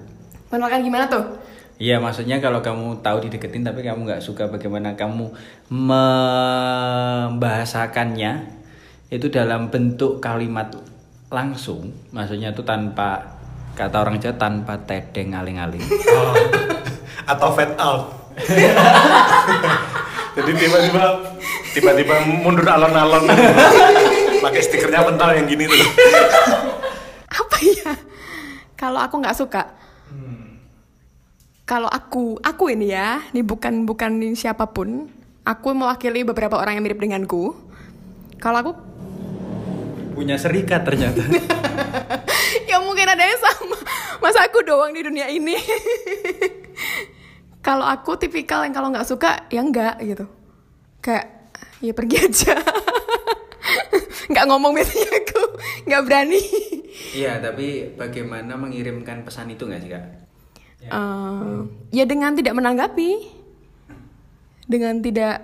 Penolakan 0.48 0.80
gimana 0.80 1.04
tuh? 1.04 1.45
Iya, 1.76 2.00
maksudnya 2.00 2.40
kalau 2.40 2.64
kamu 2.64 3.04
tahu 3.04 3.28
dideketin 3.28 3.60
tapi 3.60 3.84
kamu 3.84 4.08
nggak 4.08 4.24
suka 4.24 4.48
bagaimana 4.48 4.96
kamu 4.96 5.28
membahasakannya 5.68 8.56
itu 9.12 9.28
dalam 9.28 9.68
bentuk 9.68 10.24
kalimat 10.24 10.72
langsung, 11.28 11.92
maksudnya 12.16 12.56
itu 12.56 12.64
tanpa 12.64 13.36
kata 13.76 14.00
orang 14.00 14.16
Jawa 14.16 14.40
tanpa 14.40 14.80
tedeng 14.88 15.36
aling-aling. 15.36 15.84
atau 17.26 17.48
fade 17.52 17.74
out. 17.76 18.08
Jadi 20.36 20.50
tiba-tiba 20.56 21.04
tiba-tiba 21.74 22.14
mundur 22.24 22.64
alon-alon. 22.64 23.26
Pakai 24.44 24.62
stikernya 24.62 25.04
pental 25.04 25.34
yang 25.34 25.44
gini 25.44 25.66
tuh. 25.66 25.76
Apa 27.28 27.56
ya? 27.60 27.92
Kalau 28.78 29.02
aku 29.02 29.20
nggak 29.20 29.36
suka 29.36 29.74
kalau 31.66 31.90
aku 31.90 32.38
aku 32.46 32.70
ini 32.70 32.94
ya 32.94 33.18
ini 33.34 33.42
bukan 33.42 33.90
bukan 33.90 34.22
siapa 34.38 34.70
pun 34.70 35.10
aku 35.42 35.74
mewakili 35.74 36.22
beberapa 36.22 36.54
orang 36.54 36.78
yang 36.78 36.86
mirip 36.86 37.02
denganku. 37.02 37.58
Kalau 38.38 38.62
aku 38.62 38.72
Punya 40.16 40.40
serikat 40.40 40.80
ternyata. 40.86 41.20
ya 42.70 42.80
mungkin 42.80 43.04
ada 43.04 43.20
yang 43.20 43.36
sama. 43.36 43.76
Masa 44.24 44.48
aku 44.48 44.64
doang 44.64 44.96
di 44.96 45.04
dunia 45.04 45.28
ini? 45.28 45.52
Kalau 47.66 47.84
aku 47.84 48.16
tipikal 48.16 48.64
yang 48.64 48.72
kalau 48.72 48.94
nggak 48.94 49.04
suka 49.04 49.44
ya 49.52 49.60
enggak 49.60 49.98
gitu. 50.00 50.24
Kayak 51.02 51.50
ya 51.82 51.92
pergi 51.92 52.16
aja. 52.16 52.54
Nggak 54.30 54.46
ngomong 54.46 54.70
biasanya 54.70 55.10
aku 55.18 55.42
nggak 55.90 56.02
berani. 56.06 56.42
Iya, 57.10 57.42
tapi 57.42 57.90
bagaimana 57.98 58.54
mengirimkan 58.54 59.26
pesan 59.26 59.50
itu 59.50 59.66
nggak 59.66 59.82
sih 59.82 59.90
kak? 59.90 60.04
Eh, 60.86 61.56
ya 61.90 62.04
dengan 62.06 62.36
tidak 62.36 62.54
menanggapi 62.54 63.10
dengan 64.70 65.02
tidak 65.02 65.42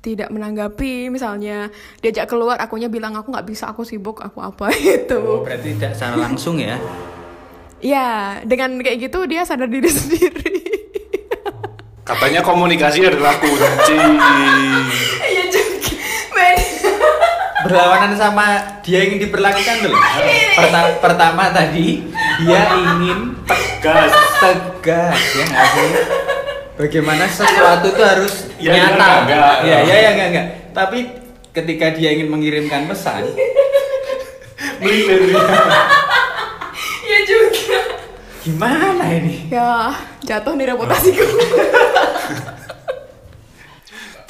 tidak 0.00 0.32
menanggapi 0.32 1.12
misalnya 1.12 1.68
diajak 2.00 2.24
keluar 2.32 2.56
akunya 2.56 2.88
bilang 2.88 3.12
aku 3.12 3.28
nggak 3.28 3.44
bisa 3.44 3.68
aku 3.68 3.84
sibuk 3.84 4.24
aku 4.24 4.40
apa 4.40 4.72
gitu 4.80 5.20
Oh, 5.20 5.44
berarti 5.44 5.76
tidak 5.76 5.92
secara 5.92 6.16
langsung 6.16 6.56
ya? 6.56 6.80
ya 7.84 8.40
dengan 8.44 8.80
kayak 8.80 9.10
gitu 9.10 9.28
dia 9.28 9.44
sadar 9.44 9.68
diri 9.68 9.88
sendiri 10.00 10.56
katanya 12.04 12.40
komunikasi 12.42 13.06
adalah 13.06 13.36
kunci. 13.38 13.94
Berlawanan 17.70 18.12
sama 18.12 18.46
dia 18.80 19.00
ingin 19.00 19.18
diperlakukan 19.20 19.76
dulu. 19.80 19.96
Perta- 20.52 20.98
pertama 20.98 21.48
tadi 21.48 22.02
dia 22.40 22.62
ingin 22.72 23.38
gas 23.78 24.10
tegas 24.36 25.18
ya 25.32 25.44
nggak 25.46 25.66
sih? 25.68 25.90
Bagaimana 26.76 27.24
sesuatu 27.24 27.86
itu 27.88 28.02
harus 28.02 28.34
Ya, 28.56 28.72
ya, 28.72 28.82
nyata. 28.90 29.08
enggak. 29.22 29.54
Ya, 29.62 29.78
ya, 29.80 29.96
ya, 29.96 30.10
enggak, 30.10 30.28
enggak. 30.28 30.46
Tapi 30.70 30.98
ketika 31.50 31.86
dia 31.90 32.10
ingin 32.10 32.28
mengirimkan 32.28 32.86
pesan, 32.86 33.24
melintir 34.78 35.34
ya 37.02 37.18
juga 37.22 37.80
gimana 38.40 39.04
ini? 39.12 39.50
ya 39.50 39.92
jatuh 40.22 40.54
nih 40.54 40.66
reputasiku 40.68 41.20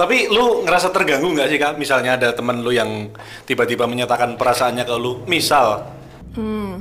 Tapi 0.00 0.32
lu 0.32 0.64
ngerasa 0.64 0.88
terganggu 0.96 1.28
nggak 1.28 1.48
sih 1.52 1.58
kak? 1.60 1.76
Misalnya 1.76 2.16
ada 2.16 2.32
temen 2.32 2.64
lu 2.64 2.72
yang 2.72 3.12
tiba-tiba 3.44 3.84
menyatakan 3.84 4.40
perasaannya 4.40 4.88
ke 4.88 4.96
lu, 4.96 5.28
misal, 5.28 5.92
hmm. 6.40 6.80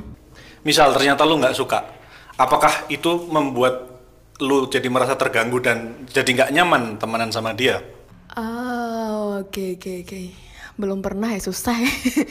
misal 0.63 0.95
ternyata 0.95 1.27
lu 1.27 1.35
nggak 1.35 1.51
suka, 1.51 1.83
apakah 2.39 2.87
itu 2.87 3.27
membuat 3.27 3.91
lu 4.39 4.71
jadi 4.71 4.87
merasa 4.87 5.19
terganggu 5.19 5.59
dan 5.59 6.07
jadi 6.07 6.29
nggak 6.31 6.51
nyaman 6.55 6.95
temenan 6.95 7.27
sama 7.27 7.51
dia? 7.51 7.83
Oh, 8.39 9.43
oke 9.43 9.75
oke 9.75 10.07
oke. 10.07 10.21
Belum 10.79 11.03
pernah 11.03 11.35
ya 11.35 11.43
susah 11.43 11.75
ya. 11.75 11.91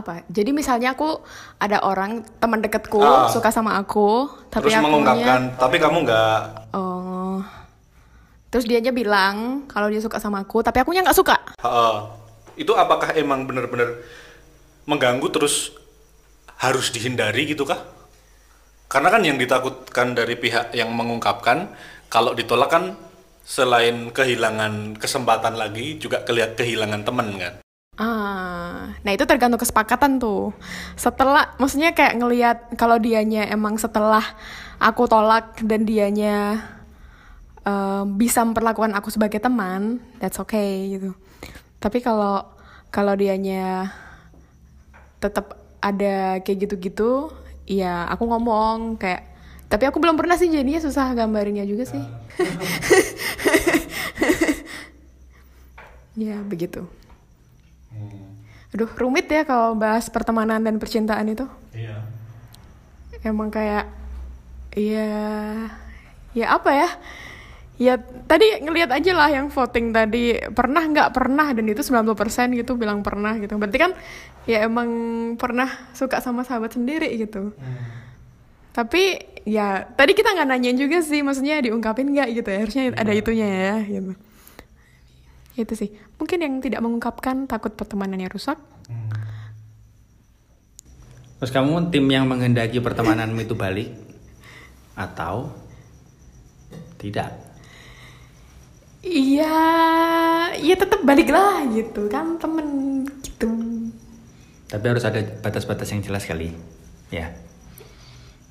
Apa? 0.00 0.24
Jadi 0.32 0.56
misalnya 0.56 0.96
aku 0.96 1.20
ada 1.60 1.84
orang 1.84 2.24
teman 2.40 2.64
deketku 2.64 3.04
Ah. 3.04 3.28
suka 3.28 3.52
sama 3.52 3.76
aku, 3.76 4.24
tapi 4.48 4.72
Terus 4.72 4.80
akunya 4.80 4.88
mengungkapkan, 4.88 5.40
tapi 5.60 5.76
kamu 5.76 6.08
nggak, 6.08 6.40
Oh. 6.72 6.95
Terus 8.50 8.64
dia 8.64 8.78
aja 8.78 8.94
bilang 8.94 9.66
kalau 9.66 9.90
dia 9.90 9.98
suka 9.98 10.22
sama 10.22 10.46
aku, 10.46 10.62
tapi 10.62 10.80
akunya 10.82 11.02
nggak 11.02 11.18
suka. 11.18 11.36
Heeh. 11.62 11.96
itu 12.56 12.72
apakah 12.72 13.12
emang 13.12 13.44
bener-bener 13.44 14.00
mengganggu 14.88 15.28
terus 15.28 15.76
harus 16.56 16.88
dihindari 16.88 17.52
gitu 17.52 17.68
kah? 17.68 17.84
Karena 18.88 19.12
kan 19.12 19.20
yang 19.20 19.36
ditakutkan 19.36 20.16
dari 20.16 20.40
pihak 20.40 20.72
yang 20.72 20.88
mengungkapkan, 20.94 21.68
kalau 22.08 22.32
ditolak 22.32 22.72
kan 22.72 22.96
selain 23.44 24.08
kehilangan 24.08 24.96
kesempatan 24.96 25.54
lagi 25.58 26.00
juga 26.00 26.24
kelihat 26.24 26.56
kehilangan 26.56 27.04
temen 27.04 27.28
kan? 27.36 27.54
Ah, 27.96 28.92
nah 29.04 29.12
itu 29.12 29.24
tergantung 29.24 29.60
kesepakatan 29.60 30.20
tuh. 30.20 30.52
Setelah, 31.00 31.56
maksudnya 31.56 31.96
kayak 31.96 32.14
ngelihat 32.20 32.58
kalau 32.76 33.00
dianya 33.00 33.48
emang 33.48 33.80
setelah 33.80 34.22
aku 34.76 35.08
tolak 35.08 35.60
dan 35.64 35.88
dianya 35.88 36.60
eh, 37.66 38.04
bisa 38.06 38.46
memperlakukan 38.46 38.94
aku 38.94 39.10
sebagai 39.10 39.42
teman, 39.42 39.98
that's 40.22 40.38
okay 40.38 40.96
gitu. 40.96 41.10
Tapi 41.82 41.98
kalau 42.00 42.46
kalau 42.94 43.12
dianya 43.18 43.92
tetap 45.20 45.58
ada 45.82 46.40
kayak 46.40 46.58
gitu-gitu, 46.66 47.34
ya 47.68 48.06
aku 48.08 48.24
ngomong 48.30 48.96
kayak. 48.96 49.34
Tapi 49.66 49.82
aku 49.90 49.98
belum 49.98 50.14
pernah 50.14 50.38
sih 50.38 50.46
jadinya 50.46 50.78
susah 50.78 51.10
gambarinnya 51.10 51.66
juga 51.66 51.82
sih. 51.82 51.98
ya 56.30 56.38
begitu. 56.46 56.86
Aduh, 58.70 58.86
rumit 58.94 59.26
ya 59.26 59.42
kalau 59.42 59.74
bahas 59.74 60.06
pertemanan 60.06 60.62
dan 60.62 60.78
percintaan 60.78 61.26
itu. 61.34 61.50
Iya. 61.74 61.98
Emang 63.26 63.50
kayak 63.50 63.90
ya 64.78 65.10
ya 66.30 66.46
apa 66.54 66.70
ya? 66.70 66.88
Ya 67.76 68.00
tadi 68.00 68.56
ngelihat 68.64 68.88
aja 68.88 69.12
lah 69.12 69.28
yang 69.28 69.52
voting 69.52 69.92
tadi 69.92 70.40
pernah 70.48 70.80
nggak 70.80 71.12
pernah 71.12 71.52
dan 71.52 71.68
itu 71.68 71.84
90% 71.84 72.56
gitu 72.56 72.72
bilang 72.72 73.04
pernah 73.04 73.36
gitu. 73.36 73.52
Berarti 73.60 73.76
kan 73.76 73.92
ya 74.48 74.64
emang 74.64 74.88
pernah 75.36 75.68
suka 75.92 76.24
sama 76.24 76.40
sahabat 76.40 76.72
sendiri 76.72 77.12
gitu. 77.20 77.52
Tapi 78.72 79.20
ya 79.44 79.84
tadi 79.92 80.16
kita 80.16 80.32
nggak 80.32 80.48
nanyain 80.48 80.80
juga 80.80 81.04
sih, 81.04 81.20
maksudnya 81.20 81.60
diungkapin 81.60 82.16
nggak 82.16 82.28
gitu 82.40 82.48
ya? 82.48 82.58
Harusnya 82.64 82.84
ada 82.96 83.12
itunya 83.12 83.48
ya 83.48 83.76
gitu. 83.84 84.12
Itu 85.56 85.72
sih. 85.76 85.92
Mungkin 86.16 86.38
yang 86.40 86.54
tidak 86.64 86.80
mengungkapkan 86.80 87.44
takut 87.44 87.76
pertemanannya 87.76 88.32
rusak. 88.32 88.56
Terus 91.36 91.52
kamu 91.52 91.92
tim 91.92 92.08
yang 92.08 92.24
menghendaki 92.24 92.80
pertemananmu 92.80 93.44
itu 93.44 93.52
balik 93.52 93.92
atau 94.96 95.52
tidak? 96.96 97.45
Iya, 99.00 99.58
ya 100.56 100.74
tetap 100.74 101.00
balik 101.02 101.28
lah 101.28 101.62
gitu 101.68 102.08
kan 102.08 102.36
temen 102.36 102.66
gitu. 103.20 103.48
Tapi 104.66 104.84
harus 104.84 105.04
ada 105.04 105.20
batas-batas 105.40 105.88
yang 105.88 106.02
jelas 106.02 106.26
kali. 106.26 106.50
Ya. 107.08 107.30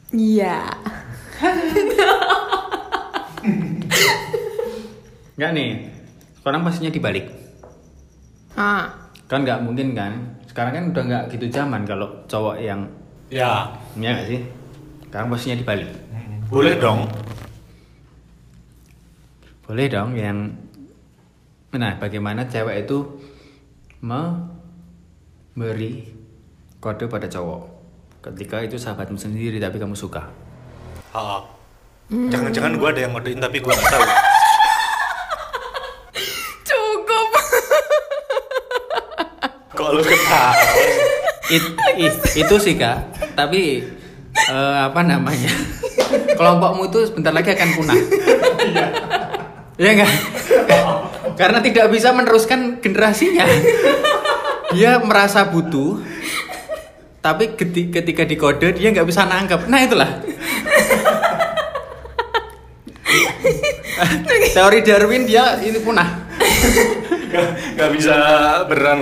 Iya. 0.09 0.63
Enggak 5.35 5.51
nih. 5.51 5.69
Sekarang 6.39 6.61
pastinya 6.63 6.91
dibalik. 6.93 7.25
Ah, 8.55 8.87
Kan 9.27 9.43
nggak 9.43 9.59
mungkin 9.65 9.91
kan? 9.91 10.13
Sekarang 10.47 10.71
kan 10.71 10.83
udah 10.93 11.03
nggak 11.03 11.23
gitu 11.35 11.45
zaman 11.51 11.83
kalau 11.83 12.07
cowok 12.29 12.61
yang 12.61 12.85
Ya, 13.27 13.67
ya 13.97 14.13
nggak 14.15 14.27
sih? 14.29 14.39
Sekarang 15.09 15.27
pastinya 15.27 15.57
dibalik. 15.57 15.89
boleh 16.45 16.77
dong. 16.77 17.09
Boleh 19.65 19.89
dong 19.89 20.13
yang 20.13 20.53
Nah, 21.75 21.99
bagaimana 21.99 22.47
cewek 22.47 22.87
itu 22.87 23.03
memberi 23.99 26.07
kode 26.79 27.03
pada 27.05 27.27
cowok 27.27 27.67
ketika 28.23 28.63
itu 28.63 28.79
sahabatmu 28.79 29.19
sendiri 29.19 29.59
tapi 29.59 29.75
kamu 29.75 29.91
suka. 29.91 30.23
Ha. 31.11 31.43
Jangan-jangan 32.07 32.79
gue 32.79 32.87
ada 32.87 33.01
yang 33.03 33.11
ngodein 33.11 33.37
tapi 33.37 33.59
gue 33.59 33.67
nggak 33.67 33.91
tahu. 33.91 34.07
cukup. 36.69 37.27
Kok 39.75 39.89
lu 39.91 39.99
ketawa? 39.99 40.55
It- 41.51 41.75
i- 41.99 42.23
itu 42.39 42.55
sih 42.55 42.73
kak, 42.73 43.03
tapi 43.35 43.83
eh, 44.31 44.77
apa 44.79 45.03
namanya 45.03 45.51
kelompokmu 46.39 46.87
itu 46.87 47.03
sebentar 47.03 47.29
lagi 47.29 47.51
akan 47.51 47.69
punah. 47.75 47.99
Iya 49.75 49.89
enggak? 49.91 50.11
Karena 51.39 51.59
tidak 51.59 51.91
bisa 51.91 52.15
meneruskan 52.15 52.79
generasinya. 52.79 53.43
Dia 54.71 54.99
merasa 54.99 55.43
butuh, 55.45 55.99
tapi 57.19 57.53
keti- 57.53 57.91
ketika 57.91 58.23
dikode 58.23 58.71
dia 58.71 58.89
nggak 58.89 59.03
bisa 59.03 59.23
nangkep. 59.23 59.67
Nah 59.67 59.79
itulah. 59.79 60.09
Teori 64.55 64.79
Darwin 64.81 65.27
dia 65.27 65.59
ini 65.59 65.79
punah, 65.79 66.07
Gak, 67.31 67.47
gak 67.75 67.89
bisa 67.91 68.15
berang. 68.65 69.01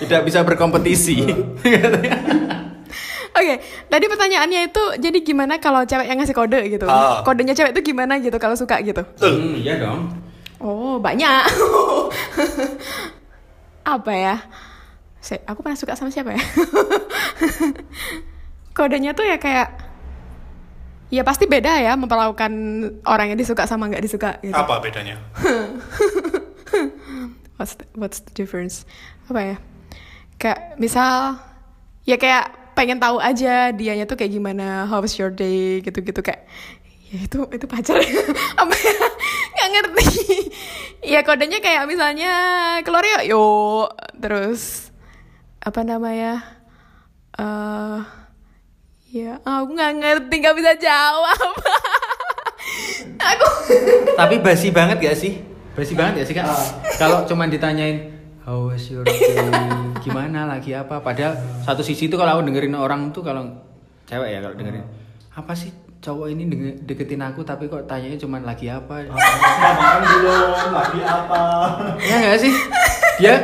tidak 0.00 0.24
bisa 0.24 0.40
berkompetisi. 0.40 1.20
Oke, 3.34 3.58
tadi 3.90 4.06
pertanyaannya 4.06 4.70
itu 4.70 4.82
jadi 5.02 5.18
gimana 5.18 5.58
kalau 5.58 5.82
cewek 5.82 6.06
yang 6.06 6.22
ngasih 6.22 6.38
kode 6.38 6.70
gitu? 6.70 6.86
Ah. 6.86 7.18
Kodenya 7.26 7.50
cewek 7.50 7.74
itu 7.74 7.90
gimana 7.90 8.22
gitu 8.22 8.38
kalau 8.38 8.54
suka 8.54 8.78
gitu? 8.78 9.02
Hmm, 9.18 9.58
iya 9.58 9.82
dong. 9.82 10.14
Oh, 10.62 11.02
banyak. 11.02 11.42
Apa 13.98 14.12
ya? 14.14 14.36
Se- 15.18 15.42
aku 15.44 15.66
pernah 15.66 15.74
suka 15.74 15.98
sama 15.98 16.14
siapa 16.14 16.30
ya? 16.30 16.38
Kodenya 18.78 19.18
tuh 19.18 19.26
ya 19.26 19.42
kayak 19.42 19.82
ya 21.10 21.22
pasti 21.22 21.46
beda 21.46 21.78
ya 21.78 21.94
memperlakukan 21.94 22.50
orang 23.06 23.34
yang 23.34 23.38
disuka 23.38 23.66
sama 23.66 23.90
nggak 23.90 24.02
disuka 24.02 24.38
gitu. 24.46 24.54
Apa 24.54 24.78
bedanya? 24.78 25.18
What's 27.54 27.78
the, 27.78 27.86
what's 27.94 28.18
the 28.18 28.34
difference? 28.34 28.82
Apa 29.30 29.40
ya? 29.42 29.56
Kayak 30.42 30.74
misal 30.74 31.38
ya 32.02 32.18
kayak 32.18 32.50
pengen 32.74 32.98
tahu 32.98 33.22
aja 33.22 33.70
dianya 33.70 34.04
tuh 34.04 34.18
kayak 34.18 34.34
gimana, 34.34 34.84
how 34.90 34.98
was 35.00 35.14
your 35.16 35.30
day 35.30 35.80
gitu-gitu 35.80 36.20
kayak 36.20 36.44
ya 37.08 37.24
itu 37.24 37.38
itu 37.54 37.66
pacar. 37.70 37.98
Apa 38.60 38.74
ya? 38.74 38.94
Nggak 39.54 39.68
ngerti. 39.72 40.06
Ya 41.04 41.20
kodenya 41.20 41.60
kayak 41.60 41.84
misalnya 41.84 42.32
keluar 42.80 43.04
yuk. 43.04 43.28
Yuk 43.28 43.92
terus 44.16 44.88
apa 45.60 45.84
namanya 45.84 46.40
eh 47.36 48.00
ya 49.12 49.36
aku 49.44 49.76
nggak 49.76 50.00
ngerti 50.00 50.34
nggak 50.40 50.56
bisa 50.56 50.72
jawab. 50.80 51.52
Aku 53.20 53.48
Tapi 54.16 54.40
basi 54.40 54.72
banget 54.72 54.96
gak 54.96 55.16
sih? 55.20 55.44
Basi 55.76 55.92
banget 55.92 56.24
gak 56.24 56.26
sih 56.32 56.34
kak? 56.36 56.48
Kalau 56.96 57.28
cuman 57.28 57.52
ditanyain 57.52 58.13
How 58.44 58.68
was 58.68 58.84
your 58.86 59.02
day? 59.02 59.40
Gimana 60.00 60.44
lagi 60.44 60.76
apa? 60.76 61.00
Padahal 61.00 61.32
satu 61.64 61.80
sisi 61.80 62.06
itu 62.06 62.14
kalau 62.14 62.36
aku 62.36 62.42
dengerin 62.44 62.76
orang 62.76 63.08
tuh 63.08 63.24
kalau 63.24 63.48
cewek 64.04 64.28
ya 64.30 64.44
kalau 64.44 64.52
dengerin 64.54 64.84
apa 65.32 65.50
sih 65.50 65.72
cowok 65.98 66.28
ini 66.28 66.46
denge- 66.46 66.78
deketin 66.84 67.18
aku 67.18 67.40
tapi 67.40 67.66
kok 67.66 67.88
tanyanya 67.88 68.20
cuman 68.20 68.44
lagi 68.44 68.68
apa? 68.68 69.08
Makan 69.08 70.00
belum? 70.04 70.48
Lagi 70.70 71.00
apa? 71.02 71.42
ya 71.98 72.16
gak 72.22 72.38
sih? 72.38 72.52
Dia 73.16 73.34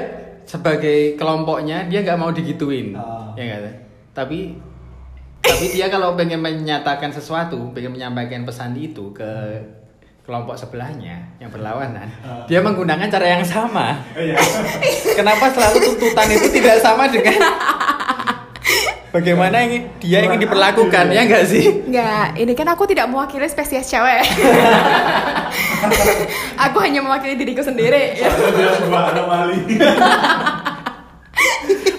sebagai 0.45 1.17
kelompoknya 1.17 1.87
dia 1.87 2.03
nggak 2.03 2.19
mau 2.19 2.29
digituin 2.29 2.91
Ah. 2.93 3.31
ya 3.39 3.47
nggak 3.47 3.71
tapi 4.11 4.59
tapi 5.41 5.65
dia 5.71 5.87
kalau 5.87 6.13
pengen 6.13 6.43
menyatakan 6.43 7.09
sesuatu 7.09 7.71
pengen 7.71 7.95
menyampaikan 7.95 8.43
pesan 8.43 8.75
itu 8.75 9.15
ke 9.15 9.31
kelompok 10.23 10.55
sebelahnya 10.55 11.19
yang 11.37 11.49
berlawanan 11.49 12.07
Ah. 12.21 12.43
dia 12.45 12.59
menggunakan 12.59 13.07
cara 13.07 13.27
yang 13.31 13.43
sama 13.43 13.97
Iya. 14.13 14.37
kenapa 15.19 15.49
selalu 15.49 15.77
tuntutan 15.83 16.27
itu 16.29 16.47
tidak 16.51 16.79
sama 16.79 17.07
dengan 17.07 17.39
bagaimana 19.11 19.57
yang 19.61 19.89
dia 19.99 20.19
ingin 20.23 20.39
diperlakukan 20.39 21.05
ya 21.11 21.21
nggak 21.25 21.45
sih 21.45 21.65
Enggak, 21.83 22.37
ini 22.37 22.53
kan 22.53 22.69
aku 22.69 22.85
tidak 22.85 23.07
mewakili 23.07 23.45
spesies 23.45 23.85
cewek. 23.85 24.23
aku 26.63 26.77
hanya 26.79 27.01
mewakili 27.01 27.35
diriku 27.35 27.61
sendiri. 27.61 28.15
ya. 28.15 28.31
Soalnya 28.31 28.51
dia 28.55 28.71
sebuah 28.79 29.03
anomali. 29.11 29.59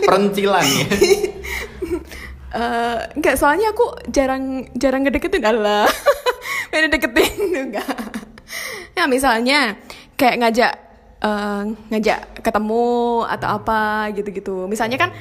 perencilan 0.01 0.63
ya 0.63 0.85
Eh, 2.51 2.97
enggak, 3.15 3.35
soalnya 3.35 3.71
aku 3.71 3.91
jarang 4.07 4.63
jarang 4.75 5.03
ngedeketin 5.03 5.39
Allah. 5.39 5.87
Main 6.67 6.91
deketin 6.91 7.31
enggak. 7.47 7.95
Ya 8.97 9.05
misalnya 9.07 9.79
kayak 10.19 10.35
ngajak 10.41 10.73
eh, 11.21 11.61
ngajak 11.91 12.19
ketemu 12.43 13.25
atau 13.25 13.47
apa 13.57 14.11
gitu-gitu. 14.13 14.65
Misalnya 14.67 14.97
kan 14.99 15.11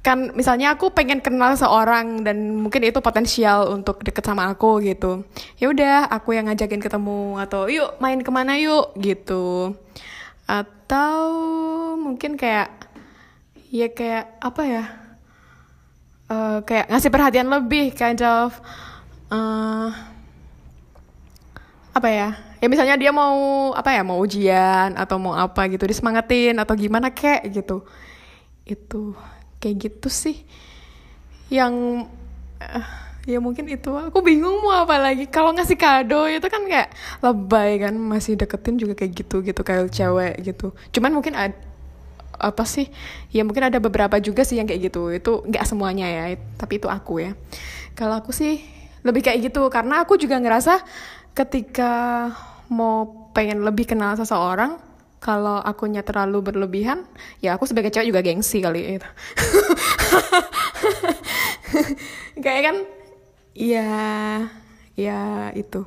kan 0.00 0.32
misalnya 0.32 0.72
aku 0.72 0.96
pengen 0.96 1.20
kenal 1.20 1.52
seorang 1.60 2.24
dan 2.24 2.56
mungkin 2.56 2.88
itu 2.88 3.04
potensial 3.04 3.68
untuk 3.68 4.00
deket 4.00 4.24
sama 4.24 4.48
aku 4.48 4.80
gitu. 4.80 5.28
Ya 5.60 5.68
udah 5.68 6.08
aku 6.08 6.32
yang 6.32 6.48
ngajakin 6.48 6.80
ketemu 6.80 7.36
atau 7.36 7.68
yuk 7.68 8.00
main 8.00 8.24
ke 8.24 8.30
mana 8.32 8.56
yuk? 8.56 8.96
gitu. 8.96 9.76
Atau 10.48 11.20
mungkin 12.00 12.40
kayak 12.40 12.72
ya 13.70 13.92
kayak 13.92 14.40
apa 14.40 14.62
ya 14.66 14.84
Eh, 16.30 16.58
kayak 16.62 16.86
ngasih 16.94 17.10
perhatian 17.10 17.50
lebih 17.50 17.90
kind 17.90 18.22
of 18.22 18.54
eh, 19.34 19.88
apa 21.90 22.08
ya 22.08 22.28
ya 22.60 22.66
misalnya 22.70 22.94
dia 23.00 23.10
mau 23.10 23.72
apa 23.72 23.90
ya 23.90 24.02
mau 24.04 24.20
ujian 24.20 24.94
atau 24.94 25.16
mau 25.16 25.34
apa 25.34 25.66
gitu 25.72 25.88
disemangatin 25.88 26.54
atau 26.60 26.76
gimana 26.76 27.10
kek 27.10 27.48
gitu. 27.50 27.82
Itu 28.68 29.16
kayak 29.58 29.88
gitu 29.88 30.08
sih. 30.12 30.44
Yang 31.48 32.06
eh, 32.60 32.86
ya 33.26 33.38
mungkin 33.40 33.66
itu 33.66 33.90
aku 33.96 34.20
bingung 34.20 34.60
mau 34.60 34.84
apa 34.84 35.00
lagi. 35.00 35.24
Kalau 35.26 35.56
ngasih 35.56 35.80
kado 35.80 36.28
itu 36.28 36.46
kan 36.46 36.62
kayak 36.68 36.92
lebay 37.24 37.80
kan 37.80 37.96
masih 37.96 38.36
deketin 38.36 38.76
juga 38.76 38.94
kayak 38.94 39.12
gitu 39.16 39.40
gitu 39.40 39.60
kayak 39.64 39.88
cewek 39.90 40.34
gitu. 40.44 40.76
Cuman 40.92 41.16
mungkin 41.16 41.34
ad, 41.34 41.56
apa 42.40 42.64
sih 42.64 42.88
ya 43.32 43.44
mungkin 43.44 43.68
ada 43.68 43.80
beberapa 43.80 44.20
juga 44.20 44.44
sih 44.44 44.60
yang 44.60 44.68
kayak 44.68 44.92
gitu. 44.92 45.10
Itu 45.16 45.48
nggak 45.48 45.64
semuanya 45.64 46.06
ya 46.06 46.36
tapi 46.60 46.76
itu 46.76 46.92
aku 46.92 47.24
ya. 47.24 47.32
Kalau 47.96 48.20
aku 48.20 48.36
sih 48.36 48.60
lebih 49.00 49.24
kayak 49.24 49.48
gitu 49.48 49.64
karena 49.72 50.04
aku 50.04 50.20
juga 50.20 50.36
ngerasa 50.36 50.84
ketika 51.34 51.92
mau 52.70 53.30
pengen 53.34 53.62
lebih 53.62 53.86
kenal 53.86 54.14
seseorang 54.18 54.78
kalau 55.20 55.60
akunya 55.60 56.00
terlalu 56.00 56.40
berlebihan 56.52 57.04
ya 57.44 57.54
aku 57.54 57.68
sebagai 57.68 57.92
cewek 57.92 58.08
juga 58.08 58.24
gengsi 58.24 58.64
kali 58.64 58.96
itu 58.96 59.08
kayak 62.44 62.62
kan 62.72 62.76
ya 63.54 63.88
ya 64.96 65.50
itu. 65.56 65.86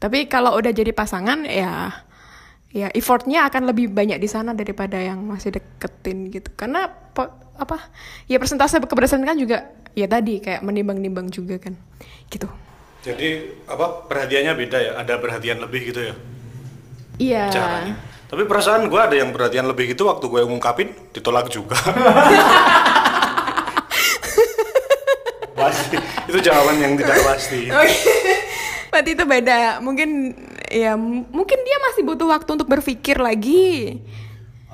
Tapi 0.00 0.28
kalau 0.28 0.56
udah 0.60 0.72
jadi 0.74 0.92
pasangan 0.92 1.48
ya 1.48 2.04
ya 2.74 2.90
effortnya 2.90 3.46
akan 3.46 3.70
lebih 3.70 3.88
banyak 3.94 4.18
di 4.18 4.26
sana 4.26 4.52
daripada 4.52 4.98
yang 4.98 5.22
masih 5.24 5.54
deketin 5.54 6.28
gitu. 6.28 6.52
Karena 6.56 6.90
apa 7.54 7.76
ya 8.26 8.36
persentase 8.42 8.82
keberhasilan 8.82 9.24
kan 9.24 9.38
juga 9.38 9.70
ya 9.94 10.10
tadi 10.10 10.42
kayak 10.42 10.60
menimbang-nimbang 10.64 11.30
juga 11.32 11.56
kan. 11.60 11.78
Gitu 12.28 12.48
Jadi 13.04 13.28
apa 13.68 14.08
perhatiannya 14.08 14.52
beda 14.56 14.78
ya? 14.80 14.92
Ada 14.96 15.20
perhatian 15.20 15.60
lebih 15.60 15.92
gitu 15.92 16.00
ya 16.00 16.16
iya 17.18 17.50
caranya. 17.50 17.94
Tapi 18.24 18.42
perasaan 18.48 18.88
gue 18.90 18.98
ada 19.00 19.14
yang 19.14 19.30
perhatian 19.30 19.66
lebih 19.68 19.94
gitu 19.94 20.10
waktu 20.10 20.26
gue 20.26 20.42
ngungkapin 20.42 20.90
ditolak 21.14 21.46
juga. 21.52 21.78
pasti 25.54 25.96
itu 26.28 26.38
jawaban 26.42 26.76
yang 26.82 26.98
tidak 26.98 27.18
pasti. 27.22 27.70
Oke. 27.78 27.94
Berarti 28.90 29.10
itu 29.14 29.24
beda. 29.26 29.78
Mungkin 29.78 30.34
ya 30.66 30.98
mungkin 30.98 31.58
dia 31.62 31.78
masih 31.90 32.02
butuh 32.02 32.26
waktu 32.26 32.50
untuk 32.58 32.66
berpikir 32.66 33.22
lagi. 33.22 34.02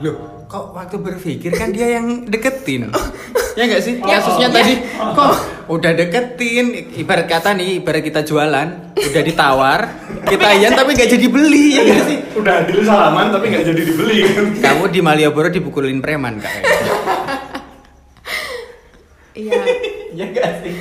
Loh, 0.01 0.49
kok 0.49 0.73
waktu 0.73 0.97
berpikir 0.97 1.53
kan 1.53 1.77
dia 1.77 2.01
yang 2.01 2.25
deketin. 2.25 2.89
ya 3.61 3.65
nggak 3.69 3.83
sih? 3.85 3.95
Ya, 4.01 4.17
Kasusnya 4.17 4.49
oh, 4.49 4.53
tadi 4.57 4.73
kok 4.97 5.33
udah 5.69 5.93
deketin, 5.93 6.67
ibarat 6.97 7.29
kata 7.29 7.53
nih, 7.53 7.85
ibarat 7.85 8.01
kita 8.01 8.25
jualan, 8.25 8.69
udah 8.97 9.23
ditawar, 9.23 9.81
kita 10.33 10.49
iyan 10.57 10.73
tapi 10.73 10.97
nggak 10.97 11.11
jadi 11.13 11.27
beli 11.29 11.77
ya 11.77 11.83
nggak 11.85 12.05
sih? 12.09 12.19
Udah 12.41 12.65
deal 12.65 12.81
salaman 12.81 13.29
tapi 13.29 13.53
nggak 13.53 13.65
jadi 13.69 13.83
dibeli 13.85 14.17
kan. 14.25 14.45
Kamu 14.65 14.85
di 14.89 15.01
Malioboro 15.05 15.53
dipukulin 15.53 16.01
preman 16.01 16.41
kak. 16.41 16.53
Iya. 19.37 19.61
ya 20.17 20.25
nggak 20.27 20.49
sih? 20.65 20.75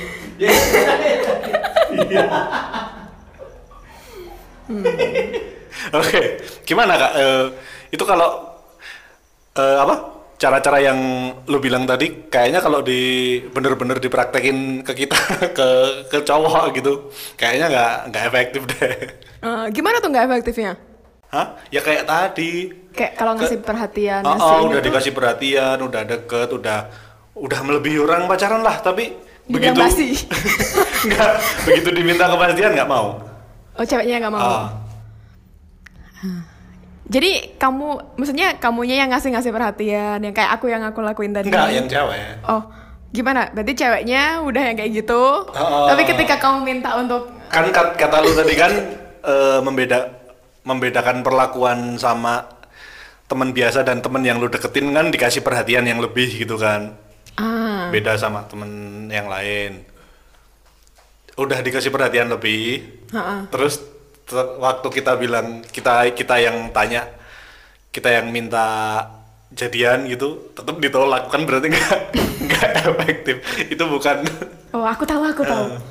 Oke, 5.90 6.20
gimana 6.64 6.96
kak? 6.96 7.12
Eh, 7.20 7.44
itu 7.92 8.04
kalau 8.08 8.56
eh, 9.60 9.76
apa? 9.76 10.19
Cara-cara 10.40 10.80
yang 10.80 10.96
lu 11.44 11.60
bilang 11.60 11.84
tadi, 11.84 12.32
kayaknya 12.32 12.64
kalau 12.64 12.80
di 12.80 13.00
bener-bener 13.52 14.00
dipraktekin 14.00 14.80
ke 14.80 15.04
kita, 15.04 15.20
ke 15.58 15.68
ke 16.08 16.18
cowok 16.24 16.72
gitu, 16.72 17.12
kayaknya 17.36 17.68
nggak 17.68 17.92
nggak 18.08 18.24
efektif 18.24 18.62
deh. 18.64 18.94
Eh, 19.44 19.64
gimana 19.68 20.00
tuh 20.00 20.08
nggak 20.08 20.24
efektifnya? 20.32 20.80
Hah? 21.28 21.60
Ya 21.68 21.84
kayak 21.84 22.08
tadi. 22.08 22.72
Kayak 22.96 23.20
kalau 23.20 23.36
ngasih 23.36 23.60
perhatian, 23.60 24.24
Oh, 24.24 24.32
ngasih 24.32 24.48
oh, 24.48 24.60
udah 24.64 24.80
tuh- 24.80 24.86
dikasih 24.88 25.12
perhatian, 25.12 25.76
udah 25.78 26.02
deket, 26.08 26.48
udah 26.50 26.78
udah 27.36 27.60
melebihi 27.60 28.00
orang 28.00 28.24
pacaran 28.24 28.64
lah, 28.64 28.80
tapi 28.80 29.12
Dibilang 29.44 29.76
begitu 29.76 30.24
nggak 31.10 31.32
begitu 31.68 31.88
diminta 31.92 32.24
kepastian 32.26 32.72
nggak 32.72 32.88
mau. 32.88 33.20
Oh 33.76 33.84
ceweknya 33.84 34.24
nggak 34.24 34.32
mau. 34.32 34.40
Ah. 34.40 34.68
Jadi 37.10 37.58
kamu, 37.58 38.14
maksudnya 38.14 38.54
kamunya 38.56 39.02
yang 39.02 39.10
ngasih-ngasih 39.10 39.50
perhatian, 39.50 40.22
yang 40.22 40.30
kayak 40.30 40.54
aku 40.54 40.70
yang 40.70 40.86
aku 40.86 41.02
lakuin 41.02 41.34
tadi. 41.34 41.50
Enggak, 41.50 41.74
yang 41.74 41.90
cewek. 41.90 42.46
Oh, 42.46 42.62
gimana? 43.10 43.50
Berarti 43.50 43.74
ceweknya 43.74 44.38
udah 44.40 44.62
yang 44.62 44.76
kayak 44.78 44.92
gitu. 44.94 45.22
Oh. 45.44 45.86
Tapi 45.90 46.06
ketika 46.06 46.38
kamu 46.38 46.62
minta 46.62 46.94
untuk 46.94 47.26
kan 47.50 47.66
kat- 47.68 47.98
kata 47.98 48.22
lu 48.22 48.30
tadi 48.30 48.54
kan 48.54 48.72
eh, 49.26 49.58
membeda 49.58 50.22
membedakan 50.62 51.26
perlakuan 51.26 51.98
sama 51.98 52.46
teman 53.26 53.50
biasa 53.50 53.82
dan 53.82 53.98
teman 53.98 54.22
yang 54.22 54.38
lu 54.38 54.46
deketin 54.46 54.90
kan 54.90 55.10
dikasih 55.10 55.42
perhatian 55.42 55.82
yang 55.82 55.98
lebih 55.98 56.30
gitu 56.30 56.54
kan 56.54 56.94
ah, 57.34 57.90
beda 57.90 58.14
sama 58.14 58.46
temen 58.46 58.70
yang 59.06 59.26
lain 59.26 59.82
udah 61.34 61.58
dikasih 61.58 61.88
perhatian 61.88 62.28
lebih 62.28 62.82
Ha-ha. 63.10 63.46
terus 63.48 63.78
ter- 63.78 63.99
waktu 64.34 64.88
kita 64.90 65.18
bilang 65.18 65.62
kita 65.66 66.14
kita 66.14 66.38
yang 66.38 66.70
tanya 66.70 67.06
kita 67.90 68.08
yang 68.10 68.30
minta 68.30 69.02
jadian 69.50 70.06
gitu 70.06 70.54
tetap 70.54 70.78
ditolak 70.78 71.26
kan 71.26 71.42
berarti 71.42 71.74
nggak 71.74 71.98
nggak 72.46 72.70
efektif 72.86 73.36
itu 73.66 73.84
bukan 73.84 74.22
Oh, 74.70 74.86
aku 74.86 75.02
tahu, 75.02 75.26
aku 75.26 75.42
tahu. 75.42 75.66
Eh. 75.66 75.82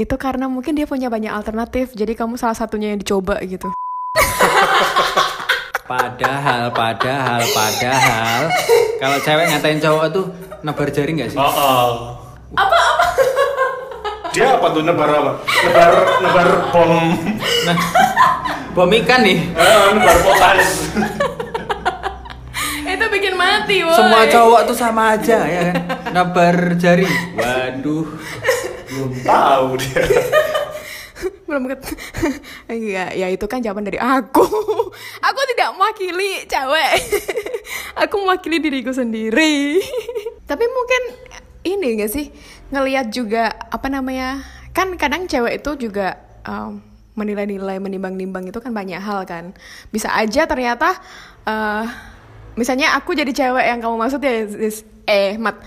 Itu 0.00 0.16
karena 0.16 0.48
mungkin 0.48 0.72
dia 0.72 0.88
punya 0.88 1.12
banyak 1.12 1.28
alternatif, 1.28 1.92
jadi 1.92 2.16
kamu 2.16 2.40
salah 2.40 2.56
satunya 2.56 2.88
yang 2.88 3.00
dicoba 3.04 3.36
gitu. 3.44 3.68
Padahal, 5.84 6.72
padahal, 6.72 7.44
padahal, 7.52 8.48
kalau 8.96 9.20
cewek 9.20 9.52
ngatain 9.52 9.84
cowok 9.84 10.06
tuh 10.16 10.32
nebar 10.64 10.88
jari 10.88 11.12
nggak 11.12 11.36
sih? 11.36 11.36
Oh, 11.36 11.44
oh. 11.44 11.92
Apa 12.56 12.72
apa? 12.72 12.93
Dia 14.34 14.58
apa 14.58 14.66
tuh 14.68 14.82
nebar 14.82 15.06
apa? 15.08 15.32
Nebar 15.62 15.92
nebar 16.18 16.48
bom, 16.68 16.90
Nah, 17.64 17.76
bom 18.74 18.90
ikan 18.92 19.22
nih. 19.22 19.38
eh, 19.48 19.86
nebar 19.94 20.16
potas. 20.20 20.90
Itu 22.84 23.04
bikin 23.08 23.34
mati, 23.34 23.82
woy. 23.82 23.94
Semua 23.94 24.22
cowok 24.26 24.60
tuh 24.66 24.76
sama 24.76 25.14
aja 25.14 25.38
ya 25.40 25.60
kan. 25.64 25.76
Nebar 26.10 26.56
jari. 26.74 27.06
Waduh. 27.34 28.06
Belum 28.86 29.12
tahu 29.22 29.66
dia. 29.78 30.02
belum 31.44 31.68
ket 31.68 31.80
Enggak, 32.66 33.10
ya 33.14 33.26
itu 33.28 33.46
kan 33.46 33.60
jawaban 33.60 33.84
dari 33.84 33.96
aku. 33.96 34.42
aku 35.20 35.40
tidak 35.48 35.68
mewakili 35.72 36.42
cewek. 36.44 36.92
aku 37.96 38.14
mewakili 38.18 38.58
diriku 38.58 38.90
sendiri. 38.90 39.78
Tapi 40.44 40.64
mungkin 40.66 41.02
ini 41.64 41.86
enggak 41.94 42.10
sih 42.10 42.28
ngelihat 42.72 43.12
juga 43.12 43.52
apa 43.68 43.88
namanya? 43.90 44.40
Kan 44.72 44.94
kadang 45.00 45.26
cewek 45.26 45.60
itu 45.64 45.88
juga 45.88 46.16
um, 46.46 46.80
menilai-nilai, 47.14 47.78
menimbang-nimbang 47.78 48.50
itu 48.50 48.58
kan 48.58 48.74
banyak 48.74 48.98
hal 48.98 49.26
kan. 49.26 49.54
Bisa 49.90 50.10
aja 50.10 50.46
ternyata 50.48 50.98
eh, 51.46 51.84
misalnya 52.54 52.94
aku 52.98 53.14
jadi 53.14 53.30
cewek 53.30 53.64
yang 53.66 53.78
kamu 53.82 53.94
maksud 53.98 54.20
ya 54.22 54.46
eh 55.04 55.36
mat 55.36 55.58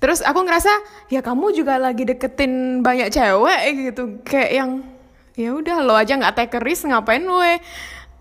terus 0.00 0.24
aku 0.24 0.40
ngerasa 0.46 0.72
ya 1.12 1.20
kamu 1.20 1.52
juga 1.52 1.76
lagi 1.76 2.08
deketin 2.08 2.80
banyak 2.80 3.12
cewek 3.12 3.60
gitu 3.92 4.02
kayak 4.24 4.50
yang 4.56 4.70
ya 5.36 5.52
udah 5.52 5.76
lo 5.84 5.92
aja 5.92 6.16
nggak 6.16 6.34
take 6.38 6.58
risk 6.64 6.88
ngapain 6.88 7.20
we 7.20 7.60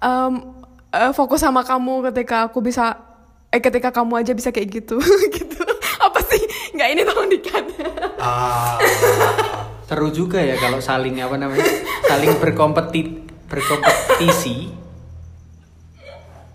em, 0.04 0.34
eh, 0.92 1.12
fokus 1.16 1.40
sama 1.40 1.64
kamu 1.64 2.12
ketika 2.12 2.52
aku 2.52 2.60
bisa 2.60 3.00
eh 3.50 3.64
ketika 3.64 3.96
kamu 3.96 4.20
aja 4.20 4.36
bisa 4.36 4.52
kayak 4.52 4.84
gitu 4.84 5.00
gitu 5.38 5.64
nggak 6.80 6.90
ini 6.96 7.02
tolong 7.04 7.28
dikat 7.28 7.66
Ah. 8.20 8.80
Seru 9.84 10.08
juga 10.16 10.40
ya 10.40 10.56
kalau 10.56 10.80
saling 10.80 11.20
apa 11.20 11.36
namanya? 11.36 11.68
Saling 12.08 12.40
berkompetit 12.40 13.28
berkompetisi 13.52 14.72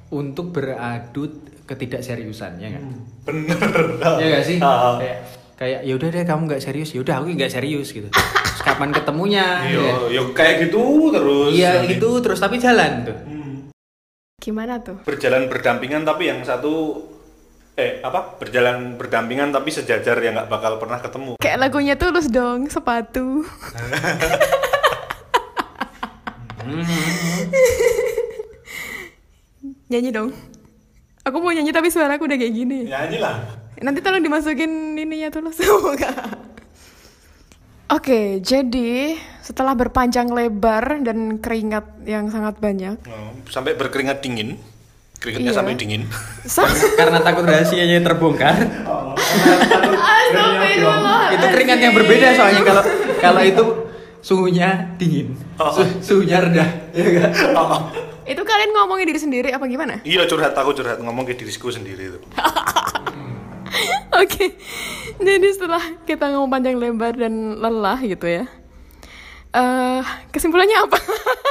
untuk 0.09 0.55
beradu 0.55 1.29
ketidakseriusan 1.69 2.57
ya 2.57 2.69
nggak? 2.73 2.85
Bener. 3.29 3.73
Ya 4.01 4.27
nggak 4.33 4.45
sih? 4.49 4.57
Ah. 4.65 4.97
Kayak 4.97 5.19
kayak 5.61 5.81
yaudah 5.85 6.09
deh 6.09 6.25
kamu 6.25 6.43
nggak 6.49 6.63
serius, 6.63 6.91
yaudah 6.97 7.21
aku 7.21 7.35
nggak 7.37 7.53
serius 7.53 7.93
gitu. 7.93 8.09
Terus 8.09 8.63
kapan 8.65 8.95
ketemunya? 8.97 9.67
Iya, 9.67 9.83
ya. 10.09 10.21
ya 10.21 10.23
kayak 10.33 10.55
gitu 10.69 11.13
terus. 11.13 11.51
Iya 11.53 11.73
gitu 11.91 12.09
terus 12.25 12.41
tapi 12.41 12.57
jalan 12.57 13.05
tuh. 13.05 13.19
gimana 14.45 14.77
tuh 14.85 15.01
Berjalan 15.09 15.49
berdampingan 15.49 16.05
tapi 16.05 16.29
yang 16.29 16.45
satu 16.45 17.01
eh 17.75 17.99
apa? 18.01 18.39
Berjalan 18.39 18.95
berdampingan 18.95 19.51
tapi 19.51 19.69
sejajar 19.69 20.15
yang 20.19 20.35
nggak 20.35 20.47
bakal 20.49 20.79
pernah 20.79 20.99
ketemu. 20.99 21.33
kayak 21.37 21.59
lagunya 21.61 21.95
tulus 21.95 22.27
dong 22.29 22.71
sepatu 22.71 23.43
nyanyi 29.87 30.11
dong 30.11 30.31
aku 31.23 31.37
mau 31.37 31.53
nyanyi 31.53 31.71
tapi 31.71 31.89
suara 31.89 32.17
aku 32.17 32.27
udah 32.27 32.37
kayak 32.37 32.55
gini 32.55 32.79
Nyanyi 32.87 33.19
lah. 33.19 33.37
nanti 33.81 34.01
tolong 34.01 34.23
dimasukin 34.23 34.71
ininya 34.95 35.29
tulus 35.31 35.59
Enggak. 35.65 36.17
Oke, 37.85 38.41
jadi 38.41 39.15
setelah 39.39 39.77
berpanjang 39.77 40.27
lebar 40.27 41.05
dan 41.05 41.37
keringat 41.37 41.85
yang 42.03 42.27
sangat 42.27 42.57
banyak, 42.57 42.97
Oh, 43.05 43.37
sampai 43.47 43.77
berkeringat 43.77 44.25
dingin. 44.25 44.57
Keringatnya 45.25 45.51
Iya. 45.51 45.57
sampai 45.57 45.73
dingin. 45.75 46.03
Karena 46.95 47.17
takut 47.19 47.43
rahasianya 47.43 47.97
terbongkar. 47.99 48.61
Itu 51.33 51.47
keringat 51.49 51.79
yang 51.81 51.95
berbeda 51.95 52.27
soalnya 52.35 52.63
kalau 52.63 52.83
kalau 53.19 53.41
itu 53.41 53.65
suhunya 54.21 54.69
dingin, 54.95 55.33
Oh. 55.55 55.71
Su- 55.71 56.01
suhunya 56.03 56.41
rendah. 56.41 56.69
Ya 56.91 57.05
nggak? 57.07 57.31
Oh, 57.55 57.89
Itu 58.25 58.41
kalian 58.41 58.73
ngomongin 58.75 59.05
diri 59.07 59.17
sendiri 59.17 59.49
apa 59.49 59.65
gimana? 59.65 60.01
iya 60.03 60.25
curhat 60.25 60.53
aku 60.53 60.73
curhat 60.73 60.97
ngomong 60.99 61.25
ke 61.25 61.33
diriku 61.35 61.69
sendiri 61.69 62.09
itu. 62.11 62.19
Oke, 64.15 64.55
jadi 65.19 65.49
setelah 65.51 65.83
kita 66.03 66.31
ngomong 66.31 66.49
panjang 66.49 66.75
lebar 66.75 67.13
dan 67.13 67.33
lelah 67.57 67.99
gitu 67.99 68.25
ya, 68.25 68.45
eh 69.51 70.01
kesimpulannya 70.31 70.79
apa? 70.81 70.99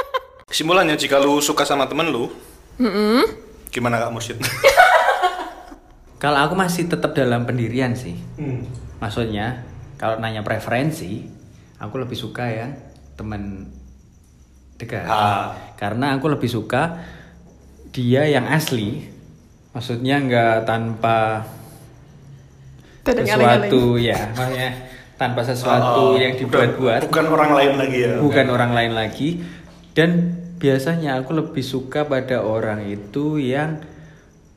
Kesimpulannya 0.50 0.94
jika 0.94 1.18
lu 1.18 1.38
suka 1.38 1.62
sama 1.62 1.84
temen 1.84 2.08
lu, 2.08 2.32
Mm-mm. 2.76 3.22
Gimana 3.74 3.98
kak 3.98 4.14
Mursyid? 4.14 4.38
Kalau 6.22 6.38
aku 6.40 6.54
masih 6.56 6.86
tetap 6.86 7.12
dalam 7.12 7.44
pendirian 7.44 7.92
sih. 7.92 8.16
Hmm. 8.40 8.64
Maksudnya 8.96 9.60
kalau 9.94 10.16
nanya 10.16 10.40
preferensi, 10.40 11.26
aku 11.76 12.00
lebih 12.00 12.16
suka 12.16 12.48
yang 12.48 12.72
teman 13.12 13.68
dekat. 14.80 15.04
Ah. 15.04 15.52
Karena 15.76 16.16
aku 16.16 16.32
lebih 16.32 16.48
suka 16.48 16.96
dia 17.92 18.24
yang 18.24 18.48
asli. 18.48 19.04
Maksudnya 19.76 20.22
nggak 20.22 20.56
tanpa 20.64 21.44
Tidak 23.04 23.26
sesuatu 23.26 24.00
ya, 24.00 24.32
maksudnya 24.32 24.70
tanpa 25.20 25.40
sesuatu 25.44 26.14
Oh, 26.14 26.16
yang 26.16 26.32
dibuat-buat. 26.40 27.04
Bukan 27.10 27.26
orang 27.28 27.50
lain 27.52 27.72
lagi 27.76 27.98
ya. 28.00 28.12
bukan 28.16 28.46
orang 28.48 28.72
lain 28.72 28.92
lagi 28.96 29.28
dan 29.92 30.10
biasanya 30.64 31.20
aku 31.20 31.30
lebih 31.34 31.60
suka 31.62 32.00
pada 32.04 32.40
orang 32.40 32.80
itu 32.82 33.36
yang 33.36 33.84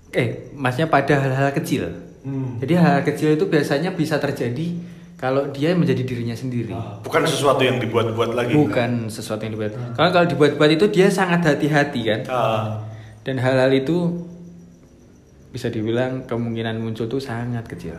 eh 0.10 0.48
maksudnya 0.56 0.88
pada 0.88 1.20
hal-hal 1.20 1.52
kecil 1.54 1.84
Hmm. 2.18 2.60
jadi 2.60 2.76
hal-hal 2.76 3.04
kecil 3.04 3.30
itu 3.32 3.46
biasanya 3.46 3.92
bisa 3.92 4.16
terjadi 4.18 4.76
kalau 5.16 5.48
dia 5.48 5.72
menjadi 5.72 6.04
dirinya 6.04 6.36
sendiri 6.36 6.76
Bukan 7.00 7.24
sesuatu 7.24 7.60
yang 7.62 7.80
dibuat-buat 7.80 8.32
lagi. 8.32 8.52
bukan 8.52 9.08
sesuatu 9.08 9.42
yang 9.42 9.56
dibuat 9.56 9.72
kalau 9.94 10.12
kalau 10.12 10.28
dibuat-buat 10.28 10.70
itu 10.70 10.86
dia 10.88 11.08
sangat 11.10 11.44
hati-hati 11.46 12.02
kan 12.04 12.22
Ah. 12.28 12.84
dan 13.24 13.36
hal-hal 13.38 13.72
itu 13.72 14.28
bisa 15.50 15.68
dibilang 15.68 16.24
kemungkinan 16.24 16.76
muncul 16.78 17.08
tuh 17.08 17.20
sangat 17.20 17.64
kecil 17.66 17.96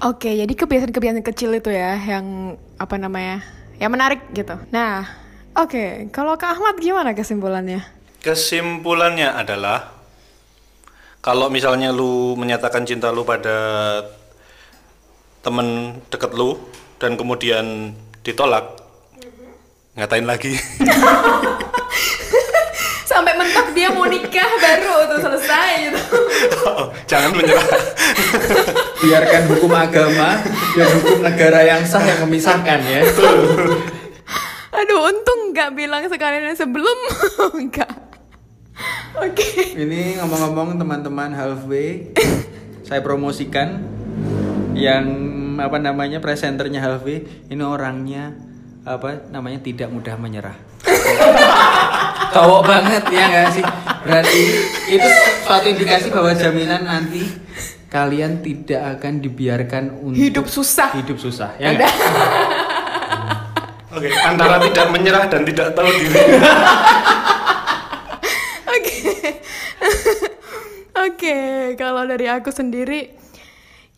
Oke, 0.00 0.32
jadi 0.32 0.48
kebiasaan-kebiasaan 0.48 1.20
kecil 1.22 1.52
itu 1.52 1.68
ya 1.68 1.92
yang 1.92 2.24
apa 2.74 2.96
namanya? 2.96 3.44
Yang 3.76 3.90
menarik 3.92 4.20
gitu. 4.32 4.56
Nah, 4.70 5.04
oke, 5.60 6.08
kalau 6.12 6.36
Kak 6.40 6.56
Ahmad 6.56 6.80
gimana 6.80 7.12
kesimpulannya? 7.12 7.84
Kesimpulannya 8.24 9.28
adalah 9.32 9.92
kalau 11.20 11.52
misalnya 11.52 11.92
lu 11.92 12.36
menyatakan 12.36 12.86
cinta 12.88 13.12
lu 13.12 13.24
pada 13.28 14.00
temen 15.44 16.00
deket 16.08 16.32
lu 16.36 16.56
dan 17.00 17.16
kemudian 17.16 17.96
ditolak, 18.24 18.64
ngatain 19.96 20.26
lagi. 20.28 20.56
Sampai 23.10 23.34
mentok 23.34 23.74
dia 23.74 23.90
mau 23.90 24.06
nikah 24.06 24.50
baru 24.62 24.96
tuh 25.12 25.18
selesai 25.28 25.70
gitu. 25.88 26.00
Jangan 27.10 27.30
menyerah. 27.36 27.68
biarkan 29.00 29.42
hukum 29.56 29.72
agama 29.72 30.44
dan 30.76 30.88
hukum 31.00 31.24
negara 31.24 31.64
yang 31.64 31.80
sah 31.88 32.04
yang 32.04 32.20
memisahkan 32.28 32.84
ya 32.84 33.00
Aduh, 34.70 35.02
untung 35.10 35.50
nggak 35.50 35.74
bilang 35.74 36.06
sekalian 36.06 36.54
yang 36.54 36.58
sebelum. 36.58 36.98
Enggak. 37.58 37.90
Oke. 39.18 39.74
Ini 39.74 40.22
ngomong-ngomong 40.22 40.78
teman-teman 40.78 41.34
halfway, 41.34 42.14
saya 42.86 43.02
promosikan 43.02 43.82
yang 44.78 45.04
apa 45.60 45.76
namanya 45.76 46.22
presenternya 46.22 46.80
halfway 46.80 47.26
ini 47.52 47.60
orangnya 47.60 48.32
apa 48.86 49.28
namanya 49.28 49.60
tidak 49.60 49.90
mudah 49.92 50.16
menyerah. 50.16 50.56
Cowok 52.34 52.62
banget 52.64 53.04
ya 53.10 53.24
nggak 53.26 53.48
sih? 53.52 53.64
Berarti 54.06 54.40
itu 54.86 55.08
suatu 55.44 55.66
indikasi 55.66 56.08
bahwa 56.14 56.32
jaminan 56.32 56.86
nanti 56.86 57.26
kalian 57.90 58.38
tidak 58.40 58.96
akan 58.96 59.18
dibiarkan 59.18 59.84
untuk 59.98 60.16
Hidup 60.16 60.46
susah. 60.46 60.94
Hidup 60.94 61.18
susah 61.18 61.58
ya 61.58 61.74
Oke, 63.90 64.06
antara 64.22 64.62
tidak 64.62 64.86
menyerah 64.94 65.26
dan 65.26 65.42
tidak 65.42 65.74
tahu 65.74 65.90
diri. 65.90 66.14
Oke. 68.74 68.96
Oke, 71.10 71.38
kalau 71.74 72.06
dari 72.06 72.30
aku 72.30 72.54
sendiri 72.54 73.18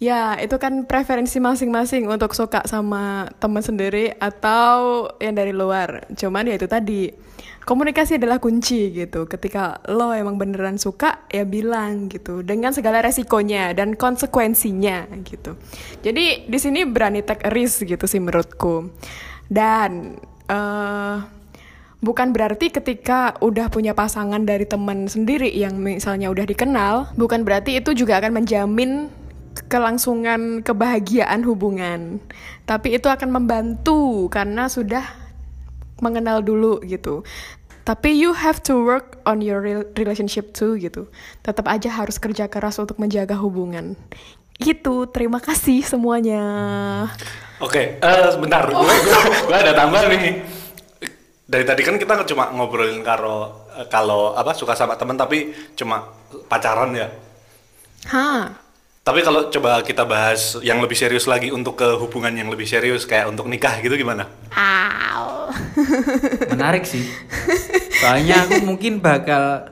ya 0.02 0.34
itu 0.40 0.58
kan 0.58 0.88
preferensi 0.88 1.38
masing-masing 1.38 2.10
untuk 2.10 2.34
suka 2.34 2.66
sama 2.66 3.30
teman 3.36 3.60
sendiri 3.60 4.16
atau 4.16 5.06
yang 5.20 5.36
dari 5.36 5.52
luar. 5.52 6.08
Cuman 6.16 6.48
ya 6.48 6.56
itu 6.56 6.66
tadi 6.66 7.12
komunikasi 7.68 8.16
adalah 8.16 8.40
kunci 8.40 8.96
gitu. 8.96 9.28
Ketika 9.28 9.84
lo 9.92 10.16
emang 10.16 10.40
beneran 10.40 10.80
suka 10.80 11.28
ya 11.28 11.44
bilang 11.44 12.08
gitu 12.08 12.40
dengan 12.40 12.72
segala 12.72 13.04
resikonya 13.04 13.76
dan 13.76 13.92
konsekuensinya 13.92 15.04
gitu. 15.20 15.54
Jadi 16.00 16.48
di 16.48 16.58
sini 16.58 16.82
berani 16.88 17.20
take 17.22 17.46
risk 17.52 17.84
gitu 17.84 18.08
sih 18.08 18.18
menurutku. 18.18 18.88
Dan 19.52 20.16
eh 20.48 21.16
Bukan 22.02 22.34
berarti 22.34 22.66
ketika 22.74 23.38
udah 23.38 23.70
punya 23.70 23.94
pasangan 23.94 24.42
dari 24.42 24.66
teman 24.66 25.06
sendiri 25.06 25.46
yang 25.54 25.78
misalnya 25.78 26.34
udah 26.34 26.42
dikenal, 26.50 27.14
bukan 27.14 27.46
berarti 27.46 27.78
itu 27.78 27.94
juga 27.94 28.18
akan 28.18 28.42
menjamin 28.42 29.06
kelangsungan 29.70 30.66
kebahagiaan 30.66 31.46
hubungan. 31.46 32.18
Tapi 32.66 32.98
itu 32.98 33.06
akan 33.06 33.30
membantu 33.30 34.26
karena 34.34 34.66
sudah 34.66 35.06
mengenal 36.02 36.42
dulu 36.42 36.82
gitu. 36.82 37.22
Tapi 37.86 38.18
you 38.18 38.34
have 38.34 38.58
to 38.66 38.82
work 38.82 39.22
on 39.22 39.38
your 39.38 39.62
rel- 39.62 39.86
relationship 39.94 40.50
too 40.50 40.74
gitu. 40.82 41.06
Tetap 41.46 41.70
aja 41.70 41.86
harus 42.02 42.18
kerja 42.18 42.50
keras 42.50 42.82
untuk 42.82 42.98
menjaga 42.98 43.38
hubungan. 43.38 43.94
Gitu, 44.58 45.06
terima 45.14 45.38
kasih 45.38 45.86
semuanya. 45.86 46.42
Oke, 47.62 48.02
eh 48.02 48.26
sebentar, 48.34 48.66
gue, 48.66 48.74
gue, 48.74 49.18
gue 49.46 49.56
ada 49.56 49.70
tambah 49.70 50.02
nih. 50.10 50.42
Dari 51.46 51.62
tadi 51.62 51.86
kan 51.86 51.94
kita 51.94 52.26
cuma 52.26 52.50
ngobrolin 52.50 53.06
karo 53.06 53.68
eh, 53.78 53.86
kalau 53.86 54.34
apa 54.34 54.50
suka 54.50 54.74
sama 54.74 54.98
temen 54.98 55.14
tapi 55.14 55.54
cuma 55.78 56.10
pacaran 56.50 56.90
ya. 56.90 57.06
Hah. 58.10 58.50
Tapi 59.02 59.22
kalau 59.22 59.46
coba 59.50 59.82
kita 59.86 60.02
bahas 60.02 60.58
yang 60.62 60.82
lebih 60.82 60.98
serius 60.98 61.30
lagi 61.30 61.54
untuk 61.54 61.78
ke 61.78 61.86
hubungan 62.02 62.34
yang 62.34 62.50
lebih 62.50 62.66
serius 62.66 63.06
kayak 63.06 63.30
untuk 63.30 63.46
nikah 63.46 63.78
gitu 63.78 63.94
gimana? 63.94 64.26
Au. 64.54 65.50
Menarik 66.54 66.82
sih. 66.82 67.06
Soalnya 67.98 68.46
aku 68.46 68.62
mungkin 68.66 68.98
bakal 68.98 69.70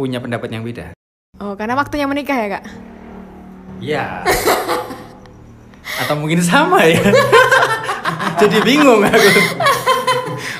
punya 0.00 0.20
pendapat 0.20 0.48
yang 0.48 0.64
beda. 0.64 0.96
Oh, 1.40 1.56
karena 1.56 1.76
waktunya 1.76 2.08
menikah 2.08 2.36
ya, 2.36 2.48
Kak? 2.56 2.64
Ya. 3.80 4.04
Atau 5.82 6.14
mungkin 6.18 6.40
sama 6.42 6.84
ya. 6.86 7.00
Jadi 8.42 8.58
bingung 8.64 9.02
aku. 9.02 9.30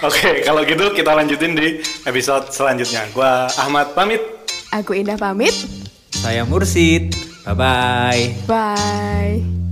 Oke, 0.03 0.43
kalau 0.43 0.67
gitu 0.67 0.91
kita 0.95 1.15
lanjutin 1.15 1.55
di 1.55 1.79
episode 2.07 2.51
selanjutnya. 2.51 3.07
Gua 3.15 3.47
Ahmad 3.55 3.95
pamit. 3.95 4.23
Aku 4.75 4.99
Indah 4.99 5.19
pamit. 5.19 5.55
Saya 6.11 6.43
Mursid. 6.47 7.15
Bye 7.43 7.55
bye. 7.55 8.23
Bye. 8.47 9.72